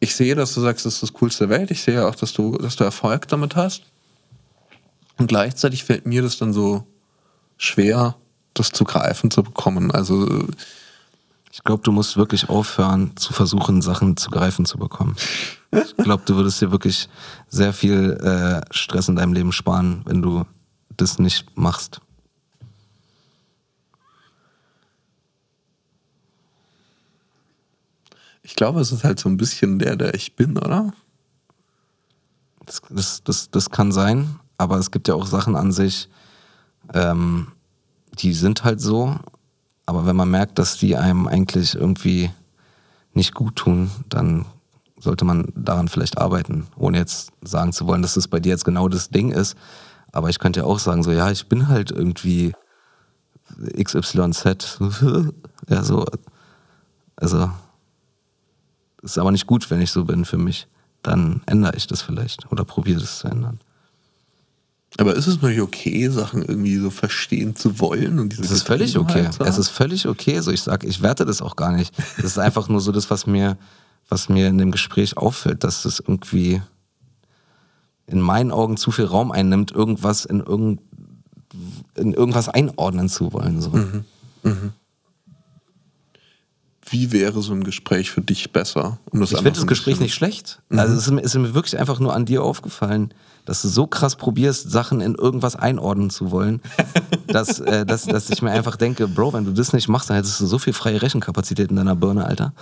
Ich 0.00 0.14
sehe, 0.14 0.34
dass 0.34 0.54
du 0.54 0.60
sagst, 0.60 0.86
das 0.86 0.94
ist 0.94 1.02
das 1.02 1.12
Coolste 1.12 1.48
der 1.48 1.58
Welt. 1.58 1.70
Ich 1.70 1.82
sehe 1.82 2.06
auch, 2.06 2.14
dass 2.14 2.32
du, 2.32 2.56
dass 2.58 2.76
du 2.76 2.84
Erfolg 2.84 3.26
damit 3.28 3.56
hast. 3.56 3.82
Und 5.16 5.28
gleichzeitig 5.28 5.84
fällt 5.84 6.06
mir 6.06 6.22
das 6.22 6.38
dann 6.38 6.52
so 6.52 6.86
schwer, 7.56 8.16
das 8.54 8.70
zu 8.70 8.84
greifen 8.84 9.30
zu 9.30 9.42
bekommen. 9.42 9.90
Also 9.90 10.46
ich 11.52 11.62
glaube, 11.62 11.82
du 11.82 11.92
musst 11.92 12.16
wirklich 12.16 12.48
aufhören, 12.48 13.16
zu 13.16 13.32
versuchen, 13.32 13.80
Sachen 13.80 14.16
zu 14.16 14.30
greifen 14.30 14.64
zu 14.64 14.76
bekommen. 14.78 15.16
Ich 15.70 15.96
glaube, 15.96 16.24
du 16.26 16.34
würdest 16.34 16.60
dir 16.60 16.72
wirklich 16.72 17.08
sehr 17.48 17.72
viel 17.72 18.12
äh, 18.22 18.60
Stress 18.72 19.08
in 19.08 19.16
deinem 19.16 19.32
Leben 19.32 19.52
sparen, 19.52 20.02
wenn 20.04 20.20
du 20.22 20.44
das 20.96 21.18
nicht 21.18 21.56
machst. 21.56 22.00
Ich 28.42 28.56
glaube, 28.56 28.80
es 28.80 28.92
ist 28.92 29.04
halt 29.04 29.18
so 29.18 29.28
ein 29.28 29.36
bisschen 29.36 29.78
der, 29.78 29.96
der 29.96 30.14
ich 30.14 30.36
bin, 30.36 30.58
oder? 30.58 30.92
Das, 32.66 32.82
das, 32.90 33.22
das, 33.24 33.50
das 33.50 33.70
kann 33.70 33.90
sein, 33.90 34.38
aber 34.58 34.78
es 34.78 34.90
gibt 34.90 35.08
ja 35.08 35.14
auch 35.14 35.26
Sachen 35.26 35.56
an 35.56 35.72
sich, 35.72 36.08
ähm, 36.92 37.48
die 38.18 38.32
sind 38.32 38.64
halt 38.64 38.80
so. 38.80 39.16
Aber 39.86 40.06
wenn 40.06 40.16
man 40.16 40.30
merkt, 40.30 40.58
dass 40.58 40.78
die 40.78 40.96
einem 40.96 41.26
eigentlich 41.26 41.74
irgendwie 41.74 42.30
nicht 43.12 43.34
gut 43.34 43.56
tun, 43.56 43.90
dann 44.08 44.46
sollte 44.98 45.24
man 45.24 45.52
daran 45.54 45.88
vielleicht 45.88 46.18
arbeiten, 46.18 46.66
ohne 46.76 46.98
jetzt 46.98 47.32
sagen 47.42 47.72
zu 47.72 47.86
wollen, 47.86 48.02
dass 48.02 48.14
das 48.14 48.28
bei 48.28 48.40
dir 48.40 48.50
jetzt 48.50 48.64
genau 48.64 48.88
das 48.88 49.10
Ding 49.10 49.30
ist. 49.30 49.56
Aber 50.12 50.30
ich 50.30 50.38
könnte 50.38 50.60
ja 50.60 50.66
auch 50.66 50.78
sagen, 50.78 51.02
so, 51.02 51.10
ja, 51.10 51.30
ich 51.30 51.48
bin 51.48 51.68
halt 51.68 51.90
irgendwie 51.90 52.54
XYZ. 53.76 54.78
ja, 55.68 55.82
so. 55.82 56.06
Also, 57.16 57.50
ist 59.02 59.18
aber 59.18 59.32
nicht 59.32 59.46
gut, 59.46 59.70
wenn 59.70 59.80
ich 59.80 59.90
so 59.90 60.04
bin 60.04 60.24
für 60.24 60.38
mich. 60.38 60.66
Dann 61.02 61.42
ändere 61.46 61.76
ich 61.76 61.86
das 61.86 62.00
vielleicht 62.00 62.50
oder 62.50 62.64
probiere 62.64 63.00
das 63.00 63.18
zu 63.18 63.28
ändern. 63.28 63.60
Aber 64.98 65.16
ist 65.16 65.26
es 65.26 65.42
nicht 65.42 65.60
okay, 65.60 66.08
Sachen 66.08 66.42
irgendwie 66.42 66.76
so 66.76 66.90
verstehen 66.90 67.56
zu 67.56 67.80
wollen? 67.80 68.18
Und 68.20 68.38
es 68.38 68.50
ist 68.50 68.62
völlig 68.62 68.96
okay. 68.96 69.28
Es 69.40 69.58
ist 69.58 69.68
völlig 69.68 70.06
okay. 70.06 70.40
So, 70.40 70.52
ich 70.52 70.62
sage, 70.62 70.86
ich 70.86 71.02
werte 71.02 71.24
das 71.24 71.42
auch 71.42 71.56
gar 71.56 71.72
nicht. 71.72 71.96
Das 72.16 72.26
ist 72.26 72.38
einfach 72.38 72.68
nur 72.68 72.80
so 72.80 72.92
das, 72.92 73.10
was 73.10 73.26
mir, 73.26 73.56
was 74.08 74.28
mir 74.28 74.48
in 74.48 74.58
dem 74.58 74.70
Gespräch 74.70 75.16
auffällt, 75.16 75.64
dass 75.64 75.82
das 75.82 75.98
irgendwie 75.98 76.62
in 78.06 78.20
meinen 78.20 78.52
Augen 78.52 78.76
zu 78.76 78.92
viel 78.92 79.06
Raum 79.06 79.32
einnimmt, 79.32 79.72
irgendwas 79.72 80.24
in, 80.24 80.40
irgend, 80.40 80.80
in 81.96 82.12
irgendwas 82.12 82.48
einordnen 82.48 83.08
zu 83.08 83.32
wollen. 83.32 83.60
So. 83.60 83.70
Mhm. 83.70 84.04
Mhm. 84.42 84.72
Wie 86.88 87.12
wäre 87.12 87.40
so 87.42 87.52
ein 87.52 87.64
Gespräch 87.64 88.10
für 88.10 88.20
dich 88.20 88.52
besser? 88.52 88.98
Um 89.10 89.22
ich 89.22 89.30
finde 89.30 89.52
das 89.52 89.66
Gespräch 89.66 90.00
nicht 90.00 90.14
schlecht. 90.14 90.60
Mhm. 90.68 90.78
Also 90.78 90.94
es 90.94 91.06
ist, 91.06 91.34
ist 91.34 91.34
mir 91.36 91.54
wirklich 91.54 91.78
einfach 91.78 92.00
nur 92.00 92.14
an 92.14 92.26
dir 92.26 92.42
aufgefallen, 92.42 93.12
dass 93.44 93.62
du 93.62 93.68
so 93.68 93.86
krass 93.86 94.16
probierst, 94.16 94.70
Sachen 94.70 95.00
in 95.00 95.14
irgendwas 95.14 95.56
einordnen 95.56 96.10
zu 96.10 96.30
wollen, 96.30 96.60
dass, 97.26 97.60
äh, 97.60 97.84
dass, 97.84 98.04
dass 98.04 98.30
ich 98.30 98.42
mir 98.42 98.50
einfach 98.50 98.76
denke, 98.76 99.06
Bro, 99.06 99.34
wenn 99.34 99.44
du 99.44 99.52
das 99.52 99.72
nicht 99.72 99.88
machst, 99.88 100.08
dann 100.08 100.16
hättest 100.16 100.40
du 100.40 100.46
so 100.46 100.58
viel 100.58 100.72
freie 100.72 101.00
Rechenkapazität 101.00 101.70
in 101.70 101.76
deiner 101.76 101.96
Birne, 101.96 102.24
Alter. 102.24 102.54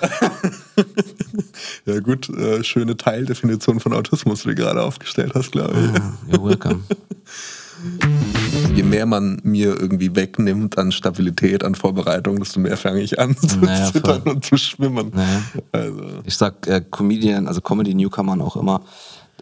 ja 1.87 2.01
gut, 2.01 2.29
äh, 2.31 2.65
schöne 2.65 2.97
Teildefinition 2.97 3.81
von 3.81 3.93
Autismus, 3.93 4.43
die 4.43 4.49
du 4.49 4.55
gerade 4.57 4.83
aufgestellt 4.83 5.33
hast, 5.35 5.53
glaube 5.53 5.75
ich. 5.79 6.01
Ah, 6.01 6.13
you're 6.31 6.45
welcome. 6.45 6.83
Je 8.75 8.83
mehr 8.83 9.05
man 9.05 9.39
mir 9.43 9.79
irgendwie 9.79 10.17
wegnimmt 10.17 10.79
an 10.79 10.93
Stabilität, 10.93 11.63
an 11.63 11.75
Vorbereitung, 11.75 12.39
desto 12.39 12.59
mehr 12.59 12.79
fange 12.79 13.01
ich 13.01 13.19
an 13.19 13.37
zu 13.49 13.59
naja, 13.59 13.93
zittern 13.93 14.23
und 14.23 14.45
zu 14.45 14.57
schwimmen. 14.57 15.11
Naja. 15.15 15.43
Also. 15.73 16.03
Ich 16.25 16.37
sag 16.37 16.67
äh, 16.67 16.81
Comedian, 16.91 17.49
also 17.49 17.61
Comedy-Newcomern 17.61 18.41
auch 18.41 18.57
immer, 18.57 18.81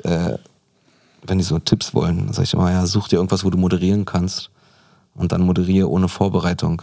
äh, 0.02 0.36
wenn 1.24 1.38
die 1.38 1.44
so 1.44 1.58
Tipps 1.60 1.94
wollen, 1.94 2.18
dann 2.26 2.32
sage 2.32 2.44
ich 2.44 2.54
immer, 2.54 2.72
ja, 2.72 2.84
such 2.86 3.08
dir 3.08 3.16
irgendwas, 3.16 3.44
wo 3.44 3.50
du 3.50 3.58
moderieren 3.58 4.04
kannst 4.04 4.50
und 5.14 5.30
dann 5.30 5.42
moderiere 5.42 5.88
ohne 5.88 6.08
Vorbereitung, 6.08 6.82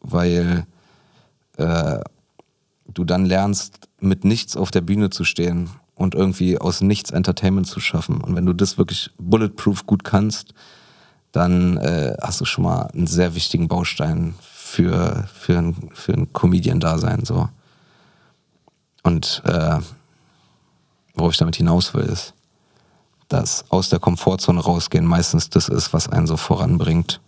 weil 0.00 0.66
äh, 1.58 1.98
du 2.94 3.04
dann 3.04 3.26
lernst, 3.26 3.88
mit 4.00 4.24
nichts 4.24 4.56
auf 4.56 4.70
der 4.70 4.80
Bühne 4.80 5.10
zu 5.10 5.24
stehen 5.24 5.70
und 5.94 6.14
irgendwie 6.14 6.58
aus 6.58 6.80
nichts 6.80 7.10
Entertainment 7.10 7.66
zu 7.66 7.80
schaffen. 7.80 8.20
Und 8.20 8.36
wenn 8.36 8.46
du 8.46 8.52
das 8.52 8.78
wirklich 8.78 9.10
bulletproof 9.18 9.86
gut 9.86 10.04
kannst, 10.04 10.54
dann 11.32 11.76
äh, 11.78 12.16
hast 12.22 12.40
du 12.40 12.44
schon 12.44 12.64
mal 12.64 12.88
einen 12.94 13.06
sehr 13.06 13.34
wichtigen 13.34 13.68
Baustein 13.68 14.34
für, 14.40 15.28
für, 15.34 15.58
ein, 15.58 15.90
für 15.92 16.12
ein 16.12 16.32
Comedian-Dasein. 16.32 17.24
So. 17.24 17.48
Und 19.02 19.42
äh, 19.44 19.78
worauf 21.14 21.32
ich 21.32 21.38
damit 21.38 21.56
hinaus 21.56 21.94
will, 21.94 22.04
ist, 22.04 22.34
dass 23.28 23.64
aus 23.70 23.88
der 23.88 23.98
Komfortzone 23.98 24.60
rausgehen 24.60 25.04
meistens 25.04 25.50
das 25.50 25.68
ist, 25.68 25.92
was 25.92 26.08
einen 26.08 26.26
so 26.26 26.36
voranbringt. 26.36 27.20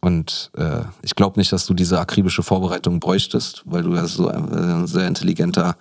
Und 0.00 0.50
äh, 0.56 0.82
ich 1.02 1.16
glaube 1.16 1.40
nicht, 1.40 1.52
dass 1.52 1.66
du 1.66 1.74
diese 1.74 1.98
akribische 1.98 2.44
Vorbereitung 2.44 3.00
bräuchtest, 3.00 3.62
weil 3.64 3.82
du 3.82 3.94
ja 3.94 4.06
so 4.06 4.28
ein, 4.28 4.52
ein 4.52 4.86
sehr 4.86 5.08
intelligenter, 5.08 5.76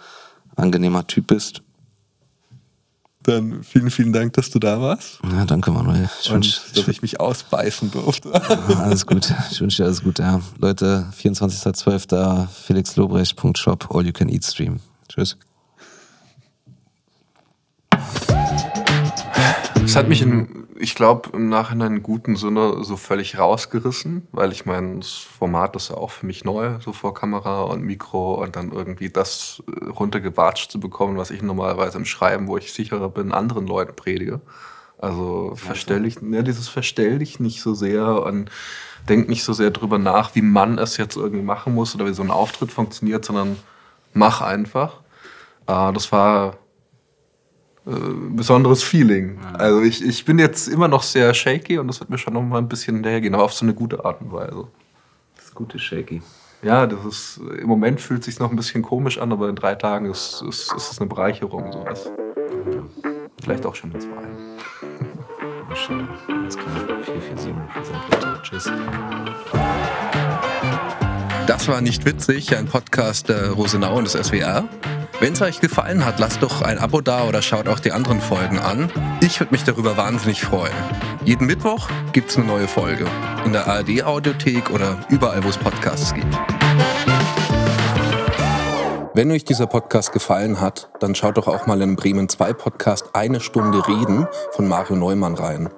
angenehmer 0.56 1.06
Typ 1.06 1.28
bist. 1.28 1.62
Dann 3.28 3.62
vielen, 3.62 3.92
vielen 3.92 4.14
Dank, 4.14 4.32
dass 4.34 4.50
du 4.52 4.58
da 4.58 4.80
warst. 4.80 5.20
Ja, 5.30 5.44
danke, 5.44 5.70
Manuel. 5.70 6.10
Ich 6.22 6.30
Und 6.30 6.36
wünsch, 6.36 6.62
dass 6.74 6.88
ich 6.88 7.02
mich 7.02 7.20
ausbeißen 7.20 7.92
durfte. 7.92 8.30
Ja, 8.70 8.80
alles 8.80 9.06
gut. 9.06 9.34
Ich 9.52 9.60
wünsche 9.60 9.84
dir 9.84 9.86
alles 9.88 10.02
Gute. 10.02 10.24
Ja. 10.24 10.40
Leute, 10.60 11.12
24.12. 11.22 12.48
felixlobrecht.shop, 12.48 13.94
all 13.94 14.06
you 14.06 14.14
can 14.14 14.30
eat 14.30 14.46
stream. 14.46 14.80
Tschüss. 15.10 15.36
Es 19.84 19.96
hat 19.98 20.08
mich, 20.08 20.22
in, 20.22 20.67
ich 20.80 20.96
glaube, 20.96 21.30
im 21.34 21.50
Nachhinein 21.50 21.98
in 21.98 22.04
guten 22.04 22.36
Sinne 22.36 22.84
so 22.84 22.98
völlig 22.98 23.38
rausgerissen, 23.38 24.28
weil 24.32 24.52
ich 24.52 24.66
meine, 24.66 25.00
das 25.00 25.14
Format 25.14 25.76
ist 25.76 25.90
ja 25.90 25.98
auch 25.98 26.12
für 26.12 26.26
mich 26.26 26.44
neu, 26.44 26.80
so 26.80 26.94
vor 26.94 27.14
Kamera 27.14 27.64
und 27.64 27.84
Mikro 27.84 28.44
und 28.44 28.56
dann 28.56 28.72
irgendwie 28.72 29.10
das 29.10 29.64
äh, 29.68 29.86
runtergewatscht 29.86 30.72
zu 30.72 30.80
bekommen, 30.80 31.18
was 31.18 31.32
ich 31.32 31.42
normalerweise 31.42 31.98
im 31.98 32.06
Schreiben, 32.06 32.48
wo 32.48 32.58
ich 32.58 32.74
sicherer 32.74 33.10
bin, 33.10 33.32
anderen 33.32 33.68
Leuten 33.68 33.96
predige. 33.96 34.42
Also 35.00 35.54
verstell 35.56 36.04
dich, 36.04 36.18
ja, 36.22 36.42
dieses 36.42 36.68
verstell 36.70 37.20
dich 37.20 37.40
nicht 37.40 37.62
so 37.62 37.76
sehr 37.76 38.24
und 38.24 38.50
denk 39.08 39.30
nicht 39.30 39.44
so 39.44 39.54
sehr 39.54 39.70
drüber 39.70 40.00
nach, 40.00 40.34
wie 40.34 40.42
man 40.42 40.80
es 40.80 40.98
jetzt 40.98 41.16
irgendwie 41.16 41.44
machen 41.44 41.76
muss 41.76 41.94
oder 41.94 42.08
wie 42.08 42.14
so 42.14 42.24
ein 42.24 42.32
Auftritt 42.32 42.72
funktioniert, 42.72 43.24
sondern 43.24 43.58
mach 44.14 44.42
einfach. 44.42 45.02
Äh, 45.68 45.94
das 45.94 46.12
war 46.12 46.58
besonderes 47.88 48.84
Feeling. 48.84 49.40
Also 49.54 49.82
ich, 49.82 50.04
ich 50.04 50.26
bin 50.26 50.40
jetzt 50.40 50.68
immer 50.68 50.88
noch 50.88 51.04
sehr 51.04 51.34
shaky 51.34 51.78
und 51.78 51.88
das 51.88 52.00
wird 52.00 52.10
mir 52.10 52.18
schon 52.18 52.34
noch 52.34 52.42
mal 52.42 52.58
ein 52.58 52.68
bisschen 52.68 52.96
hinterhergehen, 52.96 53.34
aber 53.34 53.44
auf 53.44 53.54
so 53.54 53.66
eine 53.66 53.74
gute 53.74 54.04
Art 54.04 54.22
und 54.22 54.32
Weise. 54.32 54.68
Das 55.38 55.54
gute 55.54 55.80
Shaky. 55.80 56.22
Ja, 56.64 56.88
das 56.88 57.06
ist 57.06 57.40
im 57.60 57.68
Moment 57.68 58.02
fühlt 58.02 58.22
es 58.22 58.26
sich 58.26 58.40
noch 58.40 58.50
ein 58.50 58.56
bisschen 58.56 58.82
komisch 58.82 59.20
an, 59.20 59.32
aber 59.32 59.48
in 59.48 59.56
drei 59.56 59.76
Tagen 59.76 60.10
ist, 60.10 60.44
ist, 60.48 60.74
ist 60.74 60.92
es 60.92 61.00
eine 61.00 61.08
Bereicherung 61.08 61.72
sowas. 61.72 62.12
Vielleicht 63.42 63.66
auch 63.66 63.76
schon 63.76 63.92
in 63.92 64.02
zwei. 64.02 64.18
Schön. 65.76 66.08
Alles 66.28 66.58
klar. 66.58 67.04
447. 67.04 67.54
Wir 67.76 67.86
sind 67.86 68.10
bitte. 68.10 68.40
Tschüss. 68.42 68.72
Das 71.46 71.68
war 71.68 71.82
nicht 71.82 72.04
witzig, 72.06 72.58
ein 72.58 72.66
Podcast 72.66 73.30
der 73.30 73.52
Rosenau 73.52 73.98
und 73.98 74.06
des 74.06 74.14
SWR. 74.14 74.68
Wenn 75.20 75.34
es 75.34 75.42
euch 75.42 75.62
gefallen 75.62 76.06
hat, 76.06 76.20
lasst 76.20 76.44
doch 76.44 76.62
ein 76.62 76.78
Abo 76.78 77.02
da 77.02 77.24
oder 77.24 77.42
schaut 77.42 77.68
auch 77.68 77.80
die 77.80 77.92
anderen 77.92 78.22
Folgen 78.22 78.60
an. 78.60 78.92
Ich 79.20 79.40
würde 79.40 79.52
mich 79.52 79.64
darüber 79.64 79.98
wahnsinnig 79.98 80.44
freuen. 80.44 80.76
Jeden 81.26 81.48
Mittwoch 81.48 81.90
gibt 82.14 82.30
es 82.30 82.38
eine 82.38 82.46
neue 82.46 82.68
Folge. 82.68 83.08
In 83.44 83.52
der 83.52 83.66
ARD-Audiothek 83.66 84.70
oder 84.70 85.00
überall, 85.10 85.44
wo 85.44 85.50
es 85.50 85.58
Podcasts 85.58 86.14
gibt. 86.14 86.38
Wenn 89.16 89.32
euch 89.32 89.44
dieser 89.44 89.66
Podcast 89.66 90.12
gefallen 90.12 90.62
hat, 90.62 90.92
dann 91.00 91.16
schaut 91.16 91.38
doch 91.38 91.48
auch 91.48 91.66
mal 91.66 91.82
in 91.82 91.96
Bremen 91.96 92.30
2 92.30 92.54
Podcast 92.54 93.10
Eine 93.14 93.40
Stunde 93.40 93.88
Reden 93.88 94.28
von 94.52 94.68
Mario 94.68 94.98
Neumann 94.98 95.34
rein. 95.34 95.70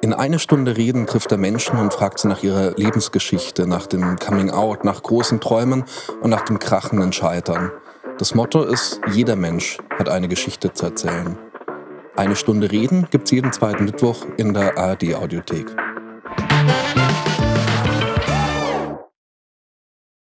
In 0.00 0.12
eine 0.12 0.38
Stunde 0.38 0.76
Reden 0.76 1.08
trifft 1.08 1.32
er 1.32 1.38
Menschen 1.38 1.76
und 1.76 1.92
fragt 1.92 2.20
sie 2.20 2.28
nach 2.28 2.44
ihrer 2.44 2.76
Lebensgeschichte, 2.76 3.66
nach 3.66 3.88
dem 3.88 4.16
Coming 4.20 4.50
Out, 4.50 4.84
nach 4.84 5.02
großen 5.02 5.40
Träumen 5.40 5.82
und 6.22 6.30
nach 6.30 6.42
dem 6.42 6.60
krachenden 6.60 7.12
Scheitern. 7.12 7.72
Das 8.18 8.32
Motto 8.32 8.62
ist, 8.62 9.00
jeder 9.10 9.34
Mensch 9.34 9.78
hat 9.98 10.08
eine 10.08 10.28
Geschichte 10.28 10.72
zu 10.72 10.86
erzählen. 10.86 11.36
Eine 12.14 12.36
Stunde 12.36 12.70
Reden 12.70 13.08
gibt's 13.10 13.32
jeden 13.32 13.52
zweiten 13.52 13.86
Mittwoch 13.86 14.24
in 14.36 14.54
der 14.54 14.78
ARD 14.78 15.14
Audiothek. 15.16 15.66